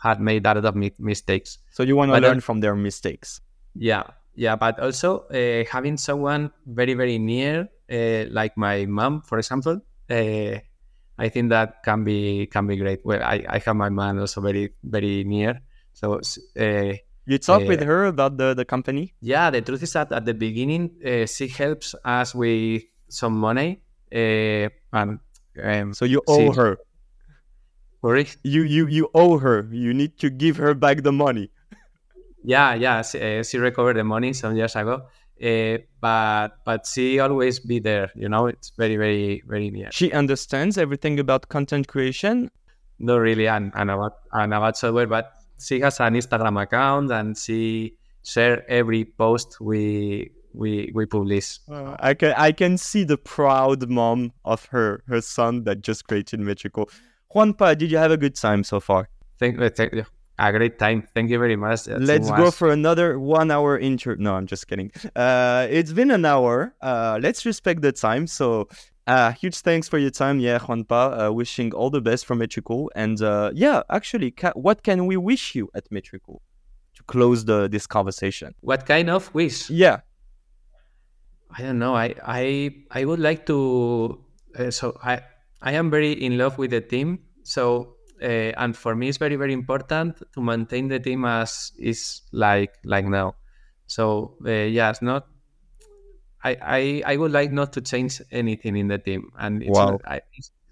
had 0.03 0.19
made 0.19 0.45
a 0.45 0.53
lot 0.53 0.65
of 0.65 0.75
mi- 0.75 0.93
mistakes. 0.99 1.57
So 1.71 1.83
you 1.83 1.95
want 1.95 2.09
to 2.09 2.13
But 2.13 2.21
then- 2.21 2.31
learn 2.31 2.41
from 2.41 2.59
their 2.61 2.75
mistakes. 2.75 3.41
Yeah, 3.73 4.03
yeah, 4.35 4.55
but 4.55 4.79
also 4.79 5.25
uh, 5.31 5.65
having 5.71 5.97
someone 5.97 6.51
very 6.65 6.93
very 6.93 7.17
near, 7.17 7.67
uh, 7.91 8.25
like 8.31 8.55
my 8.57 8.85
mom, 8.85 9.21
for 9.21 9.37
example. 9.37 9.81
I 11.17 11.29
think 11.29 11.49
that 11.49 11.83
can 11.83 12.03
be 12.03 12.47
can 12.47 12.67
be 12.67 12.75
great. 12.77 12.99
Well, 13.05 13.21
I, 13.23 13.45
I 13.47 13.59
have 13.59 13.75
my 13.75 13.89
mom 13.89 14.19
also 14.19 14.41
very 14.41 14.73
very 14.83 15.23
near, 15.23 15.61
so 15.93 16.19
uh, 16.59 16.93
You 17.27 17.39
talk 17.39 17.63
Uh, 17.63 17.67
with 17.73 17.81
her 17.81 18.05
about 18.05 18.37
the, 18.37 18.53
the 18.53 18.65
company. 18.65 19.15
Yeah, 19.19 19.49
the 19.49 19.61
truth 19.61 19.81
is 19.81 19.93
that 19.93 20.11
at 20.11 20.25
the 20.25 20.33
beginning, 20.37 20.91
uh, 21.01 21.25
she 21.25 21.47
helps 21.47 21.95
us 22.05 22.35
with 22.35 22.83
some 23.09 23.33
money. 23.39 23.81
Uh, 24.13 24.69
and 24.93 25.17
um, 25.63 25.93
So 25.93 26.05
you 26.05 26.21
owe 26.27 26.51
Sí. 26.51 26.55
her. 26.55 26.77
sorry. 28.01 28.27
You 28.43 28.61
you 28.63 28.85
you 28.87 29.09
owe 29.13 29.39
her. 29.39 29.65
You 29.71 29.93
need 29.93 30.17
to 30.19 30.29
give 30.29 30.57
her 30.57 30.73
back 30.77 31.01
the 31.01 31.11
money. 31.11 31.49
Yeah, 32.43 32.75
yeah, 32.75 33.01
she, 33.01 33.41
she 33.43 33.57
recovered 33.57 33.97
the 33.97 34.03
money 34.03 34.33
some 34.33 34.55
years 34.55 34.75
ago. 34.75 35.09
Uh, 35.43 35.79
but 35.99 36.49
but 36.65 36.85
she 36.85 37.19
always 37.19 37.59
be 37.59 37.79
there. 37.79 38.11
You 38.15 38.29
know, 38.29 38.47
it's 38.47 38.71
very 38.77 38.95
very 38.95 39.43
very 39.45 39.69
near. 39.69 39.89
She 39.91 40.11
understands 40.11 40.77
everything 40.77 41.19
about 41.19 41.49
content 41.49 41.87
creation. 41.87 42.49
Not 42.97 43.17
really, 43.17 43.47
and, 43.47 43.73
and 43.75 43.91
about 43.91 44.13
and 44.31 44.53
about 44.53 44.77
software, 44.77 45.07
but 45.07 45.33
she 45.59 45.81
has 45.81 45.99
an 45.99 46.13
Instagram 46.13 46.61
account 46.61 47.11
and 47.11 47.37
she 47.37 47.97
share 48.23 48.69
every 48.69 49.05
post 49.05 49.59
we 49.59 50.31
we 50.53 50.91
we 50.93 51.05
publish. 51.05 51.59
Uh, 51.69 51.95
I 51.99 52.13
can 52.13 52.33
I 52.37 52.51
can 52.51 52.77
see 52.77 53.03
the 53.03 53.17
proud 53.17 53.89
mom 53.89 54.31
of 54.45 54.65
her 54.67 55.03
her 55.07 55.21
son 55.21 55.63
that 55.65 55.81
just 55.81 56.07
created 56.07 56.39
Mexico. 56.39 56.87
Juanpa, 57.33 57.77
did 57.77 57.91
you 57.91 57.97
have 57.97 58.11
a 58.11 58.17
good 58.17 58.35
time 58.35 58.63
so 58.63 58.79
far? 58.79 59.09
Thank, 59.39 59.59
thank 59.75 59.93
a 60.37 60.51
great 60.51 60.77
time. 60.79 61.07
Thank 61.13 61.29
you 61.29 61.39
very 61.39 61.55
much. 61.55 61.87
It 61.87 62.01
Let's 62.01 62.29
go 62.29 62.51
for 62.51 62.69
another 62.69 63.19
one 63.19 63.51
hour 63.51 63.77
intro. 63.79 64.15
No, 64.17 64.35
I'm 64.35 64.47
just 64.47 64.67
kidding. 64.67 64.91
Uh, 65.15 65.67
it's 65.69 65.93
been 65.93 66.11
an 66.11 66.25
hour. 66.25 66.75
Uh, 66.81 67.19
let's 67.21 67.45
respect 67.45 67.81
the 67.81 67.91
time. 67.91 68.27
So 68.27 68.67
uh, 69.07 69.31
huge 69.33 69.57
thanks 69.59 69.87
for 69.87 69.97
your 69.97 70.09
time. 70.09 70.39
Yeah, 70.39 70.59
Juanpa, 70.59 71.27
uh, 71.27 71.33
wishing 71.33 71.73
all 71.73 71.89
the 71.89 72.01
best 72.01 72.25
for 72.25 72.35
Metricool. 72.35 72.87
And 72.95 73.21
uh, 73.21 73.51
yeah, 73.53 73.83
actually, 73.89 74.31
ca- 74.31 74.53
what 74.55 74.83
can 74.83 75.05
we 75.05 75.15
wish 75.15 75.55
you 75.55 75.69
at 75.75 75.89
Metricool 75.89 76.39
to 76.95 77.03
close 77.03 77.45
the 77.45 77.67
this 77.67 77.87
conversation? 77.87 78.55
What 78.61 78.85
kind 78.85 79.09
of 79.09 79.33
wish? 79.33 79.69
Yeah. 79.69 79.99
I 81.57 81.61
don't 81.61 81.79
know. 81.79 81.95
I 81.95 82.15
I 82.25 82.75
I 82.91 83.05
would 83.05 83.19
like 83.19 83.45
to. 83.45 84.19
Uh, 84.57 84.71
so 84.71 84.97
I 85.03 85.21
I 85.61 85.73
am 85.73 85.89
very 85.89 86.11
in 86.11 86.37
love 86.37 86.57
with 86.57 86.71
the 86.71 86.81
team. 86.81 87.19
So 87.43 87.94
uh, 88.21 88.51
and 88.57 88.75
for 88.75 88.95
me, 88.95 89.09
it's 89.09 89.17
very 89.17 89.35
very 89.35 89.53
important 89.53 90.21
to 90.33 90.41
maintain 90.41 90.87
the 90.87 90.99
team 90.99 91.25
as 91.25 91.71
is 91.79 92.21
like 92.31 92.73
like 92.83 93.05
now. 93.05 93.35
So 93.87 94.35
uh, 94.45 94.49
yeah, 94.51 94.89
it's 94.89 95.01
not. 95.01 95.27
I, 96.43 96.57
I 96.61 97.13
I 97.13 97.17
would 97.17 97.31
like 97.31 97.51
not 97.51 97.73
to 97.73 97.81
change 97.81 98.21
anything 98.31 98.77
in 98.77 98.87
the 98.87 98.97
team, 98.97 99.31
and 99.39 99.63
it's 99.63 99.71
Wow. 99.71 99.91
not, 99.91 100.01
I 100.05 100.21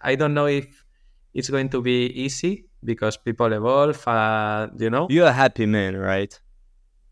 I 0.02 0.16
don't 0.16 0.34
know 0.34 0.46
if 0.46 0.86
it's 1.34 1.50
going 1.50 1.70
to 1.70 1.82
be 1.82 2.08
easy 2.08 2.66
because 2.84 3.18
people 3.18 3.52
evolve. 3.52 4.08
Uh, 4.08 4.68
you 4.78 4.90
know. 4.90 5.08
You're 5.10 5.28
a 5.28 5.34
happy 5.34 5.66
man, 5.66 5.98
right? 5.98 6.40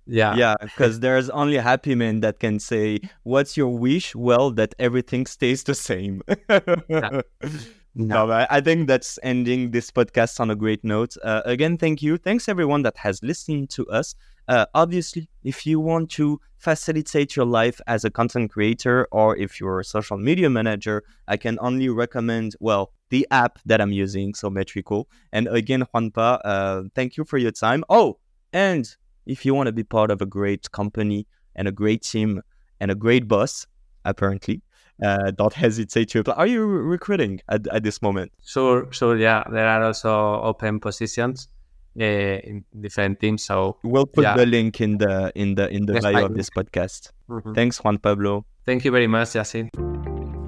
Yeah. 0.06 0.36
Yeah, 0.36 0.56
because 0.62 1.00
there's 1.00 1.30
only 1.30 1.56
a 1.58 1.62
happy 1.62 1.96
man 1.96 2.20
that 2.22 2.40
can 2.40 2.60
say, 2.60 3.00
What's 3.24 3.56
your 3.58 3.78
wish? 3.78 4.14
Well, 4.16 4.52
that 4.52 4.76
everything 4.78 5.26
stays 5.26 5.64
the 5.64 5.76
same. 5.76 6.22
No, 7.94 8.26
but 8.28 8.48
I 8.50 8.62
think 8.62 8.88
that's 8.88 9.20
ending 9.22 9.72
this 9.72 9.92
podcast 9.92 10.40
on 10.40 10.50
a 10.50 10.56
great 10.56 10.84
note. 10.84 11.18
Uh, 11.24 11.42
again, 11.44 11.78
thank 11.78 12.02
you. 12.02 12.18
Thanks 12.18 12.48
everyone 12.48 12.84
that 12.84 12.96
has 12.98 13.22
listened 13.22 13.70
to 13.72 13.86
us. 13.90 14.16
Uh, 14.48 14.66
obviously, 14.74 15.28
if 15.44 15.66
you 15.66 15.80
want 15.80 16.10
to 16.12 16.40
facilitate 16.58 17.36
your 17.36 17.46
life 17.46 17.82
as 17.88 18.06
a 18.06 18.10
content 18.10 18.50
creator 18.52 19.08
or 19.12 19.36
if 19.36 19.60
you're 19.60 19.82
a 19.82 19.84
social 19.84 20.18
media 20.18 20.50
manager, 20.50 21.04
I 21.28 21.36
can 21.36 21.58
only 21.62 21.90
recommend, 21.90 22.56
well, 22.62 22.92
the 23.10 23.28
app 23.30 23.60
that 23.66 23.82
I'm 23.82 23.92
using, 23.92 24.34
so 24.36 24.50
Metricool. 24.50 25.06
And 25.34 25.48
again, 25.50 25.86
Juanpa, 25.94 26.40
uh, 26.46 26.84
thank 26.96 27.18
you 27.18 27.26
for 27.26 27.38
your 27.38 27.52
time. 27.52 27.84
Oh, 27.90 28.20
and 28.54 28.88
if 29.26 29.46
you 29.46 29.54
want 29.54 29.68
to 29.68 29.74
be 29.74 29.84
part 29.84 30.12
of 30.12 30.22
a 30.22 30.26
great 30.26 30.72
company 30.72 31.28
and 31.56 31.68
a 31.68 31.72
great 31.74 32.04
team 32.04 32.42
and 32.80 32.90
a 32.90 32.96
great 32.96 33.28
boss, 33.28 33.68
apparently, 34.06 34.62
uh, 35.02 35.32
don't 35.32 35.54
hesitate 35.54 36.10
to 36.10 36.20
apply. 36.20 36.34
Are 36.36 36.48
you 36.48 36.66
re- 36.66 36.84
recruiting 36.84 37.42
at, 37.50 37.68
at 37.68 37.84
this 37.84 38.02
moment? 38.02 38.32
Sure, 38.46 38.88
sure. 38.92 39.18
Yeah, 39.18 39.44
there 39.52 39.68
are 39.68 39.84
also 39.84 40.42
open 40.42 40.80
positions 40.80 41.48
uh, 42.00 42.04
in 42.04 42.64
different 42.80 43.20
teams. 43.20 43.44
So 43.44 43.78
We'll 43.84 44.06
put 44.06 44.24
Yeah. 44.24 44.36
the 44.38 44.46
link 44.46 44.80
in 44.82 44.98
the 44.98 45.32
in 45.36 45.56
the 45.56 45.70
in 45.70 45.86
the 45.86 45.94
Yes, 45.94 46.04
bio 46.04 46.26
of 46.26 46.36
this 46.36 46.50
podcast. 46.50 47.12
Thanks, 47.56 47.84
Juan 47.84 47.98
Pablo. 47.98 48.46
thank 48.66 48.86
you 48.86 48.92
very 48.92 49.08
much, 49.08 49.30
Yacine. 49.30 49.70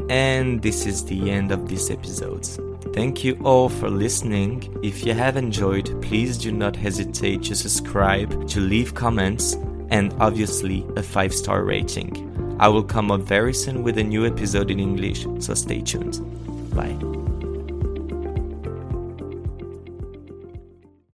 And 0.09 0.61
this 0.61 0.85
is 0.85 1.05
the 1.05 1.31
end 1.31 1.51
of 1.51 1.67
this 1.69 1.89
episode. 1.89 2.45
Thank 2.93 3.23
you 3.23 3.39
all 3.43 3.69
for 3.69 3.89
listening. 3.89 4.77
If 4.83 5.05
you 5.05 5.13
have 5.13 5.37
enjoyed, 5.37 5.99
please 6.01 6.37
do 6.37 6.51
not 6.51 6.75
hesitate 6.75 7.43
to 7.43 7.55
subscribe, 7.55 8.47
to 8.49 8.59
leave 8.59 8.93
comments, 8.93 9.55
and 9.89 10.13
obviously 10.19 10.85
a 10.97 11.01
five 11.03 11.33
star 11.33 11.63
rating. 11.63 12.29
I 12.59 12.67
will 12.67 12.83
come 12.83 13.11
up 13.11 13.21
very 13.21 13.53
soon 13.53 13.83
with 13.83 13.97
a 13.97 14.03
new 14.03 14.25
episode 14.25 14.71
in 14.71 14.79
English, 14.79 15.25
so 15.39 15.53
stay 15.53 15.81
tuned. 15.81 16.19
Bye. 16.75 17.22